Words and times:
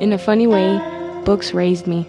In 0.00 0.12
a 0.12 0.18
funny 0.18 0.46
way, 0.46 0.78
books 1.24 1.52
raised 1.52 1.88
me. 1.88 2.06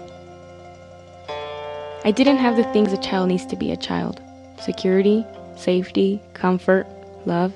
I 2.05 2.11
didn't 2.15 2.37
have 2.37 2.55
the 2.55 2.63
things 2.65 2.93
a 2.93 2.97
child 2.97 3.29
needs 3.29 3.47
to 3.47 3.55
be 3.55 3.71
a 3.71 3.77
child 3.77 4.21
security, 4.61 5.25
safety, 5.55 6.21
comfort, 6.35 6.85
love, 7.25 7.51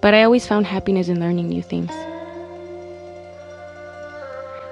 but 0.00 0.14
I 0.14 0.24
always 0.24 0.48
found 0.48 0.66
happiness 0.66 1.08
in 1.08 1.20
learning 1.20 1.48
new 1.48 1.62
things. 1.62 1.92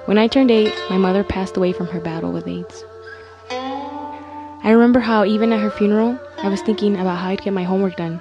When 0.07 0.17
I 0.17 0.27
turned 0.27 0.51
eight, 0.51 0.73
my 0.89 0.97
mother 0.97 1.23
passed 1.23 1.55
away 1.55 1.71
from 1.71 1.87
her 1.87 2.01
battle 2.01 2.33
with 2.33 2.45
AIDS. 2.49 2.83
I 3.49 4.71
remember 4.71 4.99
how, 4.99 5.23
even 5.23 5.53
at 5.53 5.61
her 5.61 5.71
funeral, 5.71 6.19
I 6.43 6.49
was 6.49 6.61
thinking 6.61 6.95
about 6.99 7.19
how 7.19 7.29
I'd 7.29 7.41
get 7.41 7.53
my 7.53 7.63
homework 7.63 7.95
done. 7.95 8.19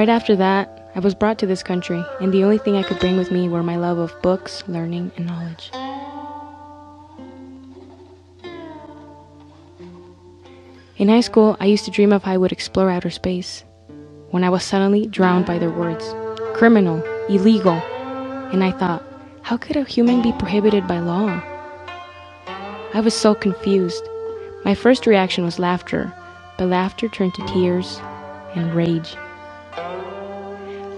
Right 0.00 0.08
after 0.08 0.34
that, 0.36 0.90
I 0.94 1.00
was 1.00 1.14
brought 1.14 1.38
to 1.40 1.46
this 1.46 1.62
country, 1.62 2.02
and 2.22 2.32
the 2.32 2.42
only 2.42 2.56
thing 2.56 2.74
I 2.74 2.82
could 2.82 2.98
bring 3.00 3.18
with 3.18 3.30
me 3.30 3.50
were 3.50 3.62
my 3.62 3.76
love 3.76 3.98
of 3.98 4.22
books, 4.22 4.64
learning, 4.66 5.12
and 5.18 5.26
knowledge. 5.26 5.70
In 10.96 11.10
high 11.10 11.20
school, 11.20 11.54
I 11.60 11.66
used 11.66 11.84
to 11.84 11.90
dream 11.90 12.14
of 12.14 12.22
how 12.22 12.32
I 12.32 12.38
would 12.38 12.50
explore 12.50 12.88
outer 12.88 13.10
space, 13.10 13.62
when 14.30 14.42
I 14.42 14.48
was 14.48 14.64
suddenly 14.64 15.04
drowned 15.04 15.44
by 15.44 15.58
their 15.58 15.68
words 15.68 16.14
criminal, 16.54 17.04
illegal. 17.28 17.78
And 18.54 18.64
I 18.64 18.70
thought, 18.70 19.04
how 19.42 19.58
could 19.58 19.76
a 19.76 19.84
human 19.84 20.22
be 20.22 20.32
prohibited 20.32 20.86
by 20.86 21.00
law? 21.00 21.42
I 22.94 23.02
was 23.04 23.12
so 23.12 23.34
confused. 23.34 24.08
My 24.64 24.74
first 24.74 25.06
reaction 25.06 25.44
was 25.44 25.58
laughter, 25.58 26.10
but 26.56 26.70
laughter 26.70 27.06
turned 27.06 27.34
to 27.34 27.46
tears 27.48 28.00
and 28.54 28.74
rage. 28.74 29.14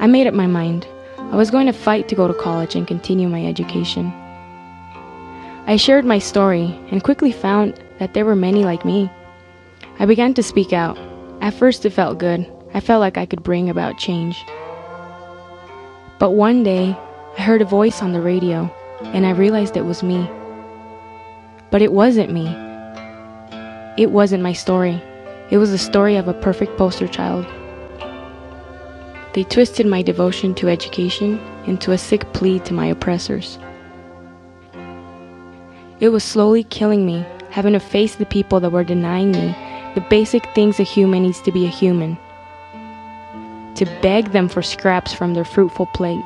I 0.02 0.08
made 0.08 0.26
up 0.26 0.34
my 0.34 0.48
mind. 0.48 0.84
I 1.16 1.36
was 1.36 1.52
going 1.52 1.66
to 1.66 1.72
fight 1.72 2.08
to 2.08 2.16
go 2.16 2.26
to 2.26 2.34
college 2.34 2.74
and 2.74 2.88
continue 2.88 3.28
my 3.28 3.46
education. 3.46 4.12
I 5.68 5.76
shared 5.76 6.04
my 6.04 6.18
story 6.18 6.76
and 6.90 7.04
quickly 7.04 7.30
found 7.30 7.80
that 8.00 8.12
there 8.12 8.24
were 8.24 8.34
many 8.34 8.64
like 8.64 8.84
me. 8.84 9.08
I 10.00 10.06
began 10.06 10.34
to 10.34 10.42
speak 10.42 10.72
out. 10.72 10.98
At 11.40 11.54
first, 11.54 11.86
it 11.86 11.90
felt 11.90 12.18
good. 12.18 12.50
I 12.74 12.80
felt 12.80 12.98
like 12.98 13.16
I 13.16 13.26
could 13.26 13.44
bring 13.44 13.70
about 13.70 13.96
change. 13.96 14.44
But 16.18 16.32
one 16.32 16.64
day, 16.64 16.98
I 17.38 17.42
heard 17.42 17.62
a 17.62 17.64
voice 17.64 18.02
on 18.02 18.12
the 18.12 18.20
radio, 18.20 18.68
and 19.04 19.24
I 19.24 19.30
realized 19.30 19.76
it 19.76 19.84
was 19.84 20.02
me. 20.02 20.28
But 21.70 21.80
it 21.80 21.92
wasn't 21.92 22.32
me. 22.32 22.48
It 23.96 24.10
wasn't 24.10 24.42
my 24.42 24.52
story. 24.52 25.00
It 25.52 25.58
was 25.58 25.70
the 25.70 25.78
story 25.78 26.16
of 26.16 26.26
a 26.26 26.34
perfect 26.34 26.76
poster 26.76 27.06
child. 27.06 27.46
They 29.34 29.44
twisted 29.44 29.86
my 29.86 30.02
devotion 30.02 30.54
to 30.56 30.68
education 30.68 31.40
into 31.66 31.92
a 31.92 31.98
sick 31.98 32.30
plea 32.32 32.58
to 32.60 32.74
my 32.74 32.86
oppressors. 32.86 33.58
It 36.00 36.10
was 36.10 36.24
slowly 36.24 36.64
killing 36.64 37.06
me, 37.06 37.24
having 37.50 37.72
to 37.72 37.80
face 37.80 38.16
the 38.16 38.26
people 38.26 38.60
that 38.60 38.72
were 38.72 38.84
denying 38.84 39.32
me 39.32 39.54
the 39.94 40.00
basic 40.00 40.46
things 40.54 40.80
a 40.80 40.84
human 40.84 41.22
needs 41.22 41.40
to 41.42 41.52
be 41.52 41.66
a 41.66 41.68
human. 41.68 42.16
To 43.74 43.84
beg 44.00 44.32
them 44.32 44.48
for 44.48 44.62
scraps 44.62 45.12
from 45.12 45.34
their 45.34 45.44
fruitful 45.44 45.86
plate. 45.86 46.24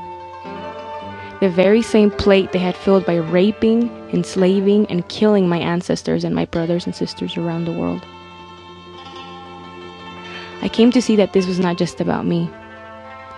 The 1.40 1.50
very 1.50 1.82
same 1.82 2.10
plate 2.10 2.52
they 2.52 2.60
had 2.60 2.76
filled 2.76 3.04
by 3.04 3.16
raping, 3.16 3.88
enslaving, 4.12 4.86
and 4.86 5.08
killing 5.08 5.48
my 5.48 5.58
ancestors 5.58 6.24
and 6.24 6.34
my 6.34 6.44
brothers 6.46 6.86
and 6.86 6.94
sisters 6.94 7.36
around 7.36 7.64
the 7.64 7.72
world. 7.72 8.02
I 10.62 10.70
came 10.72 10.90
to 10.92 11.02
see 11.02 11.16
that 11.16 11.32
this 11.32 11.46
was 11.46 11.58
not 11.58 11.76
just 11.76 12.00
about 12.00 12.24
me, 12.24 12.48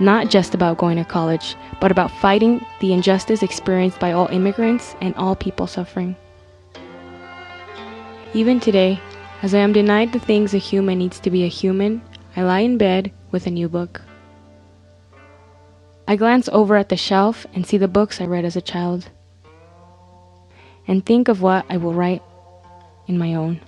not 0.00 0.30
just 0.30 0.54
about 0.54 0.78
going 0.78 0.96
to 0.96 1.04
college, 1.04 1.56
but 1.80 1.90
about 1.90 2.10
fighting 2.10 2.64
the 2.80 2.92
injustice 2.92 3.42
experienced 3.42 3.98
by 3.98 4.12
all 4.12 4.28
immigrants 4.28 4.94
and 5.00 5.14
all 5.16 5.34
people 5.34 5.66
suffering. 5.66 6.16
Even 8.34 8.60
today, 8.60 9.00
as 9.42 9.54
I 9.54 9.58
am 9.58 9.72
denied 9.72 10.12
the 10.12 10.20
things 10.20 10.54
a 10.54 10.58
human 10.58 10.98
needs 10.98 11.20
to 11.20 11.30
be 11.30 11.44
a 11.44 11.48
human, 11.48 12.02
I 12.36 12.42
lie 12.42 12.60
in 12.60 12.78
bed 12.78 13.12
with 13.30 13.46
a 13.46 13.50
new 13.50 13.68
book. 13.68 14.02
I 16.06 16.16
glance 16.16 16.48
over 16.50 16.76
at 16.76 16.88
the 16.88 16.96
shelf 16.96 17.46
and 17.52 17.66
see 17.66 17.78
the 17.78 17.88
books 17.88 18.20
I 18.20 18.26
read 18.26 18.44
as 18.44 18.56
a 18.56 18.62
child, 18.62 19.10
and 20.86 21.04
think 21.04 21.28
of 21.28 21.42
what 21.42 21.66
I 21.68 21.76
will 21.76 21.92
write 21.92 22.22
in 23.06 23.18
my 23.18 23.34
own. 23.34 23.60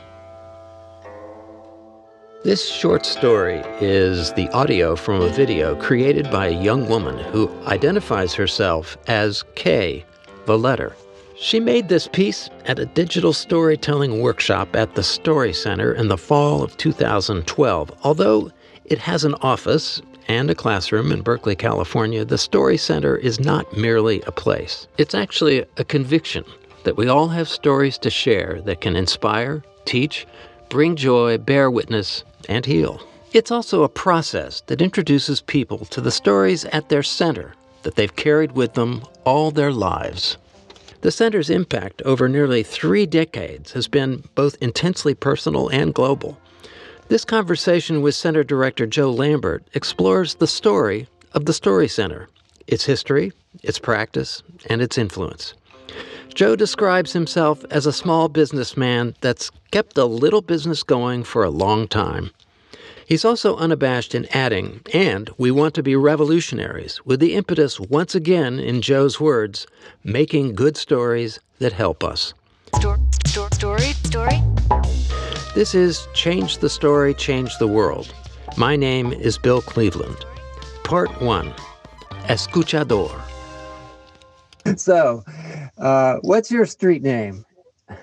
This 2.43 2.67
short 2.67 3.05
story 3.05 3.63
is 3.83 4.33
the 4.33 4.49
audio 4.49 4.97
from 4.97 5.21
a 5.21 5.29
video 5.29 5.77
created 5.77 6.31
by 6.31 6.47
a 6.47 6.63
young 6.63 6.89
woman 6.89 7.19
who 7.19 7.51
identifies 7.67 8.33
herself 8.33 8.97
as 9.09 9.45
K, 9.57 10.07
the 10.47 10.57
letter. 10.57 10.97
She 11.37 11.61
made 11.61 11.91
this 11.91 12.09
piece 12.09 12.49
at 12.65 12.79
a 12.79 12.87
digital 12.87 13.35
storytelling 13.35 14.21
workshop 14.23 14.75
at 14.75 14.95
the 14.95 15.03
Story 15.03 15.53
Center 15.53 15.93
in 15.93 16.09
the 16.09 16.17
fall 16.17 16.63
of 16.63 16.75
2012. 16.79 17.93
Although 18.05 18.51
it 18.87 19.01
has 19.01 19.23
an 19.25 19.35
office 19.43 20.01
and 20.27 20.49
a 20.49 20.55
classroom 20.55 21.13
in 21.13 21.21
Berkeley, 21.21 21.55
California, 21.55 22.25
the 22.25 22.39
Story 22.39 22.79
Center 22.79 23.17
is 23.17 23.39
not 23.39 23.77
merely 23.77 24.23
a 24.23 24.33
place. 24.33 24.89
It's 24.97 25.15
actually 25.15 25.67
a 25.77 25.85
conviction 25.85 26.47
that 26.85 26.97
we 26.97 27.07
all 27.07 27.29
have 27.29 27.51
stories 27.51 27.99
to 27.99 28.09
share 28.09 28.63
that 28.63 28.81
can 28.81 28.97
inspire, 28.97 29.63
teach, 29.85 30.27
bring 30.71 30.97
joy, 30.97 31.37
bear 31.37 31.71
witness, 31.71 32.25
and 32.49 32.65
heal. 32.65 33.03
It's 33.33 33.51
also 33.51 33.83
a 33.83 33.89
process 33.89 34.63
that 34.63 34.81
introduces 34.81 35.43
people 35.43 35.85
to 35.87 36.01
the 36.01 36.11
stories 36.11 36.65
at 36.67 36.89
their 36.89 37.03
center 37.03 37.55
that 37.83 37.97
they've 37.97 38.15
carried 38.17 38.53
with 38.53 38.75
them 38.75 39.03
all 39.25 39.51
their 39.51 39.73
lives. 39.73 40.39
The 41.03 41.11
center's 41.11 41.51
impact 41.51 42.03
over 42.03 42.29
nearly 42.29 42.63
three 42.63 43.07
decades 43.07 43.73
has 43.73 43.89
been 43.89 44.25
both 44.35 44.57
intensely 44.61 45.15
personal 45.15 45.69
and 45.69 45.95
global. 45.95 46.39
This 47.09 47.25
conversation 47.25 48.03
with 48.03 48.15
Center 48.15 48.45
Director 48.45 48.87
Joe 48.87 49.11
Lambert 49.11 49.65
explores 49.75 50.35
the 50.35 50.47
story 50.47 51.09
of 51.33 51.47
the 51.47 51.53
Story 51.53 51.89
Center, 51.89 52.29
its 52.67 52.85
history, 52.85 53.33
its 53.63 53.79
practice, 53.79 54.43
and 54.69 54.81
its 54.81 54.99
influence. 54.99 55.55
Joe 56.35 56.57
describes 56.57 57.13
himself 57.13 57.65
as 57.71 57.87
a 57.87 57.93
small 57.93 58.29
businessman 58.29 59.15
that's 59.21 59.51
kept 59.71 59.99
a 59.99 60.05
little 60.05 60.43
business 60.43 60.83
going 60.83 61.25
for 61.25 61.45
a 61.45 61.51
long 61.51 61.89
time. 61.89 62.31
He's 63.07 63.25
also 63.25 63.57
unabashed 63.57 64.15
in 64.15 64.27
adding, 64.27 64.83
and 64.93 65.29
we 65.37 65.51
want 65.51 65.75
to 65.75 65.83
be 65.83 65.97
revolutionaries, 65.97 67.05
with 67.05 67.19
the 67.19 67.35
impetus 67.35 67.81
once 67.81 68.15
again, 68.15 68.61
in 68.61 68.83
Joe's 68.83 69.19
words, 69.19 69.67
making 70.05 70.55
good 70.55 70.77
stories 70.77 71.41
that 71.59 71.73
help 71.73 72.05
us. 72.05 72.33
Story, 72.77 73.01
story, 73.49 73.93
story. 74.05 74.41
This 75.57 75.75
is 75.75 76.07
Change 76.15 76.59
the 76.59 76.71
Story, 76.71 77.13
Change 77.13 77.59
the 77.59 77.67
World. 77.67 78.15
My 78.57 78.77
name 78.77 79.13
is 79.13 79.39
Bill 79.39 79.61
Cleveland. 79.61 80.25
Part 80.85 81.21
1 81.21 81.53
Escuchador. 82.29 83.11
So, 84.77 85.25
uh, 85.81 86.17
what's 86.23 86.51
your 86.51 86.67
street 86.67 87.03
name 87.03 87.45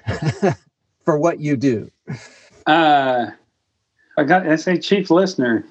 for 1.06 1.18
what 1.18 1.40
you 1.40 1.56
do? 1.56 1.90
Uh, 2.66 3.28
I 4.18 4.24
got 4.24 4.48
I 4.48 4.56
say 4.56 4.78
chief 4.78 5.10
listener. 5.10 5.66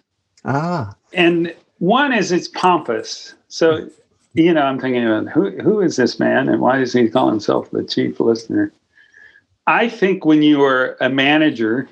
Ah. 0.44 0.94
And 1.12 1.54
one 1.78 2.12
is 2.12 2.32
it's 2.32 2.48
pompous. 2.48 3.34
So 3.48 3.88
you 4.34 4.52
know, 4.52 4.62
I'm 4.62 4.78
thinking 4.78 5.04
about 5.04 5.28
who 5.28 5.50
who 5.62 5.80
is 5.80 5.96
this 5.96 6.18
man 6.20 6.48
and 6.48 6.60
why 6.60 6.78
does 6.78 6.92
he 6.92 7.08
call 7.08 7.28
himself 7.28 7.70
the 7.70 7.84
chief 7.84 8.20
listener? 8.20 8.72
I 9.66 9.88
think 9.88 10.24
when 10.24 10.42
you 10.42 10.62
are 10.62 10.96
a 11.00 11.08
manager, 11.08 11.88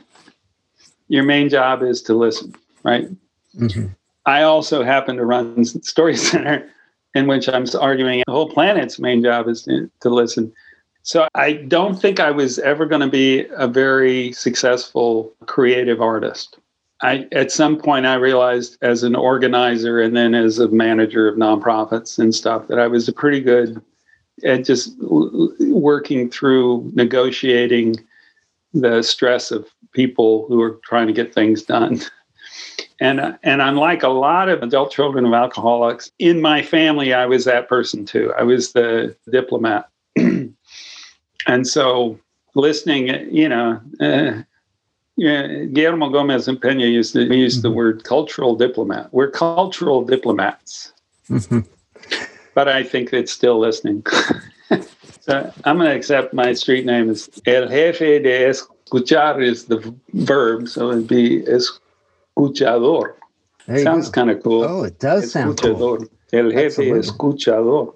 your 1.09 1.25
main 1.25 1.49
job 1.49 1.83
is 1.83 2.03
to 2.03 2.15
listen, 2.15 2.55
right? 2.85 3.09
Mm-hmm. 3.57 3.87
I 4.27 4.43
also 4.43 4.83
happen 4.83 5.17
to 5.17 5.25
run 5.25 5.65
Story 5.65 6.17
Center, 6.17 6.71
in 7.15 7.27
which 7.27 7.49
I'm 7.49 7.67
arguing 7.81 8.23
the 8.27 8.33
whole 8.33 8.49
planet's 8.49 8.99
main 8.99 9.23
job 9.23 9.49
is 9.49 9.63
to, 9.63 9.91
to 10.01 10.09
listen. 10.11 10.53
So 11.03 11.29
I 11.35 11.55
don't 11.55 12.01
think 12.01 12.19
I 12.19 12.31
was 12.31 12.59
ever 12.61 12.87
going 12.87 13.03
to 13.03 13.09
be 13.09 13.47
a 13.57 13.69
very 13.69 14.33
successful 14.33 15.33
creative 15.47 16.01
artist. 16.01 16.59
I 17.03 17.29
at 17.33 17.53
some 17.53 17.77
point 17.77 18.07
I 18.07 18.15
realized 18.15 18.79
as 18.81 19.03
an 19.03 19.15
organizer 19.15 20.01
and 20.01 20.17
then 20.17 20.35
as 20.35 20.59
a 20.59 20.69
manager 20.69 21.29
of 21.29 21.37
nonprofits 21.37 22.19
and 22.19 22.35
stuff 22.35 22.69
that 22.69 22.79
I 22.79 22.87
was 22.87 23.11
pretty 23.11 23.41
good 23.41 23.83
at 24.43 24.65
just 24.65 24.97
working 25.01 26.31
through 26.31 26.91
negotiating 26.95 27.97
the 28.73 29.03
stress 29.03 29.51
of 29.51 29.69
people 29.93 30.47
who 30.49 30.61
are 30.63 30.81
trying 30.85 31.07
to 31.07 31.13
get 31.13 31.35
things 31.35 31.63
done. 31.63 32.01
And 33.01 33.21
uh, 33.21 33.33
and 33.43 33.61
unlike 33.61 34.03
a 34.03 34.09
lot 34.09 34.49
of 34.49 34.63
adult 34.63 34.93
children 34.93 35.27
of 35.27 35.33
alcoholics, 35.33 36.11
in 36.19 36.41
my 36.41 36.63
family 36.63 37.13
I 37.13 37.27
was 37.27 37.45
that 37.45 37.69
person 37.69 38.05
too. 38.05 38.33
I 38.39 38.43
was 38.43 38.73
the 38.73 39.17
diplomat 39.31 39.89
and 41.47 41.67
so 41.67 42.19
listening, 42.55 43.09
you 43.35 43.49
know, 43.49 43.81
uh, 44.01 44.43
yeah, 45.17 45.65
Guillermo 45.73 46.09
Gomez 46.09 46.49
and 46.49 46.61
Pena 46.61 46.87
used 46.87 47.13
to 47.13 47.23
use 47.23 47.63
the 47.63 47.69
mm-hmm. 47.69 47.77
word 47.77 48.05
cultural 48.05 48.57
diplomat. 48.57 49.13
We're 49.13 49.31
cultural 49.31 50.05
diplomats, 50.05 50.93
mm-hmm. 51.29 51.61
but 52.55 52.69
I 52.69 52.83
think 52.83 53.13
it's 53.13 53.33
still 53.33 53.59
listening. 53.59 54.05
so 55.21 55.53
I'm 55.65 55.79
going 55.79 55.91
to 55.91 55.97
accept 55.97 56.35
my 56.35 56.53
street 56.53 56.85
name 56.85 57.11
is 57.11 57.31
El 57.47 57.69
Jefe 57.69 58.23
de 58.23 58.49
Escuchar 58.49 59.41
is 59.41 59.67
the 59.67 59.95
verb, 60.15 60.69
so 60.69 60.91
it'd 60.91 61.07
be 61.07 61.45
Escuchador. 62.37 63.17
Sounds 63.83 64.11
kind 64.11 64.31
of 64.31 64.43
cool. 64.43 64.65
Oh, 64.65 64.85
it 64.85 64.99
does 64.99 65.33
sound 65.33 65.61
cool. 65.61 66.07
El 66.33 66.51
Jefe 66.51 66.67
Absolutely. 66.67 66.99
Escuchador. 66.99 67.95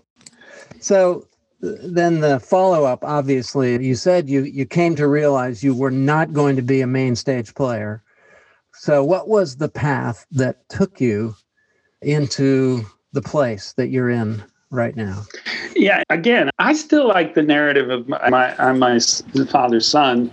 So 0.81 1.27
then 1.61 2.21
the 2.21 2.39
follow 2.41 2.85
up, 2.85 3.05
obviously, 3.05 3.85
you 3.85 3.95
said 3.95 4.29
you 4.29 4.43
you 4.43 4.65
came 4.65 4.95
to 4.97 5.09
realize 5.09 5.63
you 5.65 5.75
were 5.75 5.91
not 5.91 6.33
going 6.33 6.57
to 6.57 6.63
be 6.63 6.81
a 6.81 6.87
main 6.87 7.17
stage 7.17 7.55
player. 7.55 8.03
So 8.75 9.03
what 9.03 9.29
was 9.29 9.57
the 9.57 9.69
path 9.69 10.25
that 10.31 10.69
took 10.69 11.01
you 11.01 11.35
into 12.01 12.85
the 13.13 13.23
place 13.23 13.73
that 13.73 13.89
you're 13.89 14.11
in 14.11 14.43
right 14.71 14.95
now? 14.95 15.25
Yeah, 15.75 16.03
again, 16.11 16.51
I 16.59 16.75
still 16.75 17.09
like 17.09 17.35
the 17.35 17.43
narrative 17.43 17.91
of 17.91 18.09
my, 18.09 18.29
my 18.31 18.57
I'm 18.59 18.79
my 18.79 19.01
father's 19.51 19.87
son, 19.87 20.33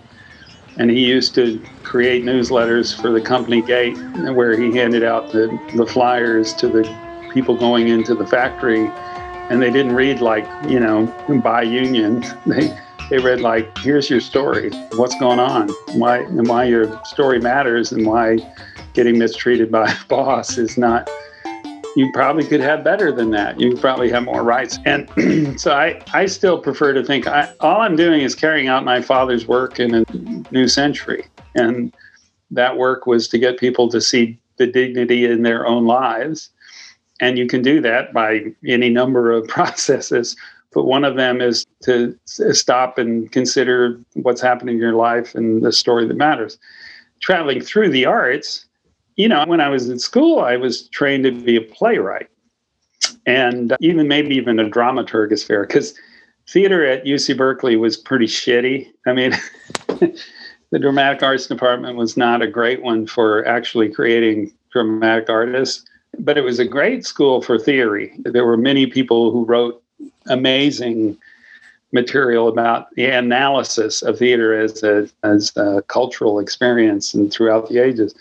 and 0.78 0.92
he 0.92 1.06
used 1.06 1.34
to 1.36 1.62
create 1.84 2.24
newsletters 2.24 3.00
for 3.00 3.12
the 3.12 3.22
company 3.22 3.62
gate 3.62 3.98
where 4.34 4.60
he 4.60 4.76
handed 4.76 5.04
out 5.04 5.32
the, 5.32 5.48
the 5.76 5.86
flyers 5.86 6.54
to 6.56 6.68
the 6.68 6.84
people 7.34 7.56
going 7.56 7.88
into 7.90 8.16
the 8.16 8.26
factory, 8.26 8.88
and 9.50 9.62
they 9.62 9.70
didn't 9.70 9.94
read 9.94 10.22
like 10.22 10.46
you 10.68 10.80
know 10.80 11.06
by 11.44 11.62
union. 11.62 12.24
They 12.46 12.78
they 13.10 13.18
read 13.20 13.42
like 13.42 13.78
here's 13.80 14.10
your 14.10 14.20
story, 14.20 14.72
what's 14.94 15.18
going 15.20 15.40
on, 15.40 15.70
why 15.94 16.20
and 16.20 16.48
why 16.48 16.66
your 16.66 17.00
story 17.06 17.40
matters, 17.40 17.92
and 17.92 18.06
why 18.06 18.40
getting 18.94 19.20
mistreated 19.20 19.72
by 19.72 19.92
a 19.92 19.96
boss 20.08 20.58
is 20.58 20.78
not 20.78 21.10
you 21.96 22.12
probably 22.12 22.46
could 22.46 22.60
have 22.60 22.84
better 22.84 23.12
than 23.12 23.32
that. 23.32 23.60
You 23.60 23.76
probably 23.78 24.10
have 24.12 24.24
more 24.24 24.44
rights. 24.44 24.78
And 24.86 25.60
so 25.60 25.72
I, 25.72 26.02
I 26.14 26.26
still 26.26 26.60
prefer 26.60 26.94
to 26.94 27.04
think 27.04 27.26
I, 27.26 27.52
all 27.62 27.82
I'm 27.82 27.96
doing 27.96 28.22
is 28.22 28.36
carrying 28.36 28.68
out 28.68 28.84
my 28.84 29.02
father's 29.02 29.48
work 29.48 29.80
in 29.80 29.96
a 29.96 30.06
new 30.52 30.68
century. 30.68 31.26
And 31.56 31.94
that 32.52 32.78
work 32.78 33.08
was 33.08 33.28
to 33.30 33.38
get 33.38 33.58
people 33.58 33.90
to 33.90 34.02
see 34.02 34.38
the 34.58 34.68
dignity 34.68 35.26
in 35.26 35.44
their 35.44 35.66
own 35.66 35.86
lives. 35.86 36.50
And 37.22 37.38
you 37.38 37.48
can 37.48 37.62
do 37.62 37.80
that 37.82 38.14
by 38.14 38.44
any 38.68 38.90
number 38.90 39.32
of 39.32 39.48
processes. 39.48 40.36
But 40.74 40.84
one 40.84 41.06
of 41.06 41.16
them 41.16 41.40
is 41.40 41.66
to 41.84 42.20
stop 42.26 42.98
and 42.98 43.32
consider 43.32 44.02
what's 44.14 44.42
happening 44.42 44.76
in 44.76 44.82
your 44.82 44.96
life 44.96 45.34
and 45.34 45.64
the 45.64 45.72
story 45.72 46.06
that 46.06 46.18
matters. 46.18 46.58
Traveling 47.22 47.62
through 47.62 47.92
the 47.92 48.06
arts, 48.06 48.65
you 49.16 49.30
know, 49.30 49.46
when 49.46 49.62
I 49.62 49.70
was 49.70 49.90
in 49.90 50.00
school, 50.00 50.40
I 50.40 50.58
was 50.58 50.88
trained 50.90 51.24
to 51.24 51.32
be 51.32 51.56
a 51.56 51.62
playwright 51.62 52.30
and 53.26 53.72
uh, 53.72 53.78
even 53.80 54.08
maybe 54.08 54.36
even 54.36 54.60
a 54.60 54.70
dramaturg 54.70 55.32
is 55.32 55.44
fair 55.44 55.66
because 55.66 55.94
theater 56.48 56.86
at 56.86 57.06
UC 57.06 57.38
Berkeley 57.38 57.76
was 57.76 57.98
pretty 57.98 58.28
shitty. 58.28 58.88
I 59.08 59.14
mean, 59.14 59.34
the 59.88 60.80
dramatic 60.80 61.24
arts 61.24 61.48
department 61.48 61.98
was 61.98 62.18
not 62.18 62.42
a 62.42 62.48
great 62.48 62.82
one 62.82 63.08
for 63.08 63.46
actually 63.48 63.90
creating 63.90 64.54
dramatic 64.72 65.30
artists, 65.30 65.86
but 66.20 66.38
it 66.38 66.42
was 66.42 66.60
a 66.60 66.66
great 66.66 67.06
school 67.06 67.42
for 67.42 67.58
theory. 67.58 68.14
There 68.20 68.46
were 68.46 68.58
many 68.58 68.86
people 68.86 69.32
who 69.32 69.46
wrote 69.46 69.82
amazing 70.28 71.18
material 71.92 72.48
about 72.48 72.94
the 72.96 73.06
analysis 73.06 74.02
of 74.02 74.20
theater 74.20 74.60
as 74.60 74.84
a 74.84 75.10
as 75.24 75.56
a 75.56 75.82
cultural 75.88 76.40
experience 76.40 77.14
and 77.14 77.32
throughout 77.32 77.70
the 77.70 77.78
ages 77.78 78.14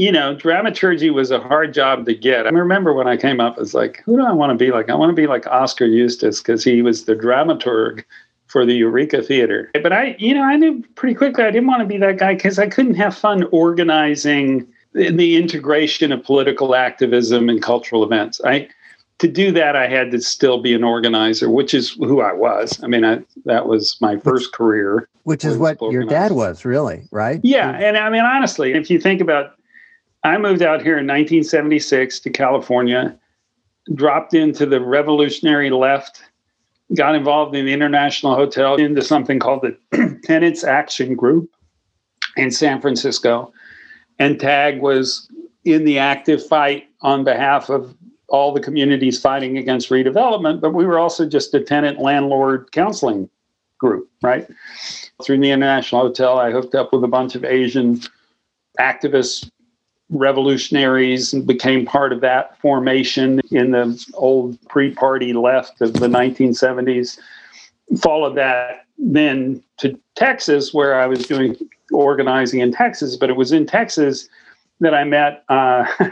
you 0.00 0.10
know, 0.10 0.34
dramaturgy 0.34 1.10
was 1.10 1.30
a 1.30 1.38
hard 1.38 1.74
job 1.74 2.06
to 2.06 2.14
get. 2.14 2.46
I 2.46 2.48
remember 2.48 2.94
when 2.94 3.06
I 3.06 3.18
came 3.18 3.38
up, 3.38 3.58
it's 3.58 3.74
like, 3.74 4.02
who 4.06 4.16
do 4.16 4.24
I 4.24 4.32
want 4.32 4.48
to 4.48 4.56
be 4.56 4.72
like? 4.72 4.88
I 4.88 4.94
want 4.94 5.10
to 5.10 5.14
be 5.14 5.26
like 5.26 5.46
Oskar 5.46 5.84
Eustis 5.84 6.40
because 6.40 6.64
he 6.64 6.80
was 6.80 7.04
the 7.04 7.14
dramaturg 7.14 8.02
for 8.46 8.64
the 8.64 8.72
Eureka 8.72 9.22
Theater. 9.22 9.70
But 9.74 9.92
I, 9.92 10.16
you 10.18 10.32
know, 10.32 10.42
I 10.42 10.56
knew 10.56 10.82
pretty 10.94 11.14
quickly 11.14 11.44
I 11.44 11.50
didn't 11.50 11.66
want 11.68 11.82
to 11.82 11.86
be 11.86 11.98
that 11.98 12.16
guy 12.16 12.34
because 12.34 12.58
I 12.58 12.66
couldn't 12.66 12.94
have 12.94 13.14
fun 13.14 13.44
organizing 13.52 14.66
the, 14.94 15.10
the 15.10 15.36
integration 15.36 16.12
of 16.12 16.24
political 16.24 16.74
activism 16.74 17.50
and 17.50 17.60
cultural 17.60 18.02
events. 18.02 18.40
I 18.42 18.70
to 19.18 19.28
do 19.28 19.52
that, 19.52 19.76
I 19.76 19.86
had 19.86 20.12
to 20.12 20.22
still 20.22 20.62
be 20.62 20.72
an 20.72 20.82
organizer, 20.82 21.50
which 21.50 21.74
is 21.74 21.90
who 21.90 22.22
I 22.22 22.32
was. 22.32 22.82
I 22.82 22.86
mean, 22.86 23.04
I, 23.04 23.20
that 23.44 23.66
was 23.66 23.98
my 24.00 24.16
first 24.16 24.52
career. 24.52 25.10
Which 25.24 25.44
is 25.44 25.58
what 25.58 25.76
your 25.82 26.04
dad 26.04 26.32
was, 26.32 26.64
really, 26.64 27.02
right? 27.10 27.38
Yeah, 27.42 27.72
and 27.72 27.98
I 27.98 28.08
mean 28.08 28.24
honestly, 28.24 28.72
if 28.72 28.88
you 28.88 28.98
think 28.98 29.20
about 29.20 29.56
I 30.22 30.36
moved 30.38 30.62
out 30.62 30.82
here 30.82 30.98
in 30.98 31.06
1976 31.06 32.20
to 32.20 32.30
California, 32.30 33.18
dropped 33.94 34.34
into 34.34 34.66
the 34.66 34.80
revolutionary 34.80 35.70
left, 35.70 36.22
got 36.94 37.14
involved 37.14 37.54
in 37.54 37.64
the 37.64 37.72
International 37.72 38.34
Hotel 38.34 38.76
into 38.76 39.02
something 39.02 39.38
called 39.38 39.62
the 39.62 40.20
Tenants 40.24 40.64
Action 40.64 41.14
Group 41.14 41.50
in 42.36 42.50
San 42.50 42.80
Francisco. 42.80 43.52
And 44.18 44.38
TAG 44.38 44.80
was 44.80 45.28
in 45.64 45.84
the 45.84 45.98
active 45.98 46.44
fight 46.46 46.88
on 47.00 47.24
behalf 47.24 47.70
of 47.70 47.94
all 48.28 48.52
the 48.52 48.60
communities 48.60 49.20
fighting 49.20 49.58
against 49.58 49.90
redevelopment, 49.90 50.60
but 50.60 50.72
we 50.72 50.86
were 50.86 50.98
also 50.98 51.28
just 51.28 51.52
a 51.54 51.60
tenant 51.60 51.98
landlord 51.98 52.70
counseling 52.72 53.28
group, 53.78 54.08
right? 54.22 54.46
Through 55.24 55.40
the 55.40 55.50
International 55.50 56.02
Hotel, 56.02 56.38
I 56.38 56.52
hooked 56.52 56.74
up 56.74 56.92
with 56.92 57.02
a 57.02 57.08
bunch 57.08 57.34
of 57.34 57.44
Asian 57.44 58.00
activists, 58.78 59.50
revolutionaries, 60.10 61.32
and 61.32 61.46
became 61.46 61.86
part 61.86 62.12
of 62.12 62.20
that 62.20 62.58
formation 62.58 63.40
in 63.50 63.70
the 63.70 64.06
old 64.14 64.60
pre 64.68 64.92
party 64.92 65.32
left 65.32 65.80
of 65.80 65.94
the 65.94 66.08
1970s. 66.08 67.18
Followed 68.00 68.36
that 68.36 68.86
then 68.98 69.62
to 69.78 69.98
Texas, 70.14 70.74
where 70.74 71.00
I 71.00 71.06
was 71.06 71.26
doing 71.26 71.56
organizing 71.92 72.60
in 72.60 72.72
Texas, 72.72 73.16
but 73.16 73.30
it 73.30 73.36
was 73.36 73.52
in 73.52 73.66
Texas 73.66 74.28
that 74.80 74.94
I 74.94 75.04
met. 75.04 75.44
Uh, 75.48 75.86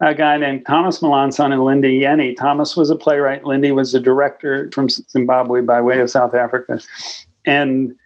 a 0.00 0.14
guy 0.14 0.36
named 0.36 0.64
Thomas 0.66 1.00
Meloncon 1.00 1.52
and 1.52 1.64
Lindy 1.64 2.00
Yenny. 2.00 2.36
Thomas 2.36 2.76
was 2.76 2.90
a 2.90 2.96
playwright. 2.96 3.44
Lindy 3.44 3.72
was 3.72 3.94
a 3.94 4.00
director 4.00 4.70
from 4.72 4.88
Zimbabwe 4.88 5.60
by 5.60 5.80
way 5.80 6.00
of 6.00 6.10
South 6.10 6.34
Africa. 6.34 6.80
And 7.44 7.96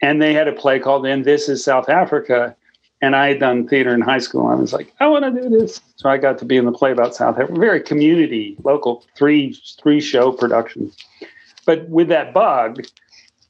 and 0.00 0.22
they 0.22 0.32
had 0.32 0.46
a 0.46 0.52
play 0.52 0.78
called 0.78 1.06
And 1.06 1.24
This 1.24 1.48
is 1.48 1.64
South 1.64 1.88
Africa. 1.88 2.54
And 3.00 3.14
I 3.14 3.28
had 3.28 3.38
done 3.38 3.68
theater 3.68 3.94
in 3.94 4.00
high 4.00 4.18
school. 4.18 4.48
I 4.48 4.54
was 4.56 4.72
like, 4.72 4.92
I 4.98 5.06
want 5.06 5.24
to 5.24 5.42
do 5.42 5.48
this. 5.48 5.80
So 5.96 6.08
I 6.08 6.16
got 6.16 6.36
to 6.38 6.44
be 6.44 6.56
in 6.56 6.64
the 6.64 6.72
play 6.72 6.90
about 6.90 7.14
South 7.14 7.38
Africa. 7.38 7.58
Very 7.58 7.80
community, 7.80 8.56
local, 8.64 9.04
three 9.16 9.56
three 9.80 10.00
show 10.00 10.32
productions. 10.32 10.96
But 11.64 11.88
with 11.88 12.08
that 12.08 12.34
bug, 12.34 12.84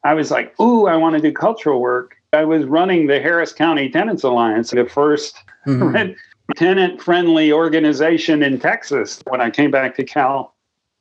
I 0.05 0.15
was 0.15 0.31
like, 0.31 0.59
ooh, 0.61 0.87
I 0.87 0.97
want 0.97 1.17
to 1.17 1.23
do 1.23 1.33
cultural 1.33 1.81
work. 1.81 2.17
I 2.33 2.45
was 2.45 2.65
running 2.65 3.07
the 3.07 3.21
Harris 3.21 3.53
County 3.53 3.89
Tenants 3.89 4.23
Alliance, 4.23 4.71
the 4.71 4.85
first 4.85 5.37
Mhm. 5.67 6.15
tenant 6.57 7.01
friendly 7.01 7.53
organization 7.53 8.43
in 8.43 8.59
Texas. 8.59 9.23
When 9.29 9.41
I 9.41 9.51
came 9.51 9.71
back 9.71 9.97
to 9.97 10.05
Cal, 10.05 10.55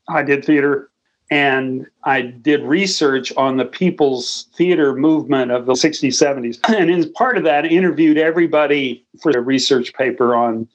I 0.07 0.23
did 0.23 0.45
theater 0.45 0.89
and 1.29 1.85
I 2.03 2.21
did 2.21 2.63
research 2.63 3.33
on 3.35 3.57
the 3.57 3.65
people's 3.65 4.47
theater 4.55 4.95
movement 4.95 5.51
of 5.51 5.65
the 5.65 5.73
60s, 5.73 6.07
70s. 6.07 6.59
And 6.77 6.89
as 6.91 7.05
part 7.07 7.37
of 7.37 7.43
that, 7.43 7.65
I 7.65 7.67
interviewed 7.67 8.17
everybody 8.17 9.05
for 9.21 9.31
a 9.31 9.41
research 9.41 9.93
paper 9.93 10.35
on 10.35 10.67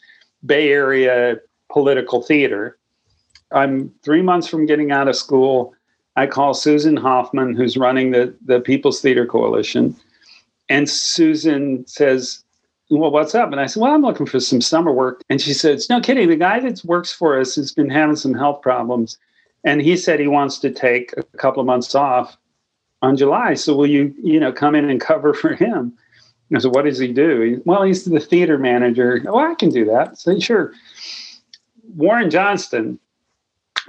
Bay 0.44 0.70
Area 0.70 1.36
political 1.70 2.22
theater. 2.22 2.78
I'm 3.50 3.92
three 4.02 4.22
months 4.22 4.46
from 4.46 4.66
getting 4.66 4.92
out 4.92 5.08
of 5.08 5.16
school. 5.16 5.74
I 6.16 6.26
call 6.26 6.52
Susan 6.52 6.96
Hoffman, 6.96 7.54
who's 7.54 7.76
running 7.76 8.10
the, 8.10 8.34
the 8.44 8.60
People's 8.60 9.00
Theater 9.00 9.24
Coalition. 9.24 9.96
And 10.68 10.88
Susan 10.88 11.86
says, 11.86 12.44
well, 12.90 13.10
what's 13.10 13.34
up? 13.34 13.52
And 13.52 13.60
I 13.60 13.66
said, 13.66 13.80
well, 13.80 13.94
I'm 13.94 14.02
looking 14.02 14.26
for 14.26 14.40
some 14.40 14.60
summer 14.60 14.92
work. 14.92 15.22
And 15.30 15.40
she 15.40 15.54
says, 15.54 15.88
no 15.88 16.00
kidding. 16.00 16.28
The 16.28 16.36
guy 16.36 16.60
that 16.60 16.84
works 16.84 17.10
for 17.12 17.40
us 17.40 17.56
has 17.56 17.72
been 17.72 17.88
having 17.88 18.16
some 18.16 18.34
health 18.34 18.60
problems. 18.60 19.16
And 19.64 19.80
he 19.80 19.96
said 19.96 20.18
he 20.20 20.28
wants 20.28 20.58
to 20.58 20.70
take 20.70 21.12
a 21.16 21.22
couple 21.38 21.60
of 21.60 21.66
months 21.66 21.94
off 21.94 22.36
on 23.00 23.16
July. 23.16 23.54
So 23.54 23.74
will 23.74 23.86
you, 23.86 24.14
you 24.22 24.40
know, 24.40 24.52
come 24.52 24.74
in 24.74 24.88
and 24.88 25.00
cover 25.00 25.32
for 25.42 25.54
him? 25.54 25.92
And 26.48 26.58
I 26.58 26.60
said, 26.60 26.74
what 26.74 26.84
does 26.84 26.98
he 26.98 27.12
do? 27.12 27.40
He, 27.40 27.56
well, 27.64 27.82
he's 27.82 28.04
the 28.04 28.20
theater 28.20 28.58
manager. 28.58 29.22
Oh, 29.28 29.38
I 29.38 29.54
can 29.54 29.70
do 29.70 29.84
that. 29.86 30.18
Said, 30.18 30.42
sure. 30.42 30.72
Warren 31.96 32.30
Johnston 32.30 32.98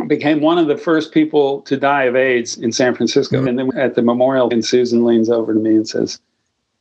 became 0.08 0.42
one 0.42 0.58
of 0.58 0.68
the 0.68 0.77
first 0.77 1.12
people 1.13 1.62
to 1.63 1.77
die 1.77 2.03
of 2.03 2.15
AIDS 2.15 2.58
in 2.58 2.72
San 2.72 2.96
Francisco. 2.96 3.42
Mhm. 3.42 3.50
And 3.50 3.60
then 3.60 3.77
at 3.77 3.96
the 3.96 4.01
memorial, 4.01 4.50
and 4.51 4.63
Susan 4.65 5.03
leans 5.06 5.30
over 5.30 5.53
to 5.53 5.60
me 5.60 5.75
and 5.75 5.88
says, 5.88 6.20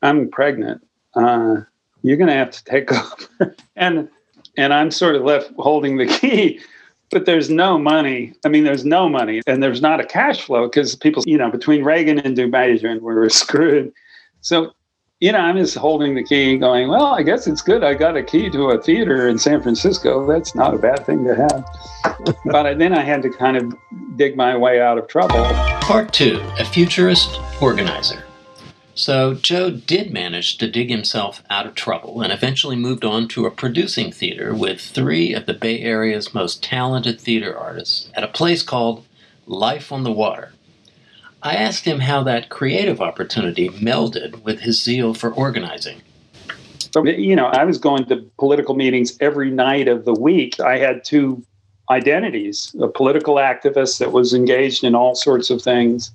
I'm 0.02 0.30
pregnant. 0.30 0.86
Uh, 1.14 1.56
you're 2.02 2.16
going 2.16 2.28
to 2.28 2.34
have 2.34 2.50
to 2.50 2.64
take 2.64 2.90
over. 3.40 3.56
and 3.76 4.08
and 4.58 4.74
I'm 4.74 4.90
sort 4.90 5.16
of 5.16 5.22
left 5.22 5.50
holding 5.58 5.96
the 5.96 6.06
key. 6.06 6.60
But 7.12 7.26
there's 7.26 7.50
no 7.50 7.78
money. 7.78 8.32
I 8.44 8.48
mean, 8.48 8.64
there's 8.64 8.84
no 8.84 9.08
money, 9.08 9.42
and 9.46 9.62
there's 9.62 9.82
not 9.82 10.00
a 10.00 10.04
cash 10.04 10.42
flow 10.42 10.66
because 10.66 10.96
people, 10.96 11.22
you 11.26 11.38
know, 11.38 11.50
between 11.50 11.84
Reagan 11.84 12.18
and 12.18 12.36
Deukmejian, 12.36 13.00
we 13.00 13.14
were 13.14 13.28
screwed. 13.42 13.92
So 14.40 14.72
you 15.22 15.30
know, 15.30 15.38
I'm 15.38 15.56
just 15.56 15.76
holding 15.76 16.16
the 16.16 16.24
key 16.24 16.56
going, 16.58 16.88
well, 16.88 17.14
I 17.14 17.22
guess 17.22 17.46
it's 17.46 17.62
good. 17.62 17.84
I 17.84 17.94
got 17.94 18.16
a 18.16 18.24
key 18.24 18.50
to 18.50 18.70
a 18.70 18.82
theater 18.82 19.28
in 19.28 19.38
San 19.38 19.62
Francisco. 19.62 20.26
That's 20.26 20.56
not 20.56 20.74
a 20.74 20.78
bad 20.78 21.06
thing 21.06 21.24
to 21.24 21.36
have. 21.36 22.36
but 22.46 22.76
then 22.76 22.92
I 22.92 23.04
had 23.04 23.22
to 23.22 23.30
kind 23.30 23.56
of 23.56 23.72
dig 24.16 24.36
my 24.36 24.56
way 24.56 24.80
out 24.80 24.98
of 24.98 25.06
trouble. 25.06 25.44
Part 25.80 26.12
two 26.12 26.40
A 26.58 26.64
Futurist 26.64 27.38
Organizer. 27.60 28.24
So 28.94 29.34
Joe 29.34 29.70
did 29.70 30.12
manage 30.12 30.58
to 30.58 30.70
dig 30.70 30.90
himself 30.90 31.42
out 31.48 31.66
of 31.66 31.74
trouble 31.74 32.20
and 32.20 32.32
eventually 32.32 32.76
moved 32.76 33.04
on 33.04 33.26
to 33.28 33.46
a 33.46 33.50
producing 33.50 34.12
theater 34.12 34.54
with 34.54 34.80
three 34.80 35.32
of 35.32 35.46
the 35.46 35.54
Bay 35.54 35.80
Area's 35.80 36.34
most 36.34 36.62
talented 36.62 37.18
theater 37.18 37.56
artists 37.58 38.10
at 38.14 38.22
a 38.22 38.28
place 38.28 38.62
called 38.62 39.06
Life 39.46 39.92
on 39.92 40.04
the 40.04 40.12
Water. 40.12 40.52
I 41.42 41.54
asked 41.54 41.86
him 41.86 42.00
how 42.00 42.22
that 42.24 42.50
creative 42.50 43.00
opportunity 43.00 43.70
melded 43.70 44.42
with 44.44 44.60
his 44.60 44.82
zeal 44.82 45.14
for 45.14 45.32
organizing. 45.32 46.02
So, 46.92 47.04
you 47.06 47.34
know, 47.34 47.46
I 47.46 47.64
was 47.64 47.78
going 47.78 48.04
to 48.06 48.16
political 48.38 48.74
meetings 48.74 49.16
every 49.20 49.50
night 49.50 49.88
of 49.88 50.04
the 50.04 50.12
week. 50.12 50.60
I 50.60 50.76
had 50.76 51.04
two 51.04 51.42
identities 51.90 52.74
a 52.80 52.88
political 52.88 53.36
activist 53.36 53.98
that 53.98 54.12
was 54.12 54.34
engaged 54.34 54.84
in 54.84 54.94
all 54.94 55.14
sorts 55.14 55.50
of 55.50 55.62
things, 55.62 56.12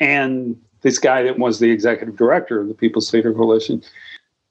and 0.00 0.56
this 0.82 0.98
guy 0.98 1.22
that 1.22 1.38
was 1.38 1.58
the 1.58 1.70
executive 1.70 2.16
director 2.16 2.60
of 2.60 2.68
the 2.68 2.74
People's 2.74 3.10
Theater 3.10 3.32
Coalition. 3.32 3.82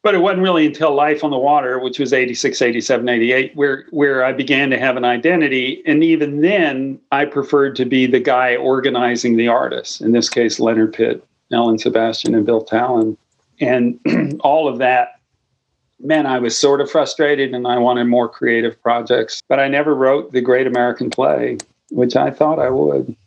But 0.02 0.16
it 0.16 0.20
wasn't 0.20 0.44
really 0.44 0.66
until 0.66 0.96
life 0.96 1.24
on 1.26 1.32
the 1.32 1.38
water 1.38 1.78
which 1.78 2.00
was 2.00 2.14
86 2.14 2.62
87 2.62 3.10
88 3.10 3.56
where 3.56 3.86
where 3.90 4.24
i 4.24 4.32
began 4.32 4.70
to 4.70 4.80
have 4.80 4.96
an 4.96 5.04
identity. 5.04 5.84
And 5.86 6.04
even 6.04 6.42
then 6.42 7.00
i 7.12 7.26
preferred 7.26 7.76
to 7.78 7.86
be 7.86 8.06
the 8.06 8.20
guy 8.20 8.56
organizing 8.56 9.36
the 9.36 9.50
artists 9.50 10.00
in 10.00 10.14
this 10.14 10.30
case 10.30 10.60
leonard 10.60 10.94
pitt 10.94 11.26
ellen 11.52 11.78
sebastian 11.78 12.34
and 12.34 12.46
bill 12.46 12.64
talen. 12.64 13.18
And 13.60 14.00
all 14.42 14.70
of 14.70 14.78
that 14.78 15.20
meant 16.00 16.28
i 16.28 16.40
was 16.40 16.58
sort 16.58 16.80
of 16.80 16.90
frustrated 16.90 17.54
and 17.54 17.68
i 17.68 17.78
wanted 17.78 18.06
more 18.06 18.30
creative 18.30 18.82
projects. 18.82 19.44
But 19.50 19.60
i 19.60 19.68
never 19.68 19.94
wrote 19.94 20.32
the 20.32 20.42
great 20.42 20.66
american 20.66 21.10
play 21.10 21.58
which 21.92 22.16
i 22.16 22.30
thought 22.30 22.60
i 22.60 22.70
would 22.70 23.18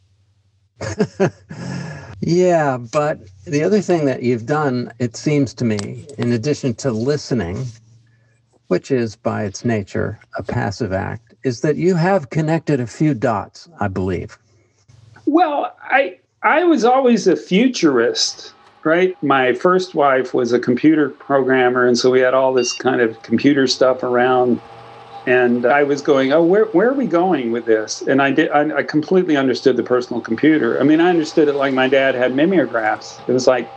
Yeah, 2.25 2.77
but 2.77 3.19
the 3.47 3.65
other 3.65 3.81
thing 3.81 4.05
that 4.05 4.23
you've 4.23 4.47
done, 4.47 4.93
it 5.01 5.17
seems 5.17 5.53
to 5.55 5.65
me, 5.65 6.07
in 6.19 6.31
addition 6.33 6.73
to 6.75 6.93
listening, 6.93 7.67
which 8.69 8.93
is 8.93 9.17
by 9.17 9.43
its 9.43 9.65
nature 9.65 10.21
a 10.39 10.45
passive 10.45 10.93
act, 10.93 11.35
is 11.43 11.63
that 11.63 11.75
you 11.75 11.97
have 11.97 12.31
connected 12.31 12.79
a 12.79 12.87
few 12.87 13.13
dots, 13.13 13.69
I 13.81 13.89
believe. 13.89 14.39
Well, 15.27 15.75
I 15.83 16.19
I 16.45 16.63
was 16.63 16.85
always 16.85 17.27
a 17.27 17.35
futurist, 17.35 18.55
right? 18.85 19.21
My 19.21 19.53
first 19.53 19.97
wife 19.97 20.33
was 20.33 20.53
a 20.53 20.61
computer 20.61 21.09
programmer, 21.11 21.89
and 21.89 21.99
so 21.99 22.09
we 22.09 22.21
had 22.21 22.35
all 22.35 22.55
this 22.55 22.73
kind 22.73 23.01
of 23.01 23.21
computer 23.23 23.67
stuff 23.67 24.05
around 24.05 24.61
and 25.27 25.67
I 25.67 25.85
was 25.85 26.03
going, 26.03 26.33
oh, 26.33 26.43
where 26.43 26.65
where 26.67 26.89
are 26.89 26.95
we 26.95 27.07
going 27.07 27.53
with 27.53 27.65
this? 27.65 28.03
And 28.03 28.21
I 28.21 28.33
did. 28.33 28.51
I, 28.51 28.79
I, 28.79 28.83
completely 28.83 29.37
understood 29.37 29.77
the 29.77 29.83
personal 29.83 30.21
computer. 30.21 30.81
I 30.81 30.85
mean, 30.85 31.01
I 31.01 31.11
understood 31.11 31.49
it 31.49 31.55
like 31.55 31.73
my 31.75 31.89
dad 31.89 32.15
had 32.15 32.35
mimeographs. 32.35 33.21
It 33.29 33.33
was 33.33 33.47
like, 33.47 33.71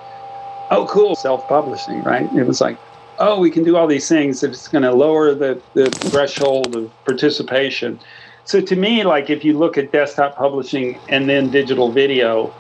oh, 0.72 0.88
cool, 0.90 1.16
self-publishing, 1.16 2.04
right? 2.04 2.32
It 2.34 2.48
was 2.48 2.62
like, 2.62 2.78
oh, 3.20 3.40
we 3.40 3.52
can 3.52 3.64
do 3.64 3.78
all 3.78 3.86
these 3.86 4.10
things. 4.10 4.44
It's 4.44 4.68
going 4.68 4.84
to 4.84 4.92
lower 4.92 5.36
the 5.36 5.62
the 5.74 5.92
threshold 5.92 6.76
of 6.76 6.92
participation. 7.06 8.00
So 8.46 8.62
to 8.62 8.76
me, 8.76 9.04
like 9.04 9.30
if 9.30 9.44
you 9.44 9.58
look 9.58 9.78
at 9.78 9.92
desktop 9.92 10.36
publishing 10.36 11.00
and 11.10 11.30
then 11.30 11.50
digital 11.52 11.92
video, 11.92 12.54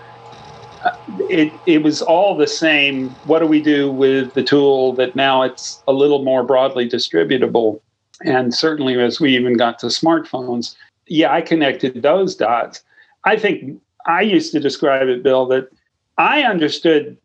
uh, 0.83 0.95
it 1.29 1.51
it 1.65 1.81
was 1.81 2.03
all 2.03 2.35
the 2.37 2.47
same. 2.47 3.09
What 3.25 3.39
do 3.39 3.47
we 3.47 3.61
do 3.61 3.91
with 3.91 4.35
the 4.35 4.43
tool 4.43 4.93
that 4.93 5.15
now 5.15 5.41
it's 5.41 5.81
a 5.87 5.93
little 5.93 6.23
more 6.23 6.43
broadly 6.43 6.87
distributable? 6.87 7.81
And 8.23 8.53
certainly 8.53 8.99
as 9.01 9.19
we 9.19 9.35
even 9.35 9.57
got 9.57 9.79
to 9.79 9.87
smartphones, 9.87 10.75
yeah, 11.07 11.33
I 11.33 11.41
connected 11.41 12.01
those 12.01 12.35
dots. 12.35 12.83
I 13.25 13.37
think 13.37 13.81
I 14.07 14.21
used 14.21 14.51
to 14.53 14.59
describe 14.59 15.07
it, 15.07 15.23
Bill, 15.23 15.45
that 15.47 15.69
I 16.17 16.43
understood 16.43 17.17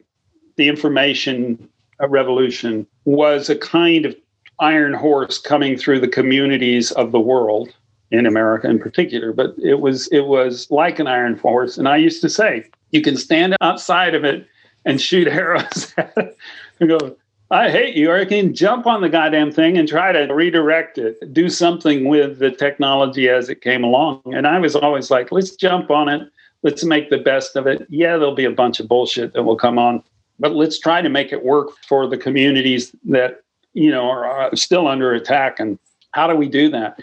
the 0.57 0.69
information 0.69 1.69
revolution 2.09 2.87
was 3.05 3.51
a 3.51 3.57
kind 3.57 4.07
of 4.07 4.17
iron 4.59 4.95
horse 4.95 5.39
coming 5.39 5.77
through 5.77 6.01
the 6.01 6.09
communities 6.09 6.93
of 6.93 7.13
the 7.13 7.21
world 7.21 7.75
in 8.11 8.27
America 8.27 8.69
in 8.69 8.79
particular, 8.79 9.33
but 9.33 9.55
it 9.63 9.81
was 9.81 10.09
it 10.09 10.27
was 10.27 10.71
like 10.71 10.99
an 10.99 11.07
iron 11.07 11.37
horse. 11.39 11.79
And 11.79 11.89
I 11.89 11.97
used 11.97 12.21
to 12.23 12.29
say, 12.29 12.65
you 12.91 13.03
can 13.03 13.17
stand 13.17 13.57
outside 13.61 14.15
of 14.15 14.25
it 14.25 14.47
and 14.85 15.01
shoot 15.01 15.29
arrows 15.29 15.93
at 15.97 16.13
it 16.17 16.37
and 16.81 16.89
go, 16.89 17.17
I 17.51 17.69
hate 17.71 17.97
you. 17.97 18.11
Or 18.11 18.17
I 18.17 18.25
can 18.25 18.55
jump 18.55 18.87
on 18.87 19.01
the 19.01 19.09
goddamn 19.09 19.51
thing 19.51 19.77
and 19.77 19.89
try 19.89 20.13
to 20.13 20.33
redirect 20.33 20.99
it, 20.99 21.33
do 21.33 21.49
something 21.49 22.05
with 22.07 22.39
the 22.39 22.51
technology 22.51 23.29
as 23.29 23.49
it 23.49 23.61
came 23.61 23.83
along. 23.83 24.23
And 24.27 24.47
I 24.47 24.59
was 24.59 24.77
always 24.77 25.11
like, 25.11 25.33
let's 25.33 25.57
jump 25.57 25.91
on 25.91 26.09
it. 26.09 26.31
Let's 26.63 26.85
make 26.85 27.11
the 27.11 27.19
best 27.19 27.57
of 27.57 27.67
it. 27.67 27.87
Yeah, 27.89 28.19
there'll 28.19 28.35
be 28.35 28.45
a 28.45 28.51
bunch 28.51 28.81
of 28.81 28.89
bullshit 28.89 29.33
that 29.33 29.43
will 29.43 29.57
come 29.57 29.79
on, 29.79 30.03
but 30.39 30.55
let's 30.55 30.79
try 30.79 31.01
to 31.01 31.09
make 31.09 31.33
it 31.33 31.45
work 31.45 31.71
for 31.89 32.07
the 32.07 32.19
communities 32.19 32.95
that, 33.07 33.41
you 33.73 33.91
know, 33.91 34.11
are 34.11 34.55
still 34.55 34.87
under 34.87 35.13
attack. 35.13 35.59
And 35.59 35.79
how 36.13 36.27
do 36.27 36.37
we 36.37 36.49
do 36.49 36.69
that? 36.71 37.01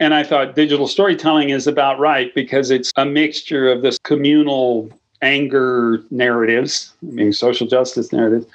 And 0.00 0.14
I 0.14 0.24
thought 0.24 0.56
digital 0.56 0.88
storytelling 0.88 1.50
is 1.50 1.66
about 1.66 2.00
right 2.00 2.34
because 2.34 2.70
it's 2.70 2.90
a 2.96 3.04
mixture 3.04 3.70
of 3.70 3.82
this 3.82 3.98
communal 3.98 4.90
anger 5.22 6.02
narratives, 6.10 6.92
I 7.02 7.12
mean, 7.12 7.32
social 7.32 7.66
justice 7.66 8.12
narratives, 8.12 8.46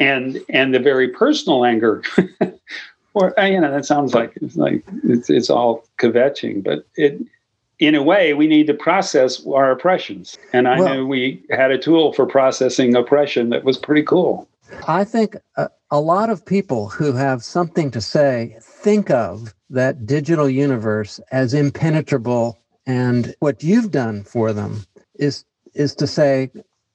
and 0.00 0.42
and 0.48 0.74
the 0.74 0.80
very 0.80 1.08
personal 1.08 1.64
anger. 1.64 2.02
Or 3.14 3.38
uh, 3.38 3.46
you 3.46 3.60
know 3.60 3.72
that 3.72 3.84
sounds 3.84 4.14
like 4.14 4.34
it's 4.36 4.54
like 4.54 4.84
it's, 5.02 5.28
it's 5.28 5.50
all 5.50 5.84
kvetching 5.98 6.62
but 6.62 6.86
it 6.94 7.20
in 7.80 7.94
a 7.94 8.02
way 8.02 8.34
we 8.34 8.46
need 8.46 8.66
to 8.68 8.74
process 8.74 9.44
our 9.46 9.72
oppressions. 9.72 10.38
And 10.52 10.68
i 10.68 10.78
well, 10.78 10.94
knew 10.94 11.06
we 11.06 11.42
had 11.50 11.72
a 11.72 11.78
tool 11.78 12.12
for 12.12 12.26
processing 12.26 12.94
oppression 12.94 13.50
that 13.50 13.64
was 13.64 13.78
pretty 13.78 14.02
cool. 14.02 14.48
I 14.86 15.02
think 15.02 15.36
a, 15.56 15.68
a 15.90 16.00
lot 16.00 16.30
of 16.30 16.46
people 16.46 16.88
who 16.88 17.12
have 17.12 17.42
something 17.42 17.90
to 17.90 18.00
say 18.00 18.56
think 18.60 19.10
of 19.10 19.54
that 19.70 20.06
digital 20.06 20.48
universe 20.48 21.18
as 21.32 21.52
impenetrable 21.52 22.58
and 22.86 23.34
what 23.40 23.62
you've 23.64 23.90
done 23.90 24.22
for 24.22 24.52
them 24.52 24.84
is 25.16 25.44
is 25.74 25.94
to 25.96 26.06
say 26.06 26.50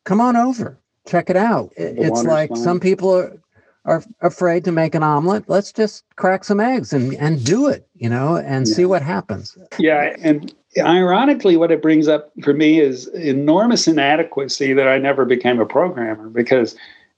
come 0.06 0.22
on 0.22 0.38
over 0.38 0.80
check 1.06 1.30
it 1.30 1.38
out. 1.38 1.72
it's 1.78 2.24
like 2.24 2.50
fine. 2.50 2.58
some 2.58 2.80
people 2.80 3.16
are 3.16 3.38
are 3.86 4.04
afraid 4.22 4.64
to 4.66 4.72
make 4.72 4.96
an 4.96 5.04
omelet. 5.04 5.48
Let's 5.48 5.72
just 5.72 6.04
crack 6.16 6.44
some 6.44 6.60
eggs 6.60 6.92
and 6.92 7.14
and 7.16 7.44
do 7.44 7.68
it, 7.68 7.88
you 7.96 8.10
know, 8.10 8.38
and 8.38 8.68
yeah. 8.68 8.74
see 8.74 8.86
what 8.86 9.02
happens. 9.02 9.58
Yeah, 9.78 10.16
and 10.20 10.54
ironically, 10.80 11.56
what 11.58 11.72
it 11.72 11.82
brings 11.82 12.08
up 12.08 12.32
for 12.44 12.54
me 12.54 12.80
is 12.80 13.08
enormous 13.10 13.88
inadequacy 13.88 14.74
that 14.74 14.88
I 14.88 14.98
never 14.98 15.24
became 15.24 15.60
a 15.60 15.66
programmer 15.66 16.30
because, 16.30 16.76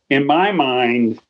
in 0.10 0.26
my 0.26 0.52
mind, 0.52 1.22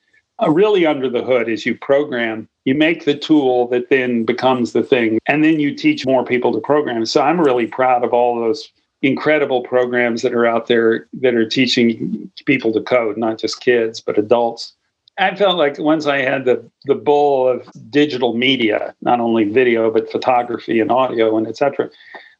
uh, 0.41 0.49
really 0.49 0.85
under 0.85 1.09
the 1.09 1.23
hood 1.23 1.49
is 1.49 1.65
you 1.65 1.75
program 1.75 2.47
you 2.65 2.75
make 2.75 3.05
the 3.05 3.17
tool 3.17 3.67
that 3.69 3.89
then 3.89 4.23
becomes 4.23 4.73
the 4.73 4.83
thing 4.83 5.17
and 5.27 5.43
then 5.43 5.59
you 5.59 5.73
teach 5.73 6.05
more 6.05 6.23
people 6.23 6.53
to 6.53 6.59
program 6.59 7.05
so 7.07 7.21
i'm 7.21 7.41
really 7.41 7.65
proud 7.65 8.03
of 8.03 8.13
all 8.13 8.39
those 8.39 8.71
incredible 9.01 9.61
programs 9.61 10.21
that 10.21 10.33
are 10.33 10.45
out 10.45 10.67
there 10.67 11.07
that 11.13 11.35
are 11.35 11.47
teaching 11.47 12.31
people 12.45 12.73
to 12.73 12.81
code, 12.81 13.17
not 13.17 13.37
just 13.37 13.61
kids, 13.61 14.01
but 14.01 14.17
adults. 14.17 14.73
I 15.19 15.35
felt 15.35 15.57
like 15.57 15.79
once 15.79 16.05
I 16.05 16.19
had 16.19 16.45
the 16.45 16.63
the 16.85 16.95
bowl 16.95 17.47
of 17.47 17.67
digital 17.89 18.33
media, 18.33 18.95
not 19.01 19.19
only 19.19 19.45
video 19.45 19.89
but 19.91 20.11
photography 20.11 20.79
and 20.79 20.91
audio 20.91 21.37
and 21.37 21.47
etc. 21.47 21.89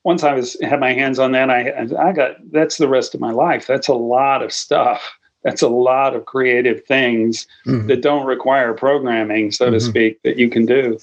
Once 0.03 0.23
I 0.23 0.33
was 0.33 0.57
had 0.61 0.79
my 0.79 0.93
hands 0.93 1.19
on 1.19 1.31
that, 1.31 1.49
I 1.49 1.87
I 1.99 2.11
got 2.13 2.35
that's 2.51 2.77
the 2.77 2.87
rest 2.87 3.15
of 3.15 3.21
my 3.21 3.31
life. 3.31 3.65
That's 3.67 3.87
a 3.87 3.95
lot 3.95 4.43
of 4.43 4.53
stuff. 4.53 5.17
That's 5.43 5.61
a 5.61 5.69
lot 5.69 6.15
of 6.15 6.25
creative 6.25 6.83
things 6.85 7.47
mm-hmm. 7.65 7.87
that 7.87 8.01
don't 8.01 8.25
require 8.25 8.73
programming, 8.73 9.51
so 9.51 9.65
mm-hmm. 9.65 9.73
to 9.73 9.79
speak, 9.79 10.21
that 10.23 10.37
you 10.37 10.49
can 10.49 10.65
do. 10.65 10.99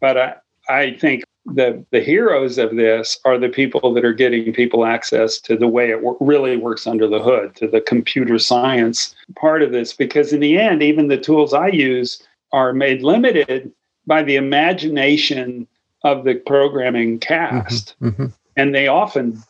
But 0.00 0.18
I 0.18 0.34
I 0.68 0.96
think 0.98 1.24
the 1.46 1.84
the 1.90 2.00
heroes 2.00 2.58
of 2.58 2.76
this 2.76 3.18
are 3.24 3.38
the 3.38 3.48
people 3.48 3.92
that 3.92 4.04
are 4.04 4.14
getting 4.14 4.52
people 4.52 4.84
access 4.84 5.38
to 5.40 5.56
the 5.56 5.68
way 5.68 5.90
it 5.90 5.96
w- 5.96 6.16
really 6.20 6.56
works 6.56 6.86
under 6.86 7.06
the 7.06 7.22
hood 7.22 7.54
to 7.56 7.68
the 7.68 7.80
computer 7.80 8.38
science 8.38 9.14
part 9.36 9.62
of 9.62 9.70
this. 9.72 9.92
Because 9.92 10.32
in 10.32 10.40
the 10.40 10.58
end 10.58 10.82
even 10.82 11.08
the 11.08 11.18
tools 11.18 11.52
i 11.52 11.68
use 11.68 12.22
are 12.52 12.72
made 12.72 13.02
limited 13.02 13.70
by 14.06 14.22
the 14.22 14.36
imagination 14.36 15.66
of 16.02 16.24
the 16.24 16.34
programming 16.34 17.18
cast. 17.18 17.94
Mm-hmm, 18.00 18.22
mm-hmm. 18.22 18.34
and 18.56 18.74
they 18.74 18.86
often 18.86 19.42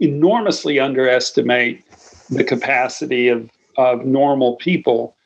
enormously 0.00 0.80
underestimate 0.80 1.84
the 2.28 2.44
capacity 2.44 3.28
of 3.28 3.50
of 3.76 4.04
normal 4.04 4.56
people 4.56 5.16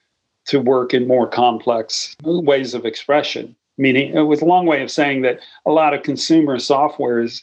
to 0.44 0.60
work 0.60 0.92
in 0.92 1.08
more 1.08 1.26
complex 1.26 2.14
ways 2.22 2.74
of 2.74 2.84
expression 2.84 3.56
meaning 3.76 4.14
it 4.14 4.22
was 4.22 4.42
a 4.42 4.46
long 4.46 4.66
way 4.66 4.82
of 4.82 4.90
saying 4.90 5.22
that 5.22 5.40
a 5.66 5.70
lot 5.70 5.94
of 5.94 6.02
consumer 6.02 6.58
software 6.58 7.22
is 7.22 7.42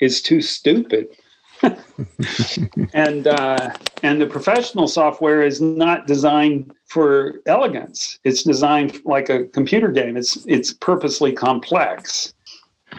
is 0.00 0.22
too 0.22 0.40
stupid 0.40 1.08
and 2.94 3.26
uh, 3.26 3.70
and 4.02 4.20
the 4.20 4.26
professional 4.26 4.88
software 4.88 5.42
is 5.42 5.60
not 5.60 6.06
designed 6.06 6.72
for 6.86 7.40
elegance. 7.46 8.18
It's 8.24 8.42
designed 8.42 9.00
like 9.04 9.28
a 9.28 9.44
computer 9.44 9.88
game. 9.88 10.16
It's 10.16 10.44
it's 10.46 10.72
purposely 10.72 11.32
complex. 11.32 12.32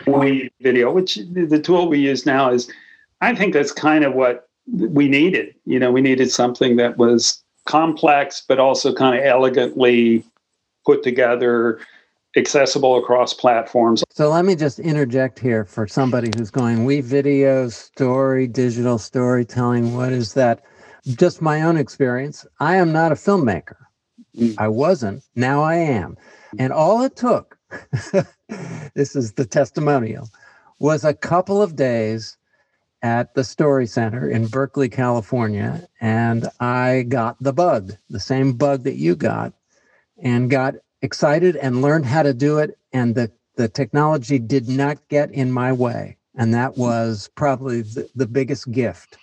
We 0.06 0.50
video, 0.62 0.92
which 0.92 1.20
the 1.34 1.60
tool 1.60 1.90
we 1.90 2.00
use 2.00 2.26
now 2.26 2.52
is, 2.52 2.72
I 3.20 3.36
think 3.36 3.54
that's 3.54 3.74
kind 3.74 4.06
of 4.06 4.14
what 4.14 4.48
we 4.72 5.10
needed. 5.10 5.56
You 5.66 5.80
know, 5.80 5.92
we 5.92 6.02
needed 6.02 6.32
something 6.32 6.78
that 6.78 6.98
was 6.98 7.44
complex 7.66 8.44
but 8.48 8.60
also 8.60 8.94
kind 8.94 9.18
of 9.18 9.24
elegantly 9.24 10.24
put 10.86 11.04
together 11.04 11.80
accessible 12.38 12.98
across 12.98 13.34
platforms. 13.34 14.04
So 14.12 14.30
let 14.30 14.46
me 14.46 14.56
just 14.56 14.80
interject 14.80 15.40
here 15.40 15.66
for 15.66 15.88
somebody 15.88 16.32
who's 16.36 16.52
going, 16.52 16.86
WeVideo 16.86 17.72
story, 17.72 18.48
digital 18.48 18.98
storytelling. 18.98 19.96
What 19.96 20.12
is 20.12 20.34
that? 20.36 20.64
Just 21.06 21.42
my 21.42 21.62
own 21.62 21.78
experience. 21.78 22.46
I 22.60 22.76
am 22.76 22.92
not 22.92 23.12
a 23.12 23.16
filmmaker. 23.16 23.76
Mm. 24.38 24.56
I 24.58 24.68
wasn't. 24.68 25.24
Now 25.36 25.62
I 25.64 25.76
am. 25.76 26.18
And 26.60 26.72
all 26.72 27.02
it 27.04 27.16
took, 27.16 27.58
this 28.94 29.16
is 29.16 29.34
the 29.34 29.46
testimonial, 29.46 30.30
was 30.80 31.04
a 31.04 31.14
couple 31.14 31.62
of 31.62 31.76
days 31.76 32.38
at 33.02 33.34
the 33.34 33.44
Story 33.44 33.88
Center 33.88 34.30
in 34.30 34.48
Berkeley, 34.48 34.90
California. 34.90 35.88
And 36.00 36.48
I 36.60 37.06
got 37.10 37.42
the 37.42 37.54
bug, 37.54 37.94
the 38.10 38.20
same 38.20 38.54
bug 38.54 38.84
that 38.84 38.96
you 38.96 39.16
got, 39.16 39.54
and 40.22 40.50
got 40.50 40.76
excited 41.02 41.56
and 41.56 41.82
learned 41.82 42.06
how 42.06 42.24
to 42.24 42.34
do 42.34 42.60
it. 42.60 42.78
And 42.94 43.16
the, 43.16 43.32
the 43.56 43.68
technology 43.68 44.40
did 44.40 44.70
not 44.70 45.08
get 45.10 45.32
in 45.32 45.52
my 45.52 45.74
way. 45.74 46.18
And 46.36 46.54
that 46.54 46.78
was 46.78 47.30
probably 47.36 47.82
the, 47.82 48.10
the 48.16 48.28
biggest 48.28 48.72
gift. 48.72 49.18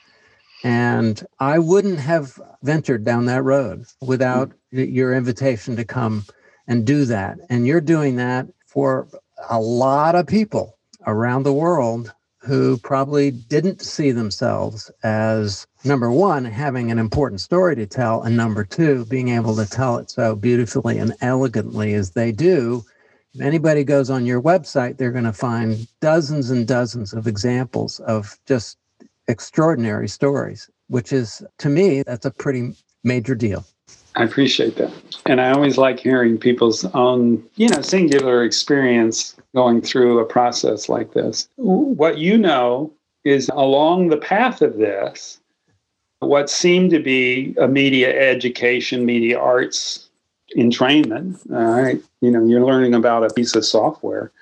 And 0.65 1.25
I 1.39 1.59
wouldn't 1.59 2.01
have 2.01 2.41
ventured 2.63 3.05
down 3.05 3.27
that 3.27 3.45
road 3.45 3.87
without 4.01 4.53
your 4.71 5.15
invitation 5.15 5.77
to 5.77 5.85
come 5.85 6.25
and 6.67 6.85
do 6.85 7.05
that. 7.07 7.39
And 7.49 7.67
you're 7.67 7.81
doing 7.81 8.17
that 8.17 8.47
for 8.67 9.09
a 9.49 9.61
lot 9.61 10.15
of 10.15 10.27
people 10.27 10.77
around 11.07 11.45
the 11.45 11.53
world 11.53 12.13
who 12.41 12.79
probably 12.79 13.31
didn't 13.31 13.83
see 13.83 14.11
themselves 14.11 14.91
as 15.03 15.67
number 15.85 16.11
one, 16.11 16.45
having 16.45 16.91
an 16.91 16.99
important 16.99 17.41
story 17.41 17.75
to 17.77 17.87
tell, 17.87 18.23
and 18.23 18.37
number 18.37 18.65
two, 18.65 19.05
being 19.07 19.29
able 19.29 19.57
to 19.57 19.67
tell 19.67 19.97
it 19.99 20.11
so 20.11 20.35
beautifully 20.35 20.99
and 20.99 21.15
elegantly 21.21 21.95
as 21.95 22.13
they 22.13 22.33
do. 22.33 22.85
If 23.35 23.41
anybody 23.41 23.85
goes 23.85 24.09
on 24.09 24.25
your 24.25 24.41
website, 24.41 24.97
they're 24.97 25.13
going 25.13 25.25
to 25.25 25.33
find 25.33 25.87
dozens 26.01 26.51
and 26.51 26.67
dozens 26.67 27.13
of 27.13 27.27
examples 27.27 28.01
of 28.01 28.39
just 28.47 28.79
extraordinary 29.27 30.09
stories, 30.09 30.71
which 30.89 31.13
is, 31.13 31.43
to 31.59 31.69
me, 31.69 32.03
that's 32.03 32.25
a 32.25 32.31
pretty 32.31 32.75
major 33.05 33.35
deal. 33.35 33.65
I 34.17 34.25
appreciate 34.25 34.77
that. 34.77 34.93
And 35.27 35.41
I 35.41 35.53
always 35.53 35.77
like 35.77 36.01
hearing 36.01 36.39
people's 36.39 36.85
own, 36.87 37.45
you 37.57 37.69
know, 37.69 37.83
singular 37.83 38.43
experience 38.43 39.37
going 39.55 39.81
through 39.81 40.19
a 40.19 40.25
process 40.25 40.89
like 40.89 41.13
this. 41.13 41.49
What 41.57 42.19
you 42.19 42.37
know 42.37 42.93
is 43.25 43.49
along 43.55 44.09
the 44.09 44.17
path 44.17 44.63
of 44.63 44.77
this, 44.77 45.41
what 46.21 46.51
seemed 46.51 46.91
to 46.91 47.01
be 47.01 47.55
a 47.59 47.69
media 47.69 48.19
education, 48.31 49.07
media 49.07 49.39
arts 49.39 50.09
entrainment, 50.57 51.39
all 51.53 51.83
right, 51.83 52.03
you 52.21 52.31
know, 52.31 52.45
you're 52.45 52.65
learning 52.65 52.95
about 52.95 53.25
a 53.25 53.35
piece 53.35 53.55
of 53.55 53.65
software, 53.65 54.33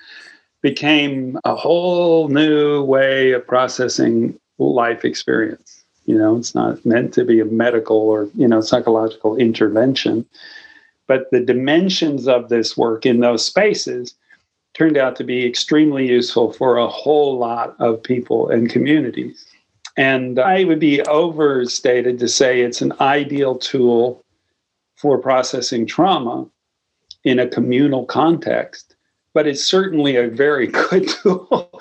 became 0.62 1.38
a 1.44 1.54
whole 1.54 2.28
new 2.28 2.82
way 2.82 3.32
of 3.32 3.46
processing 3.46 4.38
life 4.58 5.04
experience. 5.04 5.84
You 6.06 6.16
know, 6.16 6.36
it's 6.36 6.54
not 6.54 6.84
meant 6.86 7.12
to 7.14 7.24
be 7.24 7.40
a 7.40 7.44
medical 7.44 7.96
or, 7.96 8.28
you 8.34 8.46
know, 8.46 8.60
psychological 8.60 9.36
intervention. 9.36 10.24
But 11.08 11.30
the 11.30 11.40
dimensions 11.40 12.28
of 12.28 12.48
this 12.48 12.76
work 12.76 13.04
in 13.04 13.20
those 13.20 13.44
spaces 13.44 14.14
turned 14.76 14.98
out 14.98 15.16
to 15.16 15.24
be 15.24 15.46
extremely 15.46 16.06
useful 16.06 16.52
for 16.52 16.76
a 16.76 16.86
whole 16.86 17.38
lot 17.38 17.74
of 17.80 18.02
people 18.02 18.50
and 18.50 18.68
communities. 18.68 19.46
And 19.96 20.38
I 20.38 20.64
would 20.64 20.78
be 20.78 21.00
overstated 21.02 22.18
to 22.18 22.28
say 22.28 22.60
it's 22.60 22.82
an 22.82 22.92
ideal 23.00 23.56
tool 23.56 24.22
for 24.96 25.16
processing 25.16 25.86
trauma 25.86 26.46
in 27.24 27.38
a 27.38 27.48
communal 27.48 28.04
context, 28.04 28.94
but 29.32 29.46
it's 29.46 29.64
certainly 29.64 30.16
a 30.16 30.28
very 30.28 30.66
good 30.90 31.08
tool 31.08 31.80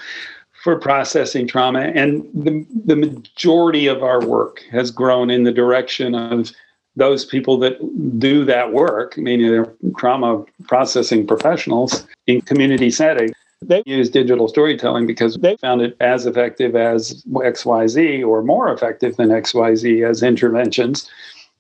for 0.64 0.80
processing 0.80 1.48
trauma. 1.48 1.82
And 1.82 2.24
the, 2.34 2.66
the 2.86 2.96
majority 2.96 3.88
of 3.88 4.04
our 4.04 4.26
work 4.26 4.64
has 4.72 4.90
grown 4.90 5.30
in 5.30 5.44
the 5.44 5.52
direction 5.52 6.16
of 6.16 6.52
those 6.96 7.26
people 7.26 7.58
that 7.60 7.78
do 8.20 8.46
that 8.46 8.72
work, 8.72 9.18
meaning 9.18 9.52
they're 9.52 9.74
trauma 9.98 10.44
processing 10.68 11.28
professionals 11.28 12.06
in 12.28 12.42
community 12.42 12.90
setting. 12.90 13.34
They 13.62 13.84
use 13.86 14.10
digital 14.10 14.48
storytelling 14.48 15.08
because 15.08 15.36
they 15.36 15.58
found 15.58 15.82
it 15.82 15.98
as 16.00 16.26
effective 16.26 16.76
as 16.76 17.24
XYZ 17.26 18.26
or 18.26 18.44
more 18.44 18.72
effective 18.72 19.18
than 19.18 19.30
XYZ 19.30 20.08
as 20.08 20.22
interventions. 20.24 21.10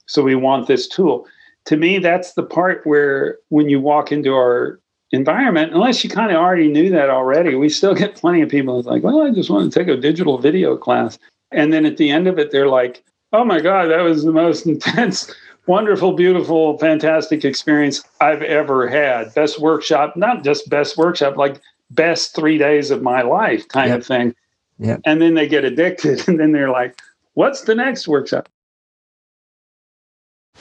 So 0.05 0.21
we 0.21 0.35
want 0.35 0.67
this 0.67 0.87
tool. 0.87 1.27
To 1.65 1.77
me, 1.77 1.97
that's 1.97 2.33
the 2.33 2.43
part 2.43 2.85
where 2.85 3.37
when 3.49 3.69
you 3.69 3.79
walk 3.79 4.11
into 4.11 4.33
our 4.33 4.79
environment, 5.11 5.73
unless 5.73 6.03
you 6.03 6.09
kind 6.09 6.31
of 6.31 6.37
already 6.37 6.67
knew 6.67 6.89
that 6.91 7.09
already, 7.09 7.55
we 7.55 7.69
still 7.69 7.95
get 7.95 8.15
plenty 8.15 8.41
of 8.41 8.49
people 8.49 8.75
that's 8.75 8.87
like, 8.87 9.03
well, 9.03 9.21
I 9.21 9.31
just 9.31 9.49
want 9.49 9.71
to 9.71 9.79
take 9.79 9.87
a 9.87 9.97
digital 9.97 10.37
video 10.37 10.77
class. 10.77 11.17
And 11.51 11.73
then 11.73 11.85
at 11.85 11.97
the 11.97 12.11
end 12.11 12.27
of 12.27 12.37
it, 12.37 12.51
they're 12.51 12.67
like, 12.67 13.03
oh 13.33 13.43
my 13.43 13.59
God, 13.59 13.87
that 13.87 14.01
was 14.01 14.23
the 14.23 14.31
most 14.31 14.65
intense, 14.67 15.33
wonderful, 15.67 16.13
beautiful, 16.13 16.77
fantastic 16.77 17.45
experience 17.45 18.03
I've 18.21 18.41
ever 18.41 18.87
had. 18.87 19.33
Best 19.33 19.59
workshop, 19.59 20.15
not 20.15 20.43
just 20.43 20.69
best 20.69 20.97
workshop, 20.97 21.37
like 21.37 21.59
best 21.91 22.35
three 22.35 22.57
days 22.57 22.91
of 22.91 23.01
my 23.01 23.21
life 23.21 23.67
kind 23.67 23.89
yep. 23.89 23.99
of 23.99 24.05
thing. 24.05 24.35
Yep. 24.79 25.01
And 25.05 25.21
then 25.21 25.35
they 25.35 25.47
get 25.47 25.63
addicted 25.63 26.27
and 26.27 26.39
then 26.39 26.51
they're 26.51 26.71
like, 26.71 26.99
what's 27.33 27.61
the 27.61 27.75
next 27.75 28.07
workshop? 28.07 28.49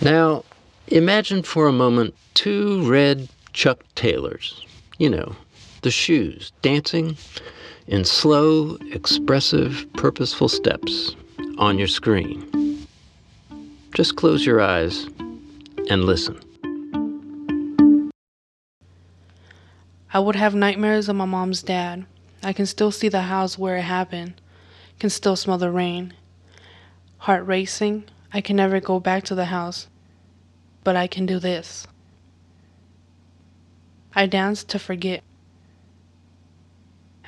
Now, 0.01 0.45
imagine 0.89 1.43
for 1.43 1.69
a 1.69 1.73
moment 1.73 2.15
two 2.35 2.89
red 2.89 3.29
Chuck 3.53 3.85
Taylors. 3.95 4.67
You 4.99 5.11
know, 5.11 5.37
the 5.83 5.91
shoes, 5.91 6.53
dancing 6.63 7.17
in 7.87 8.05
slow, 8.05 8.77
expressive, 8.93 9.87
purposeful 9.95 10.49
steps 10.49 11.15
on 11.59 11.79
your 11.79 11.89
screen. 11.89 12.87
Just 13.95 14.17
close 14.17 14.45
your 14.45 14.61
eyes 14.61 15.07
and 15.89 16.05
listen. 16.05 16.41
I 20.13 20.21
would 20.21 20.37
have 20.37 20.55
nightmares 20.55 21.09
of 21.09 21.17
my 21.17 21.25
mom's 21.25 21.63
dad. 21.63 22.07
I 22.43 22.53
can 22.53 22.67
still 22.67 22.91
see 22.91 23.09
the 23.09 23.23
house 23.23 23.59
where 23.59 23.77
it 23.77 23.83
happened, 23.83 24.41
can 24.99 25.11
still 25.11 25.35
smell 25.35 25.59
the 25.59 25.71
rain. 25.71 26.15
Heart 27.19 27.47
racing, 27.47 28.05
I 28.33 28.41
can 28.41 28.57
never 28.57 28.81
go 28.81 29.01
back 29.01 29.25
to 29.25 29.35
the 29.35 29.47
house, 29.47 29.89
but 30.85 30.95
I 30.95 31.07
can 31.07 31.27
do 31.27 31.39
this. 31.39 31.87
I 34.15 34.27
danced 34.27 34.69
to 34.69 34.79
forget. 34.79 35.23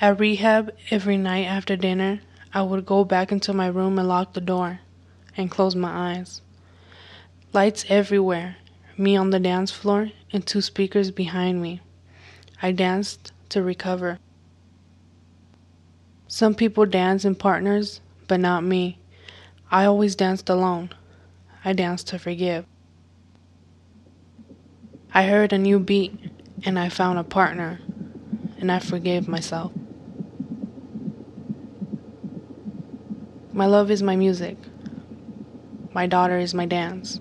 At 0.01 0.21
rehab, 0.21 0.73
every 0.91 1.17
night 1.17 1.47
after 1.47 1.75
dinner, 1.75 2.21
I 2.57 2.63
would 2.63 2.87
go 2.87 3.05
back 3.05 3.33
into 3.33 3.53
my 3.53 3.67
room 3.67 3.99
and 3.99 4.09
lock 4.09 4.33
the 4.33 4.41
door 4.41 4.81
and 5.37 5.51
close 5.51 5.77
my 5.77 6.15
eyes. 6.15 6.41
Lights 7.53 7.85
everywhere, 7.91 8.57
me 8.97 9.15
on 9.15 9.29
the 9.29 9.39
dance 9.39 9.71
floor, 9.71 10.11
and 10.33 10.47
two 10.47 10.63
speakers 10.63 11.11
behind 11.11 11.61
me. 11.61 11.83
I 12.63 12.73
danced 12.73 13.35
to 13.51 13.63
recover. 13.63 14.21
Some 16.29 16.55
people 16.55 16.87
dance 16.87 17.27
in 17.27 17.35
partners, 17.35 18.01
but 18.27 18.41
not 18.41 18.65
me. 18.65 19.01
I 19.71 19.85
always 19.85 20.17
danced 20.17 20.49
alone. 20.49 20.89
I 21.63 21.75
danced 21.75 22.09
to 22.09 22.19
forgive. 22.19 22.65
I 25.13 25.25
heard 25.25 25.53
a 25.53 25.59
new 25.59 25.79
beat 25.79 26.19
and 26.65 26.79
I 26.79 26.89
found 26.89 27.19
a 27.19 27.23
partner, 27.23 27.81
and 28.59 28.73
I 28.73 28.79
forgave 28.79 29.29
myself. 29.29 29.73
My 33.57 33.65
love 33.65 33.91
is 33.91 34.03
my 34.03 34.17
music. 34.17 34.59
My 35.95 36.07
daughter 36.07 36.37
is 36.37 36.53
my 36.53 36.67
dance. 36.67 37.21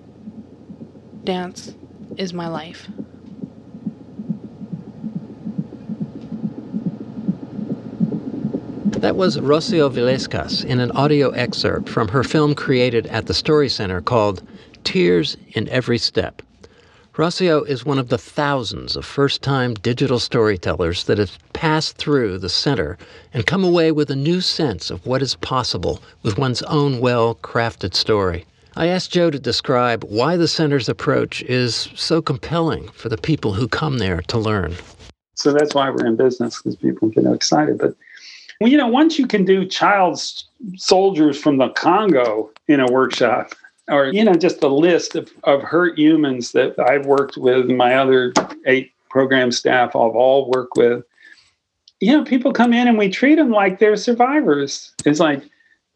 Dance 1.24 1.74
is 2.18 2.34
my 2.34 2.46
life. 2.46 2.86
That 8.98 9.16
was 9.16 9.38
Rocio 9.38 9.90
Vilescas 9.90 10.62
in 10.62 10.78
an 10.78 10.90
audio 10.90 11.30
excerpt 11.30 11.88
from 11.88 12.08
her 12.08 12.22
film 12.22 12.54
created 12.54 13.06
at 13.06 13.24
the 13.24 13.34
Story 13.34 13.70
Center 13.70 14.02
called 14.02 14.42
Tears 14.84 15.38
in 15.54 15.66
Every 15.70 15.96
Step 15.96 16.42
Rocio 17.16 17.66
is 17.66 17.86
one 17.86 17.98
of 17.98 18.10
the 18.10 18.18
thousands 18.18 18.94
of 18.94 19.06
first 19.06 19.40
time 19.40 19.72
digital 19.72 20.18
storytellers 20.18 21.04
that 21.04 21.16
have 21.16 21.38
passed 21.54 21.96
through 21.96 22.36
the 22.36 22.50
center 22.50 22.98
and 23.32 23.46
come 23.46 23.64
away 23.64 23.90
with 23.90 24.10
a 24.10 24.16
new 24.16 24.42
sense 24.42 24.90
of 24.90 25.06
what 25.06 25.22
is 25.22 25.34
possible 25.36 26.02
with 26.22 26.36
one's 26.36 26.60
own 26.64 27.00
well 27.00 27.36
crafted 27.36 27.94
story. 27.94 28.44
I 28.76 28.88
asked 28.88 29.14
Joe 29.14 29.30
to 29.30 29.38
describe 29.38 30.04
why 30.04 30.36
the 30.36 30.46
center's 30.46 30.90
approach 30.90 31.40
is 31.44 31.88
so 31.94 32.20
compelling 32.20 32.88
for 32.90 33.08
the 33.08 33.16
people 33.16 33.54
who 33.54 33.66
come 33.66 33.96
there 33.96 34.20
to 34.20 34.38
learn. 34.38 34.74
So 35.36 35.54
that's 35.54 35.74
why 35.74 35.88
we're 35.88 36.06
in 36.06 36.16
business 36.16 36.60
because 36.60 36.76
people 36.76 37.08
get 37.08 37.24
excited. 37.24 37.78
But 37.78 37.96
well, 38.60 38.70
you 38.70 38.76
know, 38.76 38.88
once 38.88 39.18
you 39.18 39.26
can 39.26 39.46
do 39.46 39.64
child 39.64 40.20
soldiers 40.76 41.38
from 41.38 41.56
the 41.56 41.70
Congo 41.70 42.50
in 42.68 42.80
a 42.80 42.92
workshop, 42.92 43.54
or 43.88 44.06
you 44.06 44.24
know 44.24 44.34
just 44.34 44.62
a 44.62 44.68
list 44.68 45.14
of, 45.14 45.30
of 45.44 45.62
hurt 45.62 45.98
humans 45.98 46.52
that 46.52 46.78
i've 46.88 47.06
worked 47.06 47.36
with 47.36 47.66
my 47.66 47.94
other 47.94 48.32
eight 48.66 48.92
program 49.16 49.50
staff 49.50 49.96
i've 49.96 50.14
all 50.14 50.50
worked 50.50 50.76
with. 50.76 51.02
You 52.00 52.12
know 52.12 52.22
people 52.22 52.52
come 52.52 52.74
in 52.74 52.86
and 52.86 52.98
we 52.98 53.08
treat 53.08 53.36
them 53.36 53.50
like 53.50 53.78
they're 53.78 53.96
survivors. 53.96 54.92
It's 55.06 55.20
like 55.20 55.42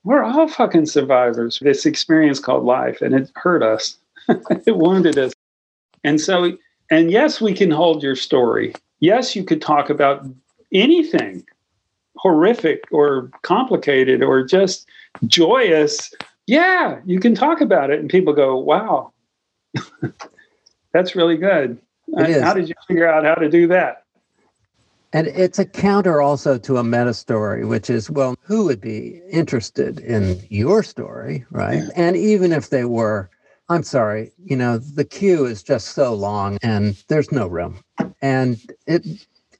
we're 0.05 0.24
all 0.24 0.48
fucking 0.48 0.87
survivors. 0.87 1.59
This 1.61 1.85
experience 1.85 2.38
called 2.40 2.64
life 2.64 3.03
and 3.03 3.14
it 3.14 3.31
hurt 3.35 3.62
us. 3.62 3.98
It 4.66 4.79
wounded 4.79 5.18
us. 5.18 5.35
And 6.03 6.18
so 6.18 6.57
and 6.90 7.11
yes 7.11 7.42
we 7.42 7.53
can 7.53 7.70
hold 7.70 8.03
your 8.03 8.16
story. 8.16 8.74
Yes 9.00 9.37
you 9.37 9.44
could 9.44 9.61
talk 9.61 9.90
about 9.90 10.26
anything 10.72 11.44
horrific 12.16 12.85
or 12.90 13.31
complicated 13.42 14.22
or 14.22 14.42
just 14.42 14.87
joyous 15.26 16.11
yeah, 16.51 16.99
you 17.07 17.21
can 17.21 17.33
talk 17.33 17.61
about 17.61 17.91
it. 17.91 18.01
And 18.01 18.11
people 18.11 18.33
go, 18.33 18.57
wow, 18.57 19.13
that's 20.93 21.15
really 21.15 21.37
good. 21.37 21.79
How 22.19 22.53
did 22.55 22.69
you 22.69 22.75
figure 22.89 23.09
out 23.09 23.25
how 23.25 23.37
to 23.37 23.49
do 23.49 23.69
that? 23.69 24.03
And 25.13 25.29
it's 25.29 25.61
a 25.61 25.65
counter 25.65 26.21
also 26.21 26.59
to 26.59 26.79
a 26.79 26.85
meta 26.85 27.15
story, 27.15 27.65
which 27.65 27.89
is, 27.89 28.11
well, 28.11 28.35
who 28.43 28.65
would 28.65 28.81
be 28.81 29.23
interested 29.31 30.01
in 30.01 30.41
your 30.49 30.83
story, 30.83 31.45
right? 31.53 31.85
And 31.95 32.17
even 32.17 32.53
if 32.53 32.71
they 32.71 32.85
were, 32.85 33.31
I'm 33.69 33.85
sorry, 33.85 34.33
you 34.45 34.57
know, 34.57 34.79
the 34.79 35.05
queue 35.05 35.45
is 35.47 35.63
just 35.63 35.89
so 35.89 36.15
long 36.15 36.59
and 36.63 36.97
there's 37.07 37.31
no 37.31 37.47
room. 37.47 37.81
And 38.23 38.59
it 38.89 39.07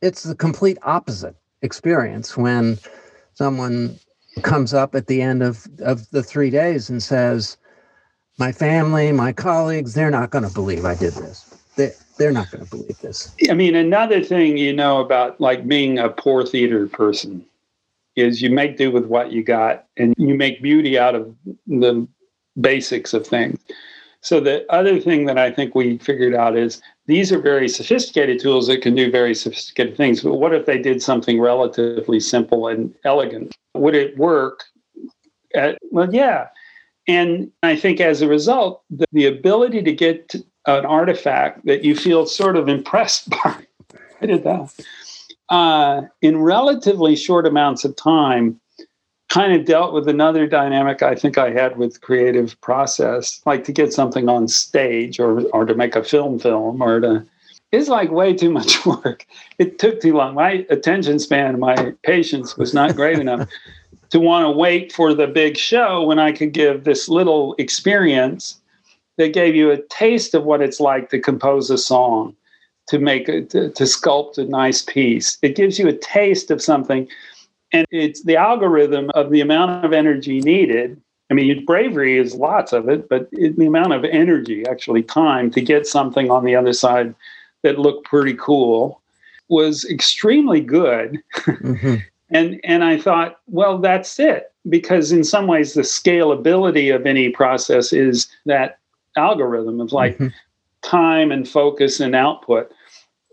it's 0.03 0.24
the 0.24 0.35
complete 0.35 0.79
opposite 0.83 1.37
experience 1.62 2.37
when 2.37 2.79
someone 3.35 3.98
comes 4.42 4.74
up 4.74 4.94
at 4.94 5.07
the 5.07 5.22
end 5.22 5.42
of, 5.42 5.66
of 5.81 6.09
the 6.11 6.22
three 6.22 6.50
days 6.50 6.90
and 6.90 7.03
says, 7.03 7.57
My 8.38 8.53
family, 8.53 9.12
my 9.12 9.33
colleagues, 9.33 9.94
they're 9.94 10.11
not 10.11 10.31
going 10.31 10.44
to 10.44 10.50
believe 10.50 10.85
I 10.85 10.94
did 10.94 11.12
this. 11.14 11.46
They, 11.76 11.92
they're 12.18 12.33
not 12.33 12.50
going 12.50 12.64
to 12.64 12.70
believe 12.70 12.98
this. 13.00 13.35
I 13.48 13.55
mean, 13.55 13.74
another 13.74 14.22
thing 14.22 14.57
you 14.57 14.72
know 14.72 15.00
about 15.00 15.40
like 15.40 15.66
being 15.66 15.98
a 15.98 16.09
poor 16.09 16.44
theater 16.44 16.87
person 16.88 17.44
is 18.16 18.42
you 18.42 18.50
make 18.50 18.76
do 18.76 18.90
with 18.90 19.07
what 19.07 19.33
you 19.33 19.42
got 19.42 19.87
and 19.96 20.14
you 20.18 20.35
make 20.35 20.62
beauty 20.62 20.98
out 20.98 21.14
of 21.14 21.35
the 21.66 22.07
basics 22.61 23.14
of 23.14 23.26
things. 23.26 23.59
So 24.22 24.38
the 24.38 24.70
other 24.70 25.00
thing 25.00 25.24
that 25.26 25.38
I 25.38 25.50
think 25.50 25.74
we 25.74 25.98
figured 25.98 26.35
out 26.35 26.56
is 26.56 26.83
these 27.06 27.33
are 27.33 27.40
very 27.40 27.68
sophisticated 27.68 28.38
tools 28.38 28.66
that 28.66 28.83
can 28.83 28.94
do 28.94 29.11
very 29.11 29.35
sophisticated 29.35 29.96
things. 29.96 30.22
But 30.22 30.35
what 30.35 30.54
if 30.54 30.66
they 30.66 30.78
did 30.78 31.02
something 31.02 31.40
relatively 31.40 32.20
simple 32.20 32.68
and 32.68 32.94
elegant? 33.04 33.54
Would 33.74 33.94
it 33.94 34.16
work? 34.18 34.64
At, 35.54 35.78
well, 35.90 36.12
yeah. 36.14 36.48
And 37.09 37.50
I 37.62 37.76
think 37.76 38.00
as 38.00 38.20
a 38.20 38.28
result, 38.28 38.83
the, 38.90 39.06
the 39.12 39.26
ability 39.26 39.83
to 39.83 39.92
get 39.92 40.35
an 40.66 40.85
artifact 40.85 41.64
that 41.64 41.83
you 41.83 41.96
feel 41.96 42.26
sort 42.26 42.56
of 42.56 42.68
impressed 42.68 43.30
by, 43.42 43.56
I 44.20 44.26
did 44.26 44.44
that, 44.44 44.74
uh, 45.48 46.02
in 46.20 46.38
relatively 46.38 47.16
short 47.16 47.46
amounts 47.46 47.85
of 47.85 47.96
time 47.96 48.60
kind 49.30 49.54
of 49.54 49.64
dealt 49.64 49.94
with 49.94 50.08
another 50.08 50.46
dynamic 50.46 51.02
I 51.02 51.14
think 51.14 51.38
I 51.38 51.50
had 51.50 51.78
with 51.78 52.00
creative 52.00 52.60
process, 52.60 53.40
like 53.46 53.64
to 53.64 53.72
get 53.72 53.92
something 53.92 54.28
on 54.28 54.48
stage 54.48 55.18
or 55.18 55.42
or 55.50 55.64
to 55.64 55.74
make 55.74 55.96
a 55.96 56.04
film 56.04 56.38
film 56.38 56.82
or 56.82 57.00
to 57.00 57.26
it's 57.72 57.88
like 57.88 58.10
way 58.10 58.34
too 58.34 58.50
much 58.50 58.84
work. 59.04 59.24
It 59.58 59.78
took 59.78 60.00
too 60.00 60.14
long. 60.14 60.34
My 60.34 60.66
attention 60.68 61.18
span, 61.18 61.58
my 61.58 61.94
patience 62.02 62.56
was 62.56 62.74
not 62.74 62.96
great 62.96 63.18
enough 63.18 63.48
to 64.10 64.18
want 64.18 64.44
to 64.44 64.50
wait 64.50 64.92
for 64.92 65.14
the 65.14 65.28
big 65.28 65.56
show 65.56 66.04
when 66.04 66.18
I 66.18 66.32
could 66.32 66.52
give 66.52 66.82
this 66.82 67.08
little 67.08 67.54
experience 67.58 68.60
that 69.16 69.32
gave 69.32 69.54
you 69.54 69.70
a 69.70 69.82
taste 69.82 70.34
of 70.34 70.44
what 70.44 70.60
it's 70.60 70.80
like 70.80 71.10
to 71.10 71.20
compose 71.20 71.70
a 71.70 71.78
song, 71.78 72.34
to 72.88 72.98
make 72.98 73.28
a, 73.28 73.42
to, 73.42 73.70
to 73.70 73.84
sculpt 73.84 74.38
a 74.38 74.44
nice 74.44 74.82
piece. 74.82 75.38
It 75.42 75.54
gives 75.54 75.78
you 75.78 75.86
a 75.86 75.92
taste 75.92 76.50
of 76.50 76.60
something 76.60 77.06
and 77.72 77.87
it's 77.90 78.22
the 78.24 78.37
algorithm 78.37 79.11
of 79.14 79.30
the 79.30 79.40
amount 79.40 79.85
of 79.85 79.92
energy 79.92 80.40
needed. 80.40 81.00
I 81.30 81.35
mean, 81.35 81.64
bravery 81.64 82.18
is 82.18 82.35
lots 82.35 82.72
of 82.72 82.88
it, 82.88 83.09
but 83.09 83.28
it, 83.33 83.56
the 83.56 83.66
amount 83.66 83.92
of 83.92 84.04
energy, 84.04 84.66
actually 84.66 85.04
time, 85.04 85.50
to 85.52 85.61
get 85.61 85.87
something 85.87 86.30
on 86.30 86.44
the 86.44 86.56
other 86.56 86.72
side 86.72 87.14
that 87.62 87.78
looked 87.78 88.06
pretty 88.06 88.35
cool 88.35 89.00
was 89.48 89.85
extremely 89.85 90.61
good. 90.61 91.22
Mm-hmm. 91.37 91.96
and 92.30 92.61
and 92.64 92.85
I 92.85 92.98
thought, 92.98 93.40
well, 93.46 93.78
that's 93.78 94.18
it, 94.18 94.52
because 94.68 95.12
in 95.12 95.22
some 95.22 95.46
ways 95.46 95.74
the 95.74 95.83
scalability 95.83 96.94
of 96.94 97.06
any 97.06 97.28
process 97.28 97.92
is 97.92 98.28
that 98.46 98.78
algorithm 99.16 99.80
of 99.80 99.92
like 99.92 100.14
mm-hmm. 100.14 100.28
time 100.83 101.30
and 101.30 101.48
focus 101.48 102.00
and 102.00 102.14
output 102.14 102.72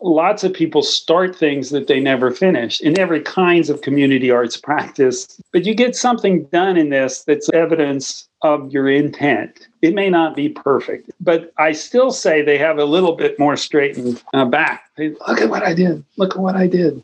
lots 0.01 0.43
of 0.43 0.53
people 0.53 0.83
start 0.83 1.35
things 1.35 1.69
that 1.71 1.87
they 1.87 1.99
never 1.99 2.31
finish 2.31 2.79
in 2.81 2.99
every 2.99 3.21
kinds 3.21 3.69
of 3.69 3.81
community 3.81 4.29
arts 4.29 4.57
practice 4.57 5.41
but 5.51 5.65
you 5.65 5.73
get 5.73 5.95
something 5.95 6.43
done 6.45 6.77
in 6.77 6.89
this 6.89 7.23
that's 7.23 7.49
evidence 7.49 8.27
of 8.43 8.71
your 8.71 8.87
intent. 8.87 9.67
It 9.81 9.95
may 9.95 10.09
not 10.09 10.35
be 10.35 10.49
perfect 10.49 11.09
but 11.19 11.51
i 11.57 11.71
still 11.71 12.11
say 12.11 12.41
they 12.41 12.57
have 12.57 12.77
a 12.77 12.85
little 12.85 13.15
bit 13.15 13.39
more 13.39 13.57
straightened 13.57 14.23
uh, 14.33 14.45
back. 14.45 14.89
They, 14.97 15.09
look 15.27 15.41
at 15.41 15.49
what 15.49 15.63
i 15.63 15.73
did. 15.73 16.03
Look 16.17 16.35
at 16.35 16.41
what 16.41 16.55
i 16.55 16.67
did. 16.67 17.03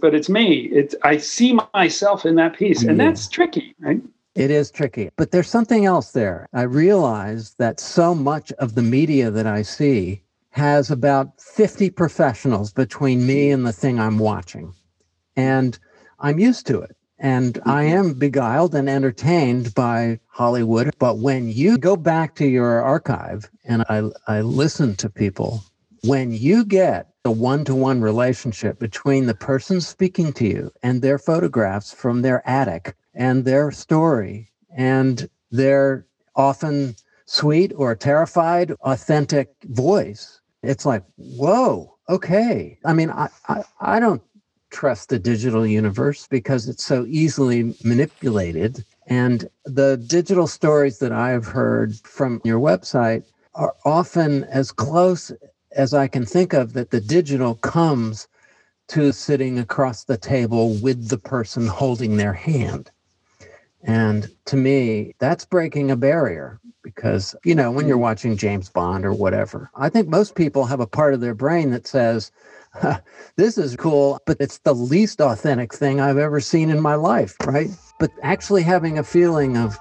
But 0.00 0.14
it's 0.14 0.28
me. 0.28 0.70
It's 0.72 0.94
i 1.04 1.18
see 1.18 1.58
myself 1.74 2.24
in 2.24 2.36
that 2.36 2.56
piece 2.56 2.82
and 2.82 2.98
that's 2.98 3.28
tricky 3.28 3.74
right? 3.80 4.00
It 4.34 4.52
is 4.52 4.70
tricky, 4.70 5.10
but 5.16 5.32
there's 5.32 5.48
something 5.48 5.84
else 5.84 6.12
there. 6.12 6.48
I 6.52 6.62
realize 6.62 7.54
that 7.58 7.80
so 7.80 8.14
much 8.14 8.52
of 8.52 8.76
the 8.76 8.82
media 8.82 9.32
that 9.32 9.48
I 9.48 9.62
see 9.62 10.22
has 10.50 10.90
about 10.90 11.40
50 11.40 11.90
professionals 11.90 12.72
between 12.72 13.26
me 13.26 13.50
and 13.50 13.66
the 13.66 13.72
thing 13.72 14.00
I'm 14.00 14.18
watching. 14.18 14.72
And 15.36 15.78
I'm 16.18 16.38
used 16.38 16.66
to 16.66 16.80
it. 16.80 16.96
And 17.18 17.54
mm-hmm. 17.54 17.68
I 17.68 17.84
am 17.84 18.14
beguiled 18.14 18.74
and 18.74 18.88
entertained 18.88 19.74
by 19.74 20.20
Hollywood. 20.26 20.94
But 20.98 21.18
when 21.18 21.48
you 21.48 21.78
go 21.78 21.96
back 21.96 22.34
to 22.36 22.46
your 22.46 22.82
archive 22.82 23.50
and 23.64 23.84
I, 23.88 24.10
I 24.26 24.40
listen 24.40 24.94
to 24.96 25.10
people, 25.10 25.62
when 26.04 26.32
you 26.32 26.64
get 26.64 27.08
a 27.24 27.30
one 27.30 27.64
to 27.64 27.74
one 27.74 28.00
relationship 28.00 28.78
between 28.78 29.26
the 29.26 29.34
person 29.34 29.80
speaking 29.80 30.32
to 30.34 30.46
you 30.46 30.72
and 30.82 31.02
their 31.02 31.18
photographs 31.18 31.92
from 31.92 32.22
their 32.22 32.46
attic 32.48 32.94
and 33.14 33.44
their 33.44 33.70
story 33.70 34.48
and 34.76 35.28
their 35.50 36.06
often 36.36 36.94
sweet 37.26 37.72
or 37.76 37.94
terrified, 37.94 38.72
authentic 38.80 39.54
voice, 39.64 40.37
it's 40.62 40.86
like, 40.86 41.04
whoa, 41.16 41.96
okay. 42.08 42.78
I 42.84 42.92
mean, 42.92 43.10
I, 43.10 43.28
I, 43.48 43.62
I 43.80 44.00
don't 44.00 44.22
trust 44.70 45.08
the 45.08 45.18
digital 45.18 45.66
universe 45.66 46.26
because 46.26 46.68
it's 46.68 46.84
so 46.84 47.06
easily 47.08 47.74
manipulated. 47.84 48.84
And 49.06 49.48
the 49.64 49.96
digital 49.96 50.46
stories 50.46 50.98
that 50.98 51.12
I've 51.12 51.46
heard 51.46 51.96
from 51.96 52.40
your 52.44 52.60
website 52.60 53.24
are 53.54 53.74
often 53.84 54.44
as 54.44 54.70
close 54.70 55.32
as 55.72 55.94
I 55.94 56.06
can 56.08 56.26
think 56.26 56.52
of 56.52 56.72
that 56.74 56.90
the 56.90 57.00
digital 57.00 57.54
comes 57.56 58.28
to 58.88 59.12
sitting 59.12 59.58
across 59.58 60.04
the 60.04 60.16
table 60.16 60.74
with 60.74 61.08
the 61.08 61.18
person 61.18 61.66
holding 61.66 62.16
their 62.16 62.32
hand. 62.32 62.90
And 63.82 64.28
to 64.46 64.56
me, 64.56 65.14
that's 65.18 65.44
breaking 65.44 65.90
a 65.90 65.96
barrier 65.96 66.60
because, 66.82 67.36
you 67.44 67.54
know, 67.54 67.70
when 67.70 67.86
you're 67.86 67.96
mm. 67.96 68.02
watching 68.02 68.36
James 68.36 68.68
Bond 68.68 69.04
or 69.04 69.12
whatever, 69.12 69.70
I 69.76 69.88
think 69.88 70.08
most 70.08 70.34
people 70.34 70.64
have 70.66 70.80
a 70.80 70.86
part 70.86 71.14
of 71.14 71.20
their 71.20 71.34
brain 71.34 71.70
that 71.70 71.86
says, 71.86 72.32
this 73.36 73.56
is 73.56 73.76
cool, 73.76 74.20
but 74.26 74.36
it's 74.40 74.58
the 74.58 74.74
least 74.74 75.20
authentic 75.20 75.72
thing 75.72 76.00
I've 76.00 76.18
ever 76.18 76.40
seen 76.40 76.70
in 76.70 76.80
my 76.80 76.94
life, 76.94 77.36
right? 77.46 77.68
But 78.00 78.10
actually 78.22 78.62
having 78.62 78.98
a 78.98 79.04
feeling 79.04 79.56
of 79.56 79.78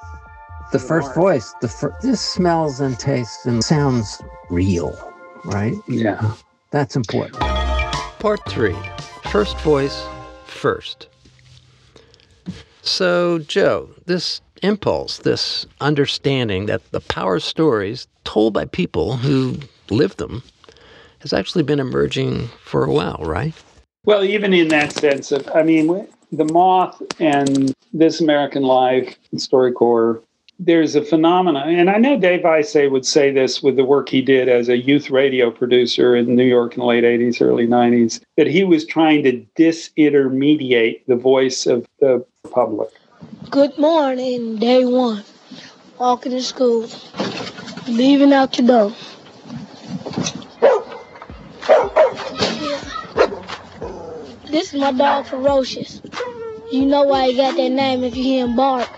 the 0.71 0.79
first 0.79 1.13
voice, 1.15 1.53
the 1.61 1.67
fir- 1.67 1.95
this 2.01 2.21
smells 2.21 2.79
and 2.79 2.99
tastes 2.99 3.45
and 3.45 3.63
sounds 3.63 4.21
real, 4.49 4.95
right? 5.45 5.75
Yeah. 5.87 6.33
That's 6.71 6.95
important. 6.95 7.39
Part 8.19 8.41
three 8.49 8.75
First 9.31 9.59
voice 9.59 10.05
first. 10.45 11.09
So, 12.87 13.39
Joe, 13.39 13.89
this 14.05 14.39
impulse, 14.63 15.17
this 15.17 15.67
understanding 15.81 16.67
that 16.67 16.89
the 16.91 17.01
power 17.01 17.39
stories 17.39 18.07
told 18.23 18.53
by 18.53 18.63
people 18.65 19.17
who 19.17 19.57
lived 19.89 20.19
them 20.19 20.41
has 21.19 21.33
actually 21.33 21.63
been 21.63 21.81
emerging 21.81 22.47
for 22.63 22.85
a 22.85 22.91
while, 22.91 23.21
right? 23.23 23.53
Well, 24.05 24.23
even 24.23 24.53
in 24.53 24.69
that 24.69 24.93
sense 24.93 25.33
of, 25.33 25.47
I 25.53 25.63
mean, 25.63 26.07
the 26.31 26.45
moth 26.45 27.01
and 27.19 27.73
this 27.91 28.21
American 28.21 28.63
Life, 28.63 29.17
StoryCorps, 29.35 30.23
there's 30.59 30.95
a 30.95 31.03
phenomenon, 31.03 31.69
and 31.69 31.89
I 31.89 31.97
know 31.97 32.17
Dave 32.19 32.41
Isay 32.41 32.89
would 32.89 33.05
say 33.05 33.31
this 33.31 33.61
with 33.61 33.75
the 33.75 33.85
work 33.85 34.09
he 34.09 34.21
did 34.21 34.49
as 34.49 34.69
a 34.69 34.77
youth 34.77 35.11
radio 35.11 35.51
producer 35.51 36.15
in 36.15 36.35
New 36.35 36.45
York 36.45 36.73
in 36.73 36.79
the 36.79 36.85
late 36.85 37.03
80s, 37.03 37.41
early 37.41 37.67
90s, 37.67 38.21
that 38.37 38.47
he 38.47 38.63
was 38.63 38.83
trying 38.83 39.23
to 39.23 39.45
disintermediate 39.55 41.05
the 41.05 41.15
voice 41.15 41.67
of 41.67 41.85
the 41.99 42.25
public. 42.47 42.89
Good 43.49 43.77
morning, 43.77 44.57
day 44.57 44.85
one. 44.85 45.23
Walking 45.99 46.31
to 46.33 46.41
school, 46.41 46.87
leaving 47.87 48.33
out 48.33 48.53
the 48.53 48.63
door. 48.63 48.93
This 54.49 54.73
is 54.73 54.79
my 54.79 54.91
dog 54.91 55.25
Ferocious. 55.25 56.01
You 56.71 56.85
know 56.85 57.03
why 57.03 57.29
he 57.29 57.37
got 57.37 57.55
that 57.55 57.69
name 57.69 58.03
if 58.03 58.15
you 58.15 58.23
hear 58.23 58.45
him 58.45 58.55
bark. 58.55 58.89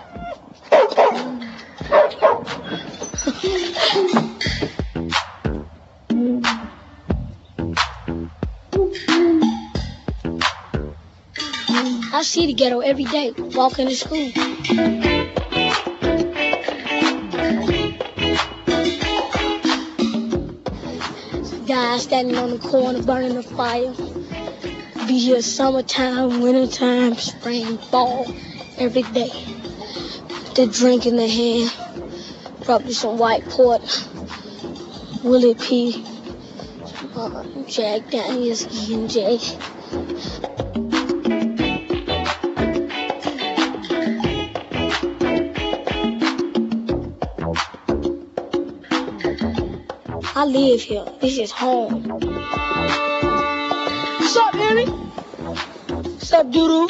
I 12.20 12.22
see 12.22 12.44
the 12.44 12.52
ghetto 12.52 12.80
every 12.80 13.04
day 13.04 13.32
walking 13.34 13.88
to 13.88 13.96
school. 13.96 14.30
Guys 21.66 22.02
standing 22.02 22.36
on 22.36 22.50
the 22.50 22.58
corner 22.58 23.02
burning 23.02 23.36
the 23.36 23.42
fire. 23.42 23.94
Be 25.06 25.18
here 25.18 25.40
summertime, 25.40 26.42
wintertime, 26.42 27.14
spring, 27.14 27.78
fall, 27.78 28.26
every 28.76 29.00
day. 29.00 29.30
The 30.56 30.68
drink 30.70 31.06
in 31.06 31.16
the 31.16 31.26
hand, 31.26 31.72
probably 32.66 32.92
some 32.92 33.16
white 33.16 33.48
port, 33.48 33.80
Willie 35.24 35.54
P, 35.54 36.04
uh, 37.16 37.44
Jack 37.66 38.10
Daniels, 38.10 38.90
and 38.90 39.08
J. 39.08 39.40
I 50.40 50.44
live 50.46 50.80
here. 50.80 51.04
This 51.20 51.36
is 51.36 51.50
home. 51.50 52.02
What's 54.18 54.36
up, 54.38 54.54
Henry? 54.54 54.86
What's 54.86 56.32
up, 56.32 56.46
Doodoo? 56.46 56.88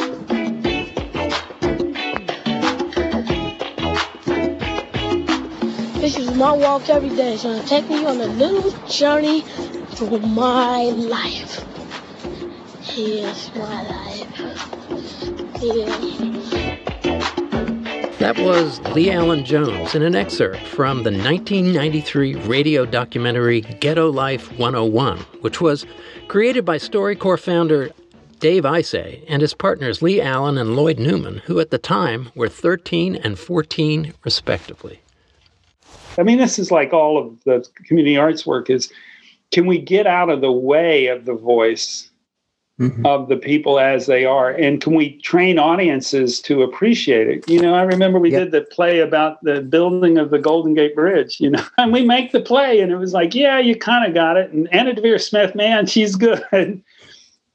This 6.00 6.16
is 6.16 6.32
my 6.36 6.52
walk 6.52 6.88
every 6.88 7.08
day, 7.08 7.36
so 7.38 7.60
take 7.64 7.88
me 7.88 8.06
on 8.06 8.20
a 8.20 8.26
little 8.26 8.70
journey 8.86 9.40
through 9.40 10.20
my 10.20 10.84
life. 10.84 11.66
Here's 12.82 13.52
my 13.56 13.82
life. 13.82 14.30
Yeah. 15.60 16.29
That 18.20 18.38
was 18.38 18.80
LeAlan 18.80 19.46
Jones 19.46 19.94
in 19.94 20.02
an 20.02 20.14
excerpt 20.14 20.60
from 20.60 21.04
the 21.04 21.10
1993 21.10 22.34
radio 22.34 22.84
documentary 22.84 23.62
Ghetto 23.62 24.12
Life 24.12 24.58
101, 24.58 25.20
which 25.40 25.62
was 25.62 25.86
created 26.28 26.66
by 26.66 26.76
StoryCorps 26.76 27.40
founder 27.40 27.88
Dave 28.38 28.64
Isay 28.64 29.24
and 29.26 29.40
his 29.40 29.54
partners 29.54 30.02
Lee 30.02 30.20
Allen 30.20 30.58
and 30.58 30.76
Lloyd 30.76 30.98
Newman, 30.98 31.38
who 31.46 31.60
at 31.60 31.70
the 31.70 31.78
time 31.78 32.30
were 32.34 32.50
13 32.50 33.16
and 33.16 33.38
14 33.38 34.12
respectively. 34.22 35.00
I 36.18 36.22
mean, 36.22 36.36
this 36.36 36.58
is 36.58 36.70
like 36.70 36.92
all 36.92 37.16
of 37.16 37.42
the 37.44 37.66
community 37.86 38.18
arts 38.18 38.44
work 38.44 38.68
is 38.68 38.92
can 39.50 39.64
we 39.64 39.78
get 39.78 40.06
out 40.06 40.28
of 40.28 40.42
the 40.42 40.52
way 40.52 41.06
of 41.06 41.24
the 41.24 41.32
voice 41.32 42.09
mm-hmm. 42.80 43.06
of 43.06 43.28
the 43.28 43.36
people 43.36 43.78
as 43.78 44.06
they 44.06 44.24
are 44.24 44.50
and 44.50 44.80
can 44.80 44.94
we 44.94 45.16
train 45.18 45.58
audiences 45.58 46.40
to 46.40 46.62
appreciate 46.62 47.28
it? 47.28 47.48
You 47.48 47.60
know 47.60 47.74
i 47.74 47.82
remember 47.82 48.18
we 48.18 48.32
yep. 48.32 48.44
did 48.44 48.52
the 48.52 48.62
play 48.62 48.98
about 48.98 49.42
the 49.44 49.60
building 49.60 50.18
of 50.18 50.30
the 50.30 50.38
golden 50.38 50.74
gate 50.74 50.94
bridge 50.94 51.40
you 51.40 51.50
know 51.50 51.64
and 51.78 51.92
we 51.92 52.04
make 52.04 52.32
the 52.32 52.40
play 52.40 52.80
and 52.80 52.90
it 52.90 52.96
was 52.96 53.12
like 53.12 53.34
yeah 53.34 53.58
you 53.58 53.76
kind 53.76 54.06
of 54.06 54.14
got 54.14 54.36
it 54.36 54.50
and 54.50 54.72
anna 54.72 54.92
deavere 54.92 55.20
smith 55.20 55.54
man 55.54 55.86
she's 55.86 56.16
good 56.16 56.42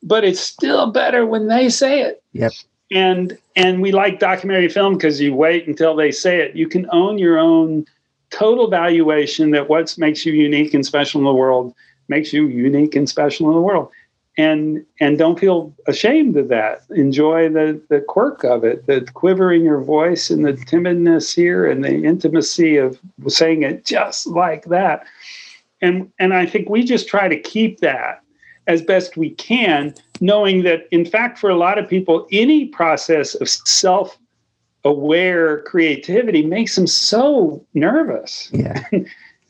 but 0.06 0.24
it's 0.24 0.40
still 0.40 0.92
better 0.92 1.26
when 1.26 1.48
they 1.48 1.68
say 1.68 2.02
it. 2.02 2.24
Yep. 2.34 2.54
And 2.92 3.38
and 3.56 3.82
we 3.82 3.92
like 3.92 4.20
documentary 4.20 4.70
film 4.70 4.94
because 4.94 5.20
you 5.20 5.34
wait 5.34 5.68
until 5.68 5.96
they 5.96 6.12
say 6.12 6.40
it. 6.40 6.56
You 6.56 6.70
can 6.70 6.88
own 6.92 7.18
your 7.18 7.40
own 7.40 7.86
total 8.30 8.70
valuation 8.70 9.52
that 9.52 9.68
what 9.68 9.98
makes 9.98 10.26
you 10.26 10.34
unique 10.34 10.74
and 10.74 10.86
special 10.86 11.20
in 11.20 11.26
the 11.26 11.34
world 11.34 11.74
makes 12.08 12.32
you 12.32 12.48
unique 12.48 12.96
and 12.96 13.10
special 13.10 13.48
in 13.48 13.56
the 13.56 13.62
world 13.62 13.90
and 14.38 14.86
and 15.00 15.18
don't 15.18 15.40
feel 15.40 15.74
ashamed 15.88 16.36
of 16.36 16.50
that 16.50 16.82
enjoy 16.90 17.50
the 17.50 17.82
the 17.90 18.02
quirk 18.02 18.44
of 18.44 18.64
it 18.64 18.86
the 18.86 19.02
quiver 19.14 19.52
in 19.52 19.64
your 19.64 19.82
voice 19.82 20.30
and 20.30 20.46
the 20.46 20.54
timidness 20.54 21.34
here 21.34 21.66
and 21.70 21.84
the 21.84 22.04
intimacy 22.04 22.78
of 22.78 23.00
saying 23.28 23.64
it 23.64 23.86
just 23.86 24.28
like 24.28 24.66
that 24.66 25.06
and 25.82 26.12
and 26.20 26.34
i 26.34 26.46
think 26.46 26.70
we 26.70 26.84
just 26.84 27.08
try 27.08 27.28
to 27.28 27.40
keep 27.40 27.80
that 27.80 28.22
as 28.68 28.82
best 28.82 29.16
we 29.16 29.30
can 29.32 29.94
knowing 30.20 30.64
that 30.64 30.88
in 30.92 31.06
fact 31.06 31.40
for 31.40 31.50
a 31.50 31.58
lot 31.58 31.78
of 31.78 31.88
people 31.88 32.28
any 32.32 32.66
process 32.66 33.36
of 33.36 33.48
self 33.48 34.18
aware 34.84 35.62
creativity 35.64 36.46
makes 36.46 36.76
them 36.76 36.88
so 36.88 37.66
nervous 37.74 38.50
yeah. 38.52 38.84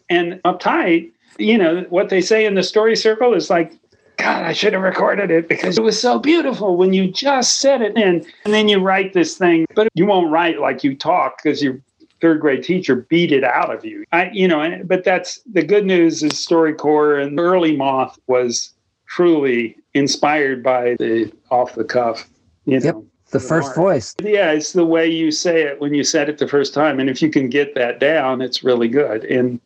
and 0.09 0.41
uptight. 0.43 1.11
You 1.37 1.57
know, 1.57 1.85
what 1.89 2.09
they 2.09 2.21
say 2.21 2.45
in 2.45 2.55
the 2.55 2.63
story 2.63 2.95
circle 2.95 3.33
is 3.33 3.49
like, 3.49 3.73
God, 4.17 4.43
I 4.43 4.53
should 4.53 4.73
have 4.73 4.81
recorded 4.81 5.31
it 5.31 5.47
because 5.47 5.77
it 5.77 5.83
was 5.83 5.99
so 5.99 6.19
beautiful 6.19 6.77
when 6.77 6.93
you 6.93 7.11
just 7.11 7.59
said 7.59 7.81
it 7.81 7.97
in. 7.97 8.25
And 8.45 8.53
then 8.53 8.67
you 8.67 8.79
write 8.79 9.13
this 9.13 9.37
thing, 9.37 9.65
but 9.75 9.87
you 9.93 10.05
won't 10.05 10.31
write 10.31 10.59
like 10.59 10.83
you 10.83 10.95
talk 10.95 11.41
because 11.41 11.61
your 11.61 11.81
third 12.21 12.39
grade 12.39 12.63
teacher 12.63 12.95
beat 12.95 13.31
it 13.31 13.43
out 13.43 13.73
of 13.73 13.83
you. 13.83 14.05
I, 14.11 14.29
you 14.31 14.47
know, 14.47 14.81
but 14.85 15.03
that's 15.03 15.41
the 15.51 15.63
good 15.63 15.85
news 15.85 16.23
is 16.23 16.33
StoryCorps 16.33 17.25
and 17.25 17.39
early 17.39 17.75
Moth 17.75 18.17
was 18.27 18.73
truly 19.07 19.77
inspired 19.93 20.63
by 20.63 20.95
the 20.99 21.31
off 21.51 21.75
the 21.75 21.83
cuff, 21.83 22.29
you 22.65 22.79
know. 22.79 22.85
Yep 22.85 22.95
the 23.31 23.39
first 23.39 23.69
art. 23.69 23.75
voice. 23.75 24.15
Yeah, 24.23 24.51
it's 24.51 24.71
the 24.71 24.85
way 24.85 25.07
you 25.07 25.31
say 25.31 25.63
it 25.63 25.81
when 25.81 25.93
you 25.93 26.03
said 26.03 26.29
it 26.29 26.37
the 26.37 26.47
first 26.47 26.73
time, 26.73 26.99
and 26.99 27.09
if 27.09 27.21
you 27.21 27.29
can 27.29 27.49
get 27.49 27.75
that 27.75 27.99
down, 27.99 28.41
it's 28.41 28.63
really 28.63 28.87
good. 28.87 29.25
And 29.25 29.59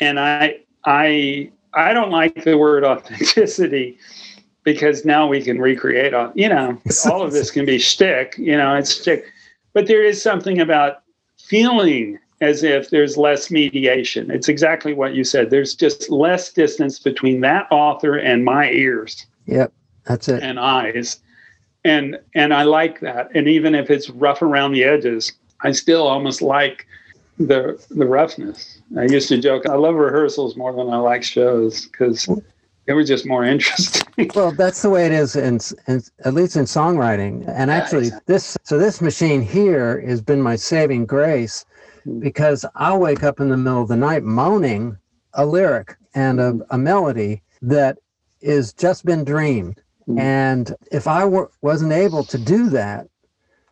and 0.00 0.20
I 0.20 0.60
I 0.84 1.50
I 1.76 1.92
don't 1.92 2.10
like 2.10 2.44
the 2.44 2.56
word 2.56 2.84
authenticity 2.84 3.98
because 4.64 5.04
now 5.04 5.26
we 5.26 5.40
can 5.42 5.60
recreate 5.60 6.14
all 6.14 6.32
you 6.34 6.48
know 6.48 6.80
all 7.06 7.22
of 7.22 7.32
this 7.32 7.50
can 7.50 7.64
be 7.64 7.78
shtick. 7.78 8.36
You 8.38 8.56
know, 8.56 8.74
it's 8.74 9.00
shtick, 9.00 9.32
but 9.72 9.86
there 9.86 10.04
is 10.04 10.20
something 10.20 10.60
about 10.60 11.02
feeling 11.38 12.18
as 12.40 12.62
if 12.62 12.90
there's 12.90 13.16
less 13.16 13.50
mediation. 13.50 14.30
It's 14.30 14.48
exactly 14.48 14.92
what 14.92 15.14
you 15.14 15.24
said. 15.24 15.50
There's 15.50 15.74
just 15.74 16.10
less 16.10 16.52
distance 16.52 16.98
between 16.98 17.40
that 17.40 17.66
author 17.70 18.16
and 18.16 18.44
my 18.44 18.70
ears. 18.70 19.24
Yep, 19.46 19.72
that's 20.04 20.28
it. 20.28 20.42
And 20.42 20.58
eyes 20.58 21.20
and 21.86 22.18
and 22.34 22.52
I 22.52 22.64
like 22.64 23.00
that. 23.00 23.30
And 23.34 23.48
even 23.48 23.74
if 23.74 23.90
it's 23.90 24.10
rough 24.10 24.42
around 24.42 24.72
the 24.72 24.84
edges, 24.84 25.32
I 25.60 25.70
still 25.72 26.06
almost 26.06 26.42
like 26.42 26.86
the 27.38 27.80
the 27.90 28.06
roughness. 28.06 28.75
I 28.96 29.04
used 29.04 29.28
to 29.28 29.38
joke, 29.38 29.66
I 29.66 29.74
love 29.74 29.94
rehearsals 29.94 30.56
more 30.56 30.72
than 30.72 30.88
I 30.88 30.98
like 30.98 31.22
shows 31.22 31.86
because 31.86 32.28
they 32.86 32.92
were 32.92 33.04
just 33.04 33.26
more 33.26 33.44
interesting. 33.54 34.30
well, 34.34 34.52
that's 34.52 34.82
the 34.82 34.90
way 34.90 35.06
it 35.06 35.12
is, 35.12 35.36
in, 35.36 35.60
in 35.86 36.02
at 36.24 36.34
least 36.34 36.56
in 36.56 36.64
songwriting. 36.64 37.44
And 37.48 37.70
actually, 37.70 38.10
this 38.26 38.56
so 38.62 38.78
this 38.78 39.00
machine 39.00 39.42
here 39.42 40.00
has 40.06 40.20
been 40.20 40.40
my 40.40 40.56
saving 40.56 41.06
grace 41.06 41.64
hmm. 42.04 42.20
because 42.20 42.64
I'll 42.74 42.98
wake 42.98 43.22
up 43.22 43.40
in 43.40 43.48
the 43.48 43.56
middle 43.56 43.82
of 43.82 43.88
the 43.88 43.96
night 43.96 44.22
moaning 44.22 44.96
a 45.34 45.44
lyric 45.44 45.96
and 46.14 46.40
a, 46.40 46.58
a 46.70 46.78
melody 46.78 47.42
that 47.62 47.98
is 48.40 48.72
just 48.72 49.04
been 49.04 49.24
dreamed 49.24 49.82
Mm-hmm. 50.08 50.18
And 50.20 50.74
if 50.92 51.06
I 51.06 51.24
were, 51.24 51.50
wasn't 51.62 51.92
able 51.92 52.24
to 52.24 52.38
do 52.38 52.68
that, 52.70 53.08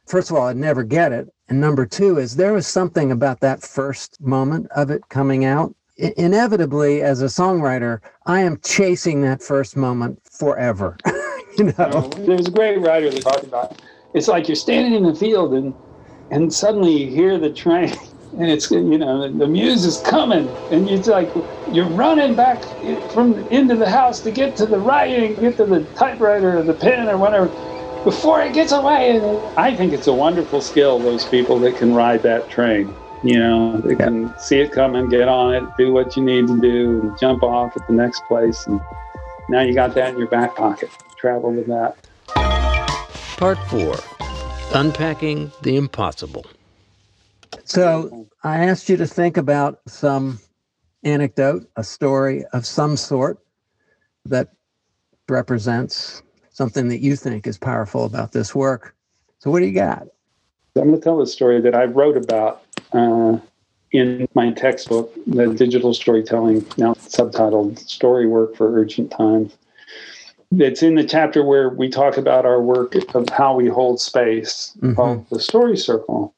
first 0.07 0.31
of 0.31 0.37
all, 0.37 0.49
I'd 0.49 0.57
never 0.57 0.83
get 0.83 1.13
it. 1.13 1.33
And 1.49 1.61
number 1.61 1.87
two 1.87 2.19
is 2.19 2.37
there 2.37 2.53
was 2.53 2.67
something 2.67 3.13
about 3.13 3.41
that 3.41 3.63
first 3.63 4.21
moment 4.21 4.69
of 4.75 4.91
it 4.91 5.09
coming 5.09 5.45
out. 5.45 5.75
I- 6.03 6.15
inevitably, 6.17 7.03
as 7.03 7.23
a 7.23 7.27
songwriter, 7.27 8.01
I 8.27 8.41
am 8.41 8.59
chasing 8.63 9.21
that 9.23 9.43
first 9.43 9.77
moment 9.77 10.21
forever. 10.31 10.97
you 11.59 11.73
know, 11.79 12.11
there's 12.19 12.49
a 12.49 12.51
great 12.51 12.79
writer 12.81 13.11
that 13.11 13.23
talked 13.23 13.45
about 13.45 13.81
it's 14.15 14.29
like 14.29 14.49
you're 14.49 14.57
standing 14.57 14.95
in 14.95 15.03
the 15.03 15.15
field 15.15 15.53
and 15.53 15.75
and 16.31 16.53
suddenly 16.53 17.05
you 17.05 17.11
hear 17.11 17.39
the 17.39 17.53
train 17.53 17.93
and 18.39 18.51
it's 18.51 18.71
you 18.71 18.99
know 18.99 19.29
the 19.31 19.47
muse 19.47 19.85
is 19.85 20.01
coming, 20.01 20.49
and 20.71 20.89
it's 20.89 21.07
like 21.07 21.31
you're 21.73 21.89
running 21.91 22.35
back 22.35 22.63
from 23.13 23.35
into 23.49 23.77
the 23.77 23.89
house 23.89 24.21
to 24.21 24.31
get 24.33 24.57
to 24.57 24.67
the 24.67 24.79
writing, 24.79 25.35
get 25.37 25.57
to 25.57 25.65
the 25.65 25.85
typewriter 25.97 26.59
or 26.59 26.63
the 26.63 26.75
pen 26.75 27.09
or 27.09 27.17
whatever 27.17 27.47
before 28.05 28.43
it 28.43 28.53
gets 28.53 28.73
away. 28.73 29.21
I 29.57 29.75
think 29.75 29.93
it's 29.93 30.07
a 30.07 30.13
wonderful 30.13 30.61
skill 30.61 30.99
those 30.99 31.25
people 31.25 31.59
that 31.61 31.77
can 31.77 31.95
ride 31.95 32.23
that 32.23 32.51
train. 32.51 32.95
You 33.23 33.39
know, 33.39 33.79
they 33.79 33.93
yeah. 33.93 34.05
can 34.05 34.39
see 34.39 34.61
it 34.61 34.71
coming, 34.71 35.09
get 35.09 35.29
on 35.29 35.55
it, 35.55 35.65
do 35.79 35.93
what 35.93 36.15
you 36.15 36.23
need 36.23 36.47
to 36.47 36.61
do, 36.61 37.01
and 37.01 37.19
jump 37.19 37.43
off 37.43 37.75
at 37.75 37.87
the 37.87 37.95
next 37.95 38.23
place. 38.29 38.67
And 38.67 38.81
now 39.49 39.63
you 39.63 39.73
got 39.73 39.95
that 39.95 40.11
in 40.13 40.19
your 40.19 40.29
back 40.29 40.55
pocket. 40.55 40.91
Travel 41.17 41.53
with 41.53 41.67
that. 41.67 41.97
Part 43.39 43.59
four 43.69 43.97
Unpacking 44.75 45.53
the 45.63 45.77
Impossible. 45.77 46.45
So 47.65 48.27
I 48.43 48.67
asked 48.67 48.89
you 48.89 48.97
to 48.99 49.07
think 49.07 49.39
about 49.39 49.81
some 49.87 50.39
anecdote, 51.03 51.67
a 51.77 51.85
story 51.85 52.45
of 52.53 52.67
some 52.67 52.97
sort 52.97 53.39
that 54.27 54.49
represents 55.29 56.23
something 56.55 56.89
that 56.89 57.01
you 57.01 57.17
think 57.17 57.47
is 57.47 57.59
powerful 57.59 58.05
about 58.05 58.33
this 58.33 58.55
work. 58.55 58.95
So, 59.41 59.51
what 59.51 59.61
do 59.61 59.67
you 59.67 59.75
got? 59.75 60.07
I'm 60.77 60.89
going 60.89 60.95
to 60.95 61.01
tell 61.01 61.21
a 61.21 61.27
story 61.27 61.61
that 61.61 61.75
I 61.75 61.85
wrote 61.85 62.17
about 62.17 62.63
uh, 62.93 63.39
in 63.93 64.27
my 64.35 64.51
textbook, 64.53 65.15
the 65.27 65.49
digital 65.49 65.95
storytelling, 65.95 66.67
now 66.79 66.95
subtitled 66.95 67.79
Story 67.79 68.27
Work 68.27 68.57
for 68.57 68.75
Urgent 68.77 69.11
Times. 69.11 69.57
It's 70.57 70.83
in 70.83 70.95
the 70.95 71.05
chapter 71.05 71.45
where 71.45 71.69
we 71.69 71.89
talk 71.89 72.17
about 72.17 72.47
our 72.47 72.61
work 72.61 72.95
of 73.15 73.29
how 73.29 73.55
we 73.55 73.69
hold 73.69 74.01
space 74.01 74.73
mm-hmm. 74.79 74.95
called 74.95 75.29
the 75.31 75.41
Story 75.41 75.77
Circle. 75.77 76.35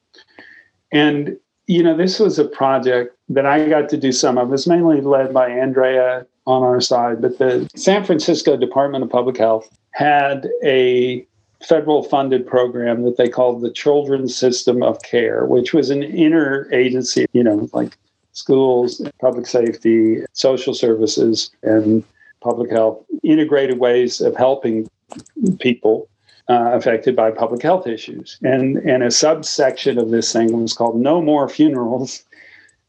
And, 0.91 1.37
you 1.67 1.83
know, 1.83 1.95
this 1.95 2.19
was 2.19 2.37
a 2.37 2.45
project 2.45 3.15
that 3.29 3.45
I 3.45 3.67
got 3.69 3.89
to 3.89 3.97
do 3.97 4.11
some 4.11 4.37
of. 4.37 4.49
It 4.49 4.51
was 4.51 4.67
mainly 4.67 5.01
led 5.01 5.33
by 5.33 5.49
Andrea 5.49 6.25
on 6.45 6.63
our 6.63 6.79
side, 6.79 7.21
but 7.21 7.37
the 7.39 7.69
San 7.75 8.05
Francisco 8.05 8.55
Department 8.55 9.03
of 9.03 9.09
Public 9.09 9.37
Health 9.37 9.69
had 9.97 10.47
a 10.63 11.25
federal 11.67 12.03
funded 12.03 12.45
program 12.45 13.01
that 13.01 13.17
they 13.17 13.27
called 13.27 13.61
the 13.61 13.71
Children's 13.71 14.35
System 14.35 14.83
of 14.83 15.01
Care, 15.01 15.47
which 15.47 15.73
was 15.73 15.89
an 15.89 16.01
interagency, 16.01 17.25
you 17.33 17.43
know, 17.43 17.67
like 17.73 17.97
schools, 18.33 19.01
public 19.19 19.47
safety, 19.47 20.23
social 20.33 20.75
services, 20.75 21.49
and 21.63 22.03
public 22.41 22.69
health, 22.69 23.03
integrated 23.23 23.79
ways 23.79 24.21
of 24.21 24.35
helping 24.35 24.87
people 25.59 26.07
uh, 26.47 26.73
affected 26.73 27.15
by 27.15 27.31
public 27.31 27.63
health 27.63 27.87
issues. 27.87 28.37
And, 28.43 28.77
and 28.77 29.01
a 29.01 29.09
subsection 29.09 29.97
of 29.97 30.11
this 30.11 30.31
thing 30.31 30.61
was 30.61 30.73
called 30.73 31.01
No 31.01 31.23
More 31.23 31.49
Funerals. 31.49 32.23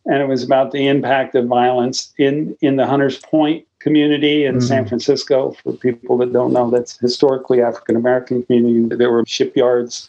And 0.05 0.21
it 0.21 0.29
was 0.29 0.45
about 0.45 0.73
the 0.73 0.87
impact 0.87 1.35
of 1.35 1.47
violence 1.47 2.13
in, 2.19 2.55
in 2.61 2.77
the 2.77 2.87
Hunters 2.87 3.19
Point 3.19 3.67
community 3.81 4.45
in 4.45 4.57
mm-hmm. 4.57 4.67
San 4.67 4.87
Francisco. 4.87 5.53
For 5.63 5.73
people 5.73 6.19
that 6.19 6.33
don't 6.33 6.53
know, 6.53 6.71
that's 6.71 6.99
historically 6.99 7.63
African 7.63 7.97
American 7.97 8.43
community. 8.43 8.97
There 8.97 9.11
were 9.11 9.25
shipyards 9.27 10.09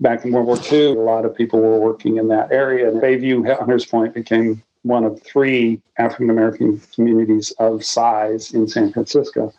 back 0.00 0.24
in 0.24 0.32
World 0.32 0.46
War 0.46 0.58
II. 0.70 0.92
A 0.92 1.00
lot 1.00 1.24
of 1.24 1.34
people 1.34 1.60
were 1.60 1.78
working 1.78 2.16
in 2.16 2.28
that 2.28 2.50
area. 2.50 2.90
And 2.90 3.00
Bayview 3.00 3.56
Hunters 3.58 3.84
Point 3.84 4.14
became 4.14 4.62
one 4.82 5.04
of 5.04 5.22
three 5.22 5.80
African 5.98 6.30
American 6.30 6.80
communities 6.94 7.52
of 7.58 7.84
size 7.84 8.52
in 8.52 8.66
San 8.66 8.92
Francisco. 8.92 9.52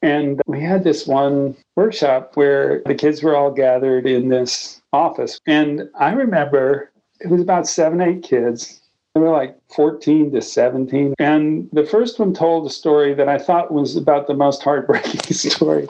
And 0.00 0.40
we 0.46 0.60
had 0.60 0.84
this 0.84 1.06
one 1.06 1.56
workshop 1.74 2.36
where 2.36 2.82
the 2.86 2.94
kids 2.94 3.22
were 3.22 3.36
all 3.36 3.50
gathered 3.50 4.06
in 4.06 4.28
this 4.28 4.80
office. 4.92 5.40
And 5.46 5.88
I 5.98 6.12
remember 6.12 6.90
it 7.20 7.28
was 7.28 7.40
about 7.40 7.66
seven, 7.66 8.00
eight 8.00 8.22
kids. 8.22 8.77
They 9.14 9.20
were 9.20 9.30
like 9.30 9.56
14 9.74 10.32
to 10.32 10.42
17. 10.42 11.14
And 11.18 11.68
the 11.72 11.84
first 11.84 12.18
one 12.18 12.34
told 12.34 12.66
a 12.66 12.70
story 12.70 13.14
that 13.14 13.28
I 13.28 13.38
thought 13.38 13.72
was 13.72 13.96
about 13.96 14.26
the 14.26 14.34
most 14.34 14.62
heartbreaking 14.62 15.20
story 15.34 15.88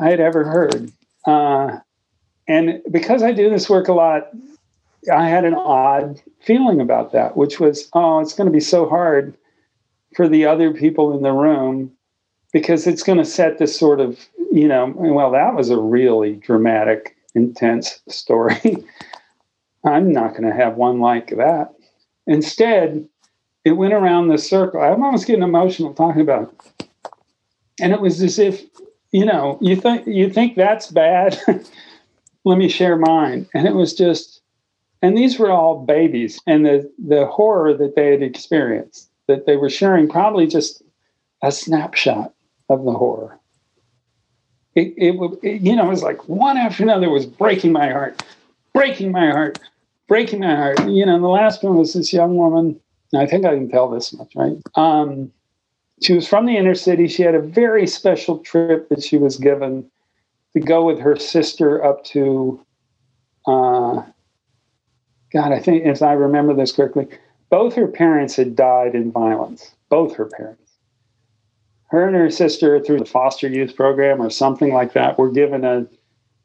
I 0.00 0.10
had 0.10 0.20
ever 0.20 0.44
heard. 0.44 0.92
Uh, 1.26 1.78
and 2.48 2.82
because 2.90 3.22
I 3.22 3.32
do 3.32 3.48
this 3.48 3.70
work 3.70 3.88
a 3.88 3.92
lot, 3.92 4.30
I 5.12 5.28
had 5.28 5.44
an 5.44 5.54
odd 5.54 6.20
feeling 6.40 6.80
about 6.80 7.12
that, 7.12 7.36
which 7.36 7.58
was, 7.60 7.88
oh, 7.92 8.20
it's 8.20 8.34
going 8.34 8.46
to 8.46 8.52
be 8.52 8.60
so 8.60 8.88
hard 8.88 9.34
for 10.14 10.28
the 10.28 10.44
other 10.44 10.72
people 10.72 11.16
in 11.16 11.22
the 11.22 11.32
room 11.32 11.92
because 12.52 12.86
it's 12.86 13.02
going 13.02 13.18
to 13.18 13.24
set 13.24 13.58
this 13.58 13.78
sort 13.78 14.00
of, 14.00 14.18
you 14.52 14.68
know, 14.68 14.92
well, 14.94 15.30
that 15.30 15.54
was 15.54 15.70
a 15.70 15.78
really 15.78 16.34
dramatic, 16.36 17.16
intense 17.34 18.00
story. 18.08 18.84
I'm 19.84 20.12
not 20.12 20.30
going 20.30 20.44
to 20.44 20.54
have 20.54 20.76
one 20.76 21.00
like 21.00 21.30
that. 21.36 21.72
Instead, 22.26 23.08
it 23.64 23.72
went 23.72 23.94
around 23.94 24.28
the 24.28 24.38
circle. 24.38 24.80
I'm 24.80 25.02
almost 25.02 25.26
getting 25.26 25.42
emotional 25.42 25.94
talking 25.94 26.22
about 26.22 26.52
it. 26.52 26.88
And 27.80 27.92
it 27.92 28.00
was 28.00 28.22
as 28.22 28.38
if, 28.38 28.62
you 29.12 29.24
know, 29.24 29.58
you 29.60 29.76
think 29.76 30.06
you 30.06 30.30
think 30.30 30.56
that's 30.56 30.88
bad. 30.88 31.38
Let 32.44 32.58
me 32.58 32.68
share 32.68 32.96
mine. 32.96 33.48
And 33.54 33.66
it 33.66 33.74
was 33.74 33.94
just 33.94 34.42
and 35.02 35.18
these 35.18 35.38
were 35.38 35.50
all 35.50 35.84
babies 35.84 36.40
and 36.46 36.64
the 36.64 36.90
the 37.04 37.26
horror 37.26 37.74
that 37.74 37.96
they 37.96 38.12
had 38.12 38.22
experienced 38.22 39.10
that 39.26 39.46
they 39.46 39.56
were 39.56 39.68
sharing 39.68 40.08
probably 40.08 40.46
just 40.46 40.82
a 41.42 41.52
snapshot 41.52 42.32
of 42.70 42.84
the 42.84 42.92
horror 42.92 43.38
it, 44.74 44.94
it, 44.96 45.38
it 45.42 45.60
you 45.60 45.76
know 45.76 45.86
it 45.86 45.90
was 45.90 46.02
like 46.02 46.28
one 46.28 46.56
after 46.56 46.82
another 46.82 47.10
was 47.10 47.26
breaking 47.26 47.72
my 47.72 47.90
heart 47.90 48.22
breaking 48.72 49.10
my 49.10 49.30
heart 49.30 49.58
breaking 50.08 50.40
my 50.40 50.54
heart 50.54 50.78
you 50.88 51.04
know 51.04 51.20
the 51.20 51.28
last 51.28 51.62
one 51.62 51.76
was 51.76 51.94
this 51.94 52.12
young 52.12 52.36
woman 52.36 52.78
i 53.14 53.26
think 53.26 53.44
i 53.44 53.54
can 53.54 53.68
tell 53.68 53.88
this 53.90 54.12
much 54.12 54.32
right 54.36 54.56
um, 54.74 55.30
she 56.02 56.14
was 56.14 56.26
from 56.26 56.46
the 56.46 56.56
inner 56.56 56.74
city 56.74 57.06
she 57.08 57.22
had 57.22 57.34
a 57.34 57.40
very 57.40 57.86
special 57.86 58.38
trip 58.38 58.88
that 58.88 59.02
she 59.02 59.16
was 59.16 59.36
given 59.36 59.88
to 60.54 60.60
go 60.60 60.84
with 60.84 60.98
her 60.98 61.16
sister 61.16 61.82
up 61.84 62.04
to 62.04 62.60
uh, 63.46 64.02
God, 65.32 65.52
I 65.52 65.58
think 65.58 65.86
if 65.86 66.02
I 66.02 66.12
remember 66.12 66.54
this 66.54 66.72
correctly, 66.72 67.08
both 67.50 67.74
her 67.74 67.88
parents 67.88 68.36
had 68.36 68.54
died 68.54 68.94
in 68.94 69.10
violence. 69.10 69.74
Both 69.88 70.14
her 70.16 70.26
parents. 70.26 70.72
Her 71.86 72.06
and 72.06 72.16
her 72.16 72.30
sister, 72.30 72.80
through 72.80 72.98
the 72.98 73.04
foster 73.04 73.48
youth 73.48 73.74
program 73.74 74.20
or 74.20 74.30
something 74.30 74.72
like 74.72 74.92
that, 74.92 75.18
were 75.18 75.30
given 75.30 75.64
a, 75.64 75.86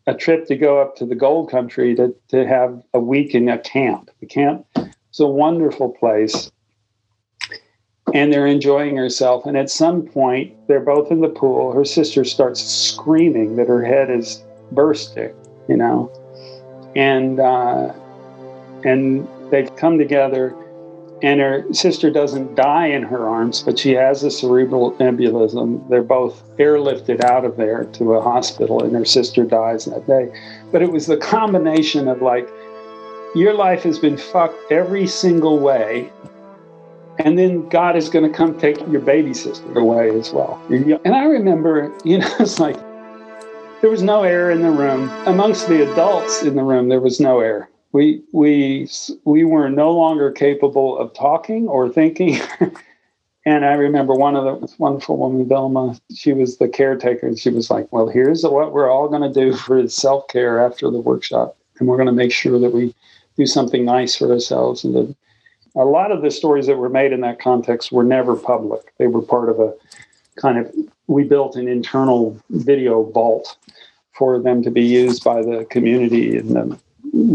a 0.08 0.14
trip 0.14 0.48
to 0.48 0.56
go 0.56 0.82
up 0.82 0.96
to 0.96 1.06
the 1.06 1.16
gold 1.16 1.52
country 1.52 1.94
to, 1.96 2.16
to 2.30 2.48
have 2.48 2.82
a 2.94 3.00
week 3.00 3.36
in 3.36 3.50
a 3.50 3.60
camp. 3.60 4.10
The 4.22 4.26
camp 4.26 4.66
is 4.76 5.20
a 5.20 5.28
wonderful 5.28 5.90
place. 5.90 6.50
And 8.14 8.32
they're 8.32 8.48
enjoying 8.48 8.96
herself. 8.96 9.46
And 9.46 9.58
at 9.58 9.70
some 9.70 10.04
point, 10.04 10.56
they're 10.68 10.80
both 10.80 11.12
in 11.12 11.20
the 11.20 11.28
pool. 11.28 11.74
Her 11.74 11.84
sister 11.84 12.24
starts 12.24 12.64
screaming 12.64 13.58
that 13.58 13.68
her 13.68 13.84
head 13.84 14.10
is 14.10 14.42
bursting, 14.72 15.34
you 15.68 15.76
know. 15.76 16.10
And 16.96 17.42
uh, 17.42 17.92
and 18.86 19.28
they've 19.52 19.76
come 19.76 19.98
together 19.98 20.56
and 21.24 21.40
her 21.40 21.66
sister 21.74 22.12
doesn't 22.12 22.56
die 22.56 22.88
in 22.88 23.04
her 23.04 23.28
arms, 23.28 23.64
but 23.64 23.80
she 23.80 23.92
has 23.94 24.24
a 24.24 24.30
cerebral 24.30 24.92
embolism. 24.94 25.88
They're 25.90 26.04
both 26.04 26.44
airlifted 26.58 27.24
out 27.24 27.44
of 27.44 27.58
there 27.58 27.86
to 27.86 28.14
a 28.14 28.22
hospital, 28.22 28.84
and 28.84 28.94
her 28.94 29.06
sister 29.06 29.44
dies 29.44 29.86
that 29.86 30.06
day. 30.06 30.32
But 30.72 30.82
it 30.82 30.92
was 30.92 31.08
the 31.08 31.18
combination 31.18 32.08
of 32.08 32.22
like, 32.22 32.48
your 33.36 33.54
life 33.54 33.84
has 33.84 34.00
been 34.00 34.18
fucked 34.18 34.72
every 34.72 35.08
single 35.08 35.60
way, 35.60 36.12
and 37.20 37.38
then 37.38 37.68
God 37.70 37.96
is 37.96 38.10
going 38.10 38.30
to 38.30 38.36
come 38.36 38.58
take 38.60 38.78
your 38.88 39.02
baby 39.02 39.34
sister 39.34 39.78
away 39.78 40.10
as 40.18 40.32
well. 40.32 40.62
And 40.70 41.16
I 41.16 41.24
remember, 41.24 41.92
you 42.04 42.20
know, 42.20 42.36
it's 42.40 42.60
like 42.60 42.78
there 43.82 43.90
was 43.90 44.04
no 44.04 44.24
air 44.24 44.52
in 44.52 44.62
the 44.62 44.72
room. 44.72 45.10
Amongst 45.26 45.68
the 45.68 45.92
adults 45.92 46.44
in 46.44 46.56
the 46.56 46.64
room, 46.64 46.90
there 46.90 47.02
was 47.02 47.20
no 47.20 47.40
air 47.40 47.67
we 47.92 48.22
we 48.32 48.90
we 49.24 49.44
were 49.44 49.70
no 49.70 49.92
longer 49.92 50.32
capable 50.32 50.98
of 50.98 51.14
talking 51.14 51.68
or 51.68 51.90
thinking. 51.90 52.40
and 53.46 53.66
I 53.66 53.74
remember 53.74 54.14
one 54.14 54.36
of 54.36 54.44
the 54.44 54.76
wonderful 54.78 55.18
woman, 55.18 55.48
Velma. 55.48 56.00
She 56.14 56.34
was 56.34 56.58
the 56.58 56.68
caretaker, 56.68 57.28
and 57.28 57.40
she 57.40 57.50
was 57.50 57.70
like, 57.70 57.92
"Well, 57.92 58.08
here's 58.08 58.44
what 58.44 58.74
we're 58.74 58.92
all 58.92 59.08
going 59.08 59.22
to 59.22 59.40
do 59.40 59.56
for 59.58 59.88
self 59.88 60.28
care 60.28 60.64
after 60.64 60.90
the 60.90 61.00
workshop, 61.00 61.58
and 61.80 61.88
we're 61.88 61.98
going 61.98 62.08
to 62.08 62.14
make 62.14 62.32
sure 62.32 62.60
that 62.60 62.74
we 62.74 62.94
do 63.38 63.46
something 63.46 63.86
nice 63.86 64.16
for 64.16 64.32
ourselves." 64.32 64.84
And 64.84 64.96
the, 64.96 65.16
a 65.76 65.86
lot 65.86 66.12
of 66.12 66.22
the 66.22 66.32
stories 66.32 66.68
that 66.68 66.78
were 66.78 66.90
made 66.90 67.14
in 67.14 67.22
that 67.22 67.40
context 67.40 67.92
were 67.92 68.04
never 68.04 68.36
public. 68.36 68.94
They 68.98 69.08
were 69.08 69.22
part 69.22 69.50
of 69.50 69.60
a 69.60 69.74
kind 70.36 70.58
of 70.58 70.74
we 71.08 71.24
built 71.24 71.56
an 71.56 71.68
internal 71.68 72.38
video 72.50 73.04
vault 73.04 73.56
for 74.12 74.40
them 74.40 74.62
to 74.64 74.72
be 74.72 74.84
used 74.84 75.24
by 75.24 75.42
the 75.42 75.66
community 75.70 76.38
and 76.38 76.50
the 76.50 76.80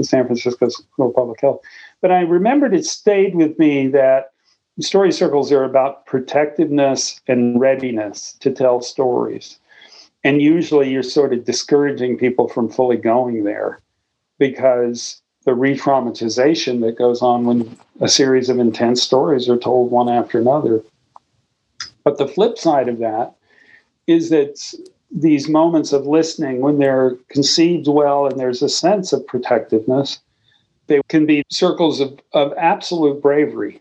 San 0.03 0.27
Francisco 0.27 0.69
School 0.69 1.09
of 1.09 1.15
Public 1.15 1.41
Health. 1.41 1.61
But 2.01 2.11
I 2.11 2.21
remembered 2.21 2.75
it 2.75 2.85
stayed 2.85 3.35
with 3.35 3.59
me 3.59 3.89
that 3.89 4.33
story 4.81 5.13
circles 5.13 5.53
are 5.53 5.65
about 5.65 6.07
protectiveness 6.07 7.21
and 7.29 7.61
readiness 7.61 8.35
to 8.41 8.51
tell 8.51 8.81
stories. 8.81 9.59
And 10.25 10.41
usually 10.41 10.91
you're 10.91 11.03
sort 11.03 11.33
of 11.33 11.45
discouraging 11.45 12.17
people 12.17 12.49
from 12.49 12.69
fully 12.69 12.97
going 12.97 13.45
there 13.45 13.81
because 14.39 15.21
the 15.45 15.55
re 15.55 15.77
traumatization 15.77 16.81
that 16.83 16.97
goes 16.97 17.23
on 17.23 17.45
when 17.45 17.77
a 18.01 18.09
series 18.09 18.49
of 18.49 18.59
intense 18.59 19.03
stories 19.03 19.49
are 19.49 19.57
told 19.57 19.91
one 19.91 20.09
after 20.09 20.39
another. 20.39 20.83
But 22.05 22.19
the 22.19 22.29
flip 22.29 22.59
side 22.59 22.89
of 22.89 22.99
that 22.99 23.35
is 24.07 24.31
that 24.31 24.59
these 25.15 25.49
moments 25.49 25.93
of 25.93 26.07
listening, 26.07 26.61
when 26.61 26.79
they're 26.79 27.17
conceived 27.29 27.87
well 27.89 28.27
and 28.27 28.39
there's 28.39 28.63
a 28.63 28.69
sense 28.69 29.13
of 29.13 29.27
protectiveness, 29.27 30.21
they 30.87 31.01
can 31.09 31.27
be 31.27 31.45
circles 31.51 32.01
of, 32.01 32.19
of 32.33 32.53
absolute 32.57 33.21
bravery, 33.23 33.81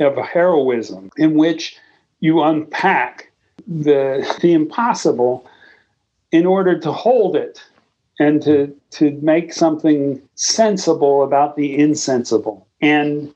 of 0.00 0.16
heroism, 0.16 1.10
in 1.16 1.34
which 1.34 1.76
you 2.20 2.42
unpack 2.42 3.30
the, 3.66 4.36
the 4.42 4.52
impossible 4.52 5.46
in 6.32 6.46
order 6.46 6.78
to 6.78 6.92
hold 6.92 7.36
it 7.36 7.62
and 8.18 8.42
to, 8.42 8.74
to 8.90 9.12
make 9.22 9.52
something 9.52 10.20
sensible 10.34 11.22
about 11.22 11.56
the 11.56 11.76
insensible. 11.76 12.66
And 12.80 13.32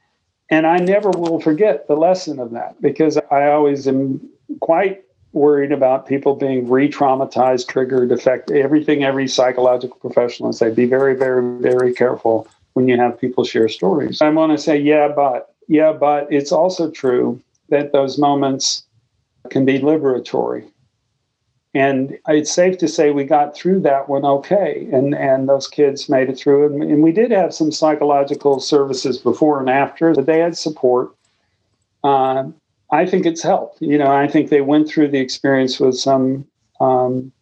and 0.50 0.66
I 0.66 0.78
never 0.78 1.10
will 1.10 1.40
forget 1.40 1.86
the 1.86 1.94
lesson 1.94 2.40
of 2.40 2.50
that 2.50 2.80
because 2.82 3.16
I 3.30 3.46
always 3.46 3.86
am 3.86 4.20
quite 4.60 5.04
worried 5.32 5.72
about 5.72 6.06
people 6.06 6.34
being 6.34 6.68
re-traumatized, 6.68 7.68
triggered, 7.68 8.10
affect 8.10 8.50
everything 8.50 9.04
every 9.04 9.28
psychological 9.28 9.96
professional 9.98 10.52
say 10.52 10.70
be 10.70 10.86
very, 10.86 11.14
very, 11.14 11.60
very 11.60 11.92
careful 11.94 12.48
when 12.74 12.88
you 12.88 12.96
have 12.96 13.20
people 13.20 13.44
share 13.44 13.68
stories. 13.68 14.20
I 14.20 14.30
want 14.30 14.52
to 14.52 14.58
say, 14.58 14.76
yeah, 14.78 15.08
but 15.08 15.54
yeah, 15.68 15.92
but 15.92 16.26
it's 16.32 16.52
also 16.52 16.90
true 16.90 17.40
that 17.68 17.92
those 17.92 18.18
moments 18.18 18.84
can 19.50 19.64
be 19.64 19.78
liberatory. 19.78 20.68
And 21.72 22.18
it's 22.26 22.50
safe 22.52 22.78
to 22.78 22.88
say 22.88 23.10
we 23.10 23.22
got 23.22 23.54
through 23.54 23.80
that 23.80 24.08
one 24.08 24.24
okay. 24.24 24.88
And, 24.92 25.14
and 25.14 25.48
those 25.48 25.68
kids 25.68 26.08
made 26.08 26.28
it 26.28 26.36
through. 26.36 26.66
And, 26.66 26.82
and 26.82 27.02
we 27.02 27.12
did 27.12 27.30
have 27.30 27.54
some 27.54 27.70
psychological 27.70 28.58
services 28.58 29.18
before 29.18 29.60
and 29.60 29.70
after, 29.70 30.12
but 30.12 30.26
they 30.26 30.40
had 30.40 30.58
support. 30.58 31.14
Uh, 32.02 32.44
I 32.92 33.06
think 33.06 33.26
it's 33.26 33.42
helped. 33.42 33.80
You 33.80 33.98
know, 33.98 34.10
I 34.10 34.26
think 34.26 34.50
they 34.50 34.60
went 34.60 34.88
through 34.88 35.08
the 35.08 35.18
experience 35.18 35.78
with 35.78 35.96
some 35.96 36.46
um, 36.80 37.32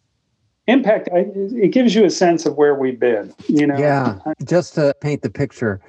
impact. 0.67 1.09
I, 1.13 1.25
it 1.35 1.71
gives 1.71 1.95
you 1.95 2.05
a 2.05 2.09
sense 2.09 2.45
of 2.45 2.55
where 2.55 2.75
we've 2.75 2.99
been. 2.99 3.33
You 3.47 3.67
know, 3.67 3.77
yeah. 3.77 4.19
Just 4.43 4.75
to 4.75 4.93
paint 5.01 5.21
the 5.21 5.29
picture, 5.29 5.81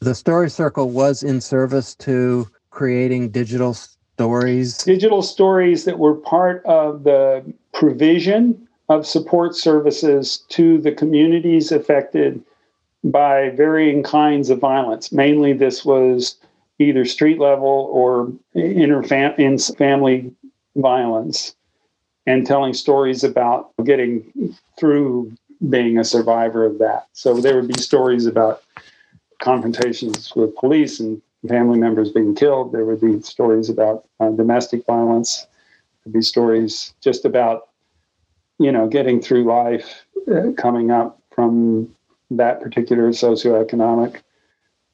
the 0.00 0.14
Story 0.14 0.50
Circle 0.50 0.90
was 0.90 1.22
in 1.22 1.40
service 1.40 1.94
to 1.96 2.48
creating 2.70 3.30
digital 3.30 3.74
stories. 3.74 4.78
Digital 4.78 5.22
stories 5.22 5.84
that 5.84 5.98
were 5.98 6.14
part 6.14 6.64
of 6.66 7.04
the 7.04 7.44
provision 7.72 8.66
of 8.88 9.06
support 9.06 9.54
services 9.54 10.44
to 10.48 10.78
the 10.78 10.92
communities 10.92 11.72
affected 11.72 12.42
by 13.04 13.50
varying 13.50 14.02
kinds 14.02 14.50
of 14.50 14.58
violence. 14.58 15.12
Mainly, 15.12 15.52
this 15.52 15.84
was 15.84 16.36
either 16.78 17.04
street 17.04 17.38
level 17.38 17.88
or 17.92 18.32
inter 18.54 19.02
family 19.02 20.32
violence 20.76 21.54
and 22.26 22.46
telling 22.46 22.74
stories 22.74 23.24
about 23.24 23.70
getting 23.84 24.54
through 24.78 25.32
being 25.70 25.98
a 25.98 26.04
survivor 26.04 26.66
of 26.66 26.78
that. 26.78 27.06
So 27.12 27.40
there 27.40 27.56
would 27.56 27.68
be 27.68 27.80
stories 27.80 28.26
about 28.26 28.62
confrontations 29.40 30.34
with 30.34 30.54
police 30.56 31.00
and 31.00 31.22
family 31.48 31.78
members 31.78 32.10
being 32.10 32.34
killed. 32.34 32.72
There 32.72 32.84
would 32.84 33.00
be 33.00 33.20
stories 33.22 33.70
about 33.70 34.04
uh, 34.20 34.30
domestic 34.30 34.84
violence. 34.86 35.46
There'd 36.04 36.14
be 36.14 36.22
stories 36.22 36.94
just 37.00 37.24
about, 37.24 37.68
you 38.58 38.72
know, 38.72 38.86
getting 38.86 39.20
through 39.20 39.44
life, 39.44 40.04
uh, 40.30 40.52
coming 40.56 40.90
up 40.90 41.20
from 41.30 41.94
that 42.30 42.60
particular 42.60 43.10
socioeconomic 43.10 44.20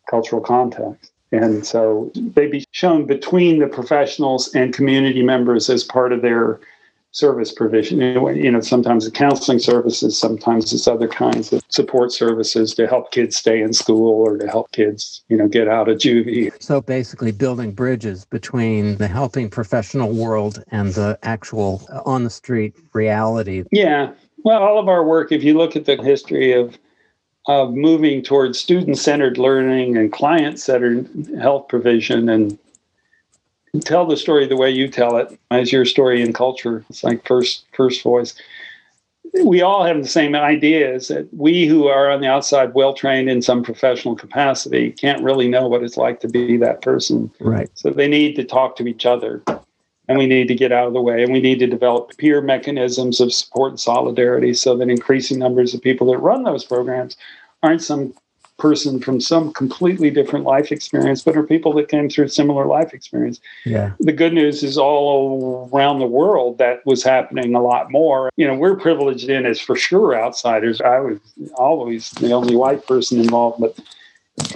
cultural 0.09 0.43
context. 0.43 1.12
And 1.33 1.67
so 1.67 2.13
they'd 2.15 2.51
be 2.51 2.65
shown 2.73 3.07
between 3.07 3.59
the 3.59 3.67
professionals 3.67 4.55
and 4.55 4.73
community 4.73 5.23
members 5.23 5.71
as 5.71 5.83
part 5.83 6.13
of 6.13 6.21
their 6.23 6.61
service 7.15 7.53
provision. 7.53 8.01
You 8.01 8.51
know, 8.51 8.61
sometimes 8.61 9.07
it's 9.07 9.17
counseling 9.17 9.59
services, 9.59 10.19
sometimes 10.19 10.73
it's 10.73 10.89
other 10.89 11.09
kinds 11.09 11.53
of 11.53 11.63
support 11.69 12.13
services 12.13 12.75
to 12.75 12.87
help 12.87 13.13
kids 13.13 13.37
stay 13.37 13.61
in 13.61 13.75
school 13.75 14.13
or 14.13 14.39
to 14.39 14.47
help 14.47 14.73
kids, 14.73 15.23
you 15.29 15.37
know, 15.37 15.47
get 15.49 15.69
out 15.69 15.89
of 15.89 15.99
juvie. 15.99 16.51
So 16.63 16.81
basically, 16.81 17.33
building 17.33 17.73
bridges 17.73 18.25
between 18.25 18.97
the 18.97 19.09
helping 19.09 19.51
professional 19.51 20.11
world 20.11 20.63
and 20.69 20.95
the 20.95 21.19
actual 21.23 21.87
on 22.07 22.25
the 22.25 22.31
street 22.31 22.75
reality. 22.95 23.65
Yeah. 23.73 24.13
Well, 24.45 24.63
all 24.63 24.79
of 24.79 24.89
our 24.89 25.05
work, 25.05 25.33
if 25.33 25.45
you 25.45 25.57
look 25.57 25.77
at 25.77 25.85
the 25.85 25.97
history 26.03 26.53
of 26.53 26.79
of 27.47 27.75
moving 27.75 28.23
towards 28.23 28.59
student 28.59 28.99
centered 28.99 29.39
learning 29.39 29.97
and 29.97 30.13
client 30.13 30.61
centered 30.61 31.09
health 31.41 31.69
provision 31.69 32.29
and 32.29 32.59
tell 33.81 34.07
the 34.07 34.17
story 34.17 34.47
the 34.47 34.57
way 34.57 34.71
you 34.71 34.89
tell 34.89 35.17
it 35.17 35.39
as 35.51 35.73
your 35.73 35.85
story 35.85 36.23
and 36.23 36.35
culture. 36.35 36.85
It's 36.89 37.03
like 37.03 37.27
first 37.27 37.65
first 37.73 38.03
voice. 38.03 38.35
We 39.45 39.63
all 39.63 39.83
have 39.85 39.97
the 40.03 40.09
same 40.09 40.35
ideas 40.35 41.09
that 41.09 41.33
we 41.33 41.67
who 41.67 41.87
are 41.87 42.11
on 42.11 42.21
the 42.21 42.27
outside, 42.27 42.75
well 42.75 42.93
trained 42.93 43.31
in 43.31 43.41
some 43.41 43.63
professional 43.63 44.15
capacity, 44.15 44.93
can't 44.93 45.23
really 45.23 45.49
know 45.49 45.69
what 45.69 45.83
it's 45.83 45.97
like 45.97 46.21
to 46.21 46.29
be 46.29 46.59
that 46.59 46.83
person. 46.83 47.31
Right. 47.41 47.71
So 47.75 47.91
they 47.91 48.09
need 48.09 48.37
to 48.37 48.45
talk 48.45 48.77
to 48.77 48.87
each 48.87 49.07
other 49.07 49.43
and 50.09 50.19
we 50.19 50.27
need 50.27 50.49
to 50.49 50.55
get 50.55 50.73
out 50.73 50.87
of 50.87 50.93
the 50.93 51.01
way 51.01 51.23
and 51.23 51.33
we 51.33 51.41
need 51.41 51.59
to 51.59 51.67
develop 51.67 52.17
peer 52.17 52.41
mechanisms 52.41 53.21
of 53.21 53.33
support 53.33 53.71
and 53.71 53.81
solidarity 53.81 54.53
so 54.55 54.77
that 54.77 54.91
increasing 54.91 55.39
numbers 55.39 55.75
of 55.75 55.83
people 55.83 56.07
that 56.11 56.19
run 56.19 56.43
those 56.43 56.65
programs 56.65 57.17
aren't 57.63 57.83
some 57.83 58.13
person 58.59 59.01
from 59.01 59.21
some 59.21 59.53
completely 59.53 60.11
different 60.11 60.45
life 60.45 60.71
experience 60.71 61.23
but 61.23 61.37
are 61.37 61.43
people 61.43 61.73
that 61.73 61.89
came 61.89 62.09
through 62.09 62.29
similar 62.29 62.67
life 62.67 62.93
experience. 62.95 63.41
Yeah. 63.65 63.93
The 63.99 64.13
good 64.13 64.33
news 64.33 64.63
is 64.63 64.79
all 64.79 65.69
around 65.73 65.99
the 65.99 66.07
world 66.07 66.59
that 66.59 66.85
was 66.87 67.03
happening 67.03 67.55
a 67.55 67.63
lot 67.63 67.91
more. 67.91 68.31
You 68.37 68.47
know 68.47 68.55
we're 68.55 68.77
privileged 68.77 69.29
in 69.29 69.47
as 69.47 69.61
for 69.61 69.75
sure 69.75 70.15
outsiders. 70.15 70.81
I 70.81 71.01
was 71.01 71.19
always 71.55 72.11
the 72.11 72.33
only 72.33 72.55
white 72.55 72.87
person 72.87 73.21
involved 73.21 73.61
but 73.61 73.79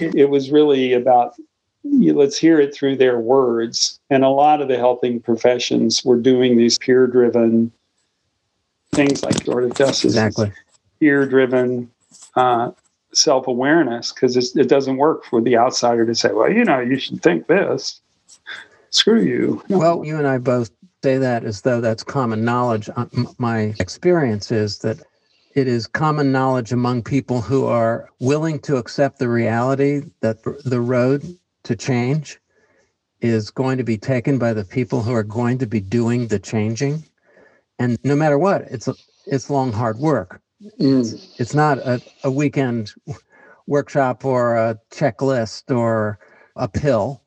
it, 0.01 0.15
it 0.15 0.29
was 0.29 0.51
really 0.51 0.93
about 0.93 1.35
let's 2.13 2.37
hear 2.37 2.59
it 2.59 2.73
through 2.73 2.97
their 2.97 3.19
words. 3.19 3.99
And 4.09 4.23
a 4.23 4.29
lot 4.29 4.61
of 4.61 4.67
the 4.67 4.77
helping 4.77 5.19
professions 5.19 6.03
were 6.03 6.17
doing 6.17 6.57
these 6.57 6.77
peer 6.77 7.07
driven 7.07 7.71
things 8.93 9.23
like 9.23 9.47
of 9.47 9.75
Justice. 9.75 10.05
Exactly. 10.05 10.51
Peer 10.99 11.25
driven 11.25 11.89
uh, 12.35 12.71
self 13.13 13.47
awareness 13.47 14.11
because 14.11 14.55
it 14.55 14.67
doesn't 14.67 14.97
work 14.97 15.25
for 15.25 15.41
the 15.41 15.57
outsider 15.57 16.05
to 16.05 16.15
say, 16.15 16.31
well, 16.31 16.51
you 16.51 16.63
know, 16.63 16.79
you 16.79 16.97
should 16.99 17.21
think 17.21 17.47
this. 17.47 18.01
Screw 18.89 19.21
you. 19.21 19.61
No. 19.69 19.77
Well, 19.77 20.05
you 20.05 20.17
and 20.17 20.27
I 20.27 20.37
both 20.37 20.71
say 21.03 21.17
that 21.17 21.43
as 21.43 21.61
though 21.61 21.81
that's 21.81 22.03
common 22.03 22.43
knowledge. 22.43 22.89
Uh, 22.95 23.05
my 23.37 23.75
experience 23.79 24.51
is 24.51 24.79
that 24.79 24.97
it 25.55 25.67
is 25.67 25.87
common 25.87 26.31
knowledge 26.31 26.71
among 26.71 27.03
people 27.03 27.41
who 27.41 27.65
are 27.65 28.09
willing 28.19 28.59
to 28.59 28.77
accept 28.77 29.19
the 29.19 29.27
reality 29.27 30.03
that 30.21 30.37
the 30.65 30.81
road 30.81 31.23
to 31.67 31.75
change 31.75 32.39
is 33.21 33.51
going 33.51 33.77
to 33.77 33.83
be 33.83 33.97
taken 33.97 34.37
by 34.37 34.53
the 34.53 34.63
people 34.63 35.01
who 35.01 35.13
are 35.13 35.23
going 35.23 35.57
to 35.59 35.67
be 35.67 35.79
doing 35.79 36.27
the 36.27 36.39
changing. 36.39 37.03
And 37.79 37.97
no 38.03 38.15
matter 38.15 38.37
what, 38.37 38.63
it's 38.69 38.87
it's 39.25 39.49
long 39.49 39.71
hard 39.71 39.97
work. 39.97 40.41
Mm. 40.79 41.01
It's, 41.01 41.39
it's 41.39 41.53
not 41.53 41.77
a, 41.79 42.01
a 42.23 42.31
weekend 42.31 42.93
workshop 43.67 44.25
or 44.25 44.55
a 44.55 44.79
checklist 44.91 45.75
or 45.75 46.19
a 46.55 46.67
pill, 46.67 47.21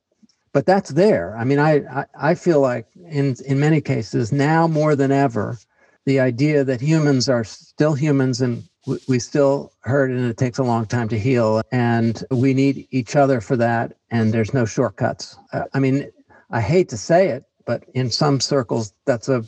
but 0.52 0.66
that's 0.66 0.90
there. 0.90 1.36
I 1.36 1.44
mean, 1.44 1.58
I, 1.58 2.00
I, 2.00 2.04
I 2.30 2.34
feel 2.34 2.60
like 2.60 2.86
in 3.08 3.36
in 3.46 3.60
many 3.60 3.80
cases 3.80 4.32
now 4.32 4.66
more 4.66 4.96
than 4.96 5.12
ever, 5.12 5.58
the 6.06 6.20
idea 6.20 6.64
that 6.64 6.80
humans 6.80 7.28
are 7.28 7.44
still 7.44 7.94
humans 7.94 8.40
and 8.40 8.64
we 9.08 9.18
still 9.18 9.72
hurt 9.80 10.10
and 10.10 10.24
it 10.30 10.36
takes 10.36 10.58
a 10.58 10.62
long 10.62 10.86
time 10.86 11.08
to 11.08 11.18
heal 11.18 11.62
and 11.72 12.24
we 12.30 12.54
need 12.54 12.86
each 12.90 13.14
other 13.14 13.40
for 13.40 13.56
that 13.56 13.96
and 14.10 14.32
there's 14.32 14.54
no 14.54 14.64
shortcuts 14.64 15.36
i 15.74 15.78
mean 15.78 16.10
i 16.50 16.60
hate 16.60 16.88
to 16.88 16.96
say 16.96 17.28
it 17.28 17.44
but 17.66 17.84
in 17.94 18.10
some 18.10 18.40
circles 18.40 18.92
that's 19.04 19.28
a 19.28 19.44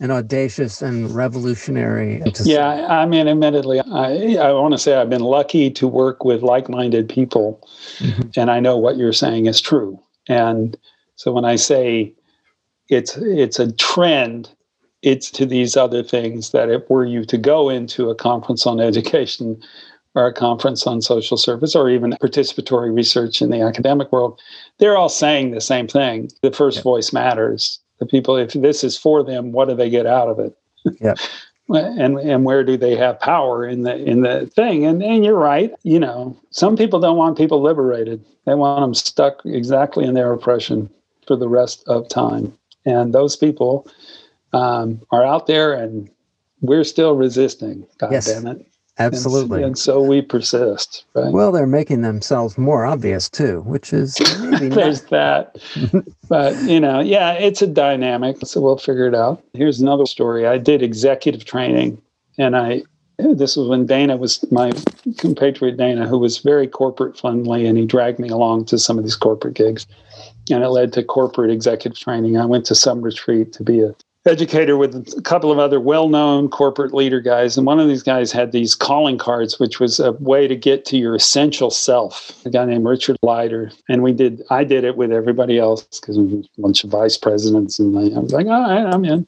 an 0.00 0.10
audacious 0.10 0.80
and 0.80 1.14
revolutionary 1.14 2.22
yeah 2.44 2.76
say. 2.76 2.84
i 2.84 3.06
mean 3.06 3.28
admittedly 3.28 3.80
i 3.80 4.36
i 4.36 4.52
want 4.52 4.72
to 4.72 4.78
say 4.78 4.94
i've 4.94 5.10
been 5.10 5.22
lucky 5.22 5.70
to 5.70 5.88
work 5.88 6.24
with 6.24 6.42
like-minded 6.42 7.08
people 7.08 7.66
mm-hmm. 7.98 8.28
and 8.36 8.50
i 8.50 8.60
know 8.60 8.76
what 8.76 8.96
you're 8.96 9.12
saying 9.12 9.46
is 9.46 9.60
true 9.60 9.98
and 10.28 10.76
so 11.16 11.32
when 11.32 11.44
i 11.44 11.56
say 11.56 12.12
it's 12.88 13.16
it's 13.16 13.58
a 13.58 13.72
trend 13.72 14.50
it's 15.02 15.30
to 15.32 15.46
these 15.46 15.76
other 15.76 16.02
things 16.02 16.50
that 16.50 16.68
if 16.68 16.88
were 16.90 17.04
you 17.04 17.24
to 17.24 17.38
go 17.38 17.68
into 17.68 18.10
a 18.10 18.14
conference 18.14 18.66
on 18.66 18.80
education 18.80 19.60
or 20.14 20.26
a 20.26 20.32
conference 20.32 20.86
on 20.86 21.00
social 21.00 21.36
service 21.36 21.74
or 21.74 21.88
even 21.88 22.12
participatory 22.20 22.94
research 22.94 23.40
in 23.40 23.50
the 23.50 23.60
academic 23.62 24.10
world, 24.12 24.40
they're 24.78 24.96
all 24.96 25.08
saying 25.08 25.50
the 25.50 25.60
same 25.60 25.86
thing. 25.86 26.28
The 26.42 26.52
first 26.52 26.78
yeah. 26.78 26.82
voice 26.82 27.12
matters. 27.12 27.78
The 27.98 28.06
people, 28.06 28.36
if 28.36 28.52
this 28.54 28.82
is 28.82 28.96
for 28.96 29.22
them, 29.22 29.52
what 29.52 29.68
do 29.68 29.74
they 29.74 29.90
get 29.90 30.06
out 30.06 30.28
of 30.28 30.38
it? 30.38 30.56
Yeah. 31.00 31.14
and 31.68 32.18
and 32.18 32.44
where 32.44 32.64
do 32.64 32.76
they 32.76 32.96
have 32.96 33.20
power 33.20 33.64
in 33.66 33.82
the 33.82 33.96
in 33.96 34.22
the 34.22 34.46
thing 34.54 34.84
and 34.84 35.02
and 35.02 35.24
you're 35.24 35.38
right 35.38 35.72
you 35.82 36.00
know 36.00 36.36
some 36.50 36.76
people 36.76 36.98
don't 36.98 37.16
want 37.16 37.38
people 37.38 37.62
liberated 37.62 38.24
they 38.44 38.54
want 38.54 38.80
them 38.80 38.94
stuck 38.94 39.40
exactly 39.44 40.04
in 40.04 40.14
their 40.14 40.32
oppression 40.32 40.90
for 41.26 41.36
the 41.36 41.48
rest 41.48 41.84
of 41.86 42.08
time 42.08 42.52
and 42.86 43.14
those 43.14 43.36
people 43.36 43.86
um, 44.52 45.00
are 45.10 45.24
out 45.24 45.46
there 45.46 45.72
and 45.72 46.10
we're 46.60 46.84
still 46.84 47.14
resisting 47.14 47.86
god 47.98 48.12
Yes. 48.12 48.26
damn 48.26 48.46
it. 48.46 48.66
Absolutely. 48.98 49.58
and, 49.58 49.66
and 49.68 49.78
so 49.78 50.02
we 50.02 50.20
persist 50.20 51.04
right? 51.14 51.32
Well, 51.32 51.52
they're 51.52 51.66
making 51.66 52.02
themselves 52.02 52.58
more 52.58 52.84
obvious 52.84 53.30
too, 53.30 53.62
which 53.62 53.94
is 53.94 54.14
there's 54.60 55.02
that. 55.04 55.56
But 56.28 56.60
you 56.64 56.80
know 56.80 57.00
yeah 57.00 57.32
it's 57.32 57.62
a 57.62 57.66
dynamic 57.66 58.36
so 58.44 58.60
we'll 58.60 58.76
figure 58.76 59.06
it 59.06 59.14
out. 59.14 59.42
Here's 59.54 59.80
another 59.80 60.04
story. 60.06 60.46
I 60.46 60.58
did 60.58 60.82
executive 60.82 61.44
training 61.44 62.00
and 62.38 62.56
i 62.56 62.82
this 63.34 63.54
was 63.56 63.68
when 63.68 63.84
dana 63.84 64.16
was 64.16 64.42
my 64.50 64.72
compatriot 65.18 65.76
dana 65.76 66.08
who 66.08 66.18
was 66.18 66.38
very 66.38 66.66
corporate 66.66 67.18
friendly 67.18 67.66
and 67.66 67.76
he 67.76 67.84
dragged 67.84 68.18
me 68.18 68.30
along 68.30 68.64
to 68.64 68.78
some 68.78 68.96
of 68.96 69.04
these 69.04 69.16
corporate 69.16 69.52
gigs 69.54 69.86
and 70.50 70.64
it 70.64 70.68
led 70.68 70.92
to 70.94 71.02
corporate 71.04 71.50
executive 71.50 71.98
training. 71.98 72.36
I 72.38 72.44
went 72.46 72.64
to 72.66 72.74
some 72.74 73.02
retreat 73.02 73.52
to 73.54 73.62
be 73.62 73.80
a 73.80 73.94
educator 74.30 74.76
with 74.76 74.94
a 75.16 75.22
couple 75.22 75.50
of 75.50 75.58
other 75.58 75.80
well-known 75.80 76.48
corporate 76.48 76.94
leader 76.94 77.20
guys 77.20 77.56
and 77.56 77.66
one 77.66 77.80
of 77.80 77.88
these 77.88 78.02
guys 78.02 78.30
had 78.30 78.52
these 78.52 78.76
calling 78.76 79.18
cards 79.18 79.58
which 79.58 79.80
was 79.80 79.98
a 79.98 80.12
way 80.12 80.46
to 80.46 80.54
get 80.54 80.84
to 80.84 80.96
your 80.96 81.16
essential 81.16 81.70
self 81.70 82.32
a 82.46 82.50
guy 82.50 82.64
named 82.64 82.86
richard 82.86 83.16
leider. 83.22 83.72
And 83.88 84.02
we 84.02 84.12
did 84.12 84.42
i 84.48 84.62
did 84.62 84.84
it 84.84 84.96
with 84.96 85.10
everybody 85.10 85.58
else 85.58 85.82
because 86.00 86.16
we 86.16 86.24
was 86.24 86.48
a 86.56 86.60
bunch 86.62 86.84
of 86.84 86.90
vice 86.90 87.18
presidents 87.18 87.78
and 87.80 87.98
i 87.98 88.18
was 88.18 88.32
like 88.32 88.46
all 88.46 88.62
right 88.62 88.86
i'm 88.86 89.04
in. 89.04 89.26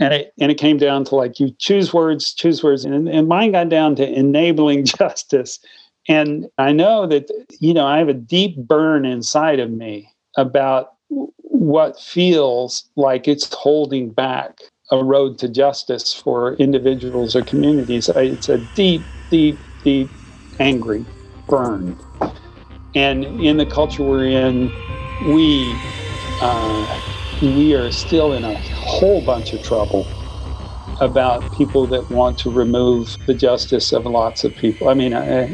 And 0.00 0.14
it 0.14 0.32
and 0.40 0.50
it 0.50 0.56
came 0.56 0.78
down 0.78 1.04
to 1.04 1.14
like 1.14 1.38
you 1.38 1.50
choose 1.58 1.92
words 1.92 2.32
choose 2.32 2.62
words 2.62 2.84
and, 2.84 3.08
and 3.08 3.28
mine 3.28 3.52
got 3.52 3.68
down 3.68 3.96
to 3.96 4.08
enabling 4.08 4.84
justice. 4.98 5.58
And 6.08 6.46
i 6.56 6.72
know 6.72 7.06
that 7.06 7.30
you 7.60 7.74
know 7.74 7.86
i 7.86 7.98
have 7.98 8.08
a 8.08 8.14
deep 8.14 8.56
burn 8.56 9.04
inside 9.04 9.60
of 9.60 9.70
me 9.70 10.08
about 10.38 10.92
what 11.58 11.98
feels 11.98 12.88
like 12.96 13.26
it's 13.26 13.52
holding 13.52 14.10
back 14.10 14.60
a 14.90 15.02
road 15.02 15.38
to 15.38 15.48
justice 15.48 16.12
for 16.12 16.54
individuals 16.54 17.34
or 17.34 17.42
communities. 17.42 18.10
It's 18.14 18.48
a 18.48 18.58
deep, 18.58 19.08
deep, 19.30 19.64
deep 19.82 20.12
angry 20.58 21.06
burn. 21.48 21.98
And 22.94 23.24
in 23.24 23.56
the 23.56 23.66
culture 23.66 24.02
we're 24.02 24.26
in, 24.26 24.72
we 25.20 25.82
uh, 26.40 27.00
we 27.40 27.72
are 27.74 27.90
still 27.90 28.32
in 28.32 28.44
a 28.44 28.54
whole 28.74 29.22
bunch 29.22 29.52
of 29.52 29.62
trouble 29.62 30.06
about 31.00 31.52
people 31.52 31.86
that 31.88 32.10
want 32.10 32.38
to 32.38 32.50
remove 32.50 33.16
the 33.26 33.34
justice 33.34 33.92
of 33.92 34.04
lots 34.06 34.44
of 34.44 34.54
people. 34.56 34.88
I 34.88 34.94
mean, 34.94 35.14
I, 35.14 35.48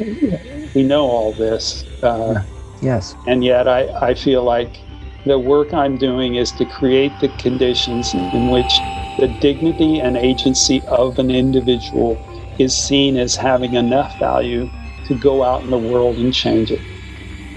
we 0.74 0.84
know 0.84 1.05
all 1.05 1.34
this. 1.34 1.84
Uh, 2.03 2.42
yes. 2.80 3.14
and 3.26 3.44
yet 3.44 3.66
I, 3.66 3.88
I 4.00 4.14
feel 4.14 4.44
like 4.44 4.76
the 5.24 5.38
work 5.38 5.72
I'm 5.72 5.96
doing 5.96 6.34
is 6.34 6.50
to 6.52 6.64
create 6.64 7.12
the 7.20 7.28
conditions 7.38 8.12
in 8.14 8.50
which 8.50 8.72
the 9.18 9.28
dignity 9.40 10.00
and 10.00 10.16
agency 10.16 10.82
of 10.88 11.18
an 11.18 11.30
individual 11.30 12.20
is 12.58 12.76
seen 12.76 13.16
as 13.16 13.36
having 13.36 13.74
enough 13.74 14.18
value 14.18 14.68
to 15.06 15.18
go 15.18 15.44
out 15.44 15.62
in 15.62 15.70
the 15.70 15.78
world 15.78 16.16
and 16.18 16.34
change 16.34 16.70
it. 16.70 16.80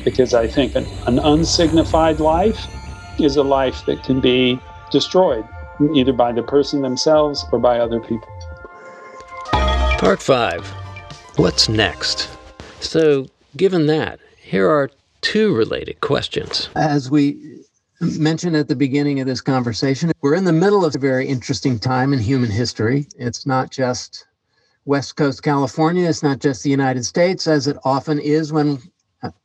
Because 0.04 0.34
I 0.34 0.48
think 0.48 0.76
an, 0.76 0.86
an 1.08 1.18
unsignified 1.18 2.20
life 2.20 2.68
is 3.20 3.36
a 3.36 3.44
life 3.44 3.84
that 3.88 4.04
can 4.04 4.22
be 4.22 4.60
destroyed, 4.92 5.46
either 5.96 6.14
by 6.14 6.32
the 6.32 6.44
person 6.44 6.82
themselves 6.82 7.46
or 7.52 7.60
by 7.60 7.80
other 7.80 8.00
people. 8.00 8.28
Part 9.98 10.22
5 10.22 10.68
What's 11.38 11.68
next? 11.68 12.30
So, 12.80 13.28
given 13.58 13.88
that, 13.88 14.20
here 14.42 14.70
are 14.70 14.92
two 15.26 15.56
related 15.56 16.00
questions. 16.02 16.70
As 16.76 17.10
we 17.10 17.60
mentioned 18.00 18.56
at 18.56 18.68
the 18.68 18.76
beginning 18.76 19.20
of 19.20 19.26
this 19.26 19.42
conversation, 19.42 20.12
we're 20.22 20.36
in 20.36 20.44
the 20.44 20.54
middle 20.54 20.86
of 20.86 20.96
a 20.96 21.00
very 21.00 21.28
interesting 21.28 21.80
time 21.80 22.14
in 22.14 22.20
human 22.20 22.52
history. 22.52 23.08
It's 23.18 23.48
not 23.48 23.72
just 23.72 24.28
West 24.86 25.16
Coast 25.16 25.42
California, 25.42 26.08
it's 26.08 26.22
not 26.22 26.38
just 26.38 26.62
the 26.62 26.70
United 26.70 27.06
States, 27.06 27.48
as 27.48 27.66
it 27.66 27.76
often 27.84 28.20
is 28.20 28.54
when 28.54 28.78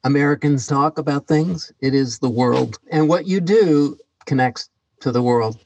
Americans 0.04 0.66
talk 0.66 0.98
about 0.98 1.26
things. 1.26 1.72
It 1.80 1.94
is 1.94 2.18
the 2.18 2.28
world. 2.28 2.78
And 2.90 3.08
what 3.08 3.26
you 3.26 3.40
do 3.40 3.96
connects 4.26 4.68
to 5.00 5.10
the 5.10 5.22
world. 5.22 5.64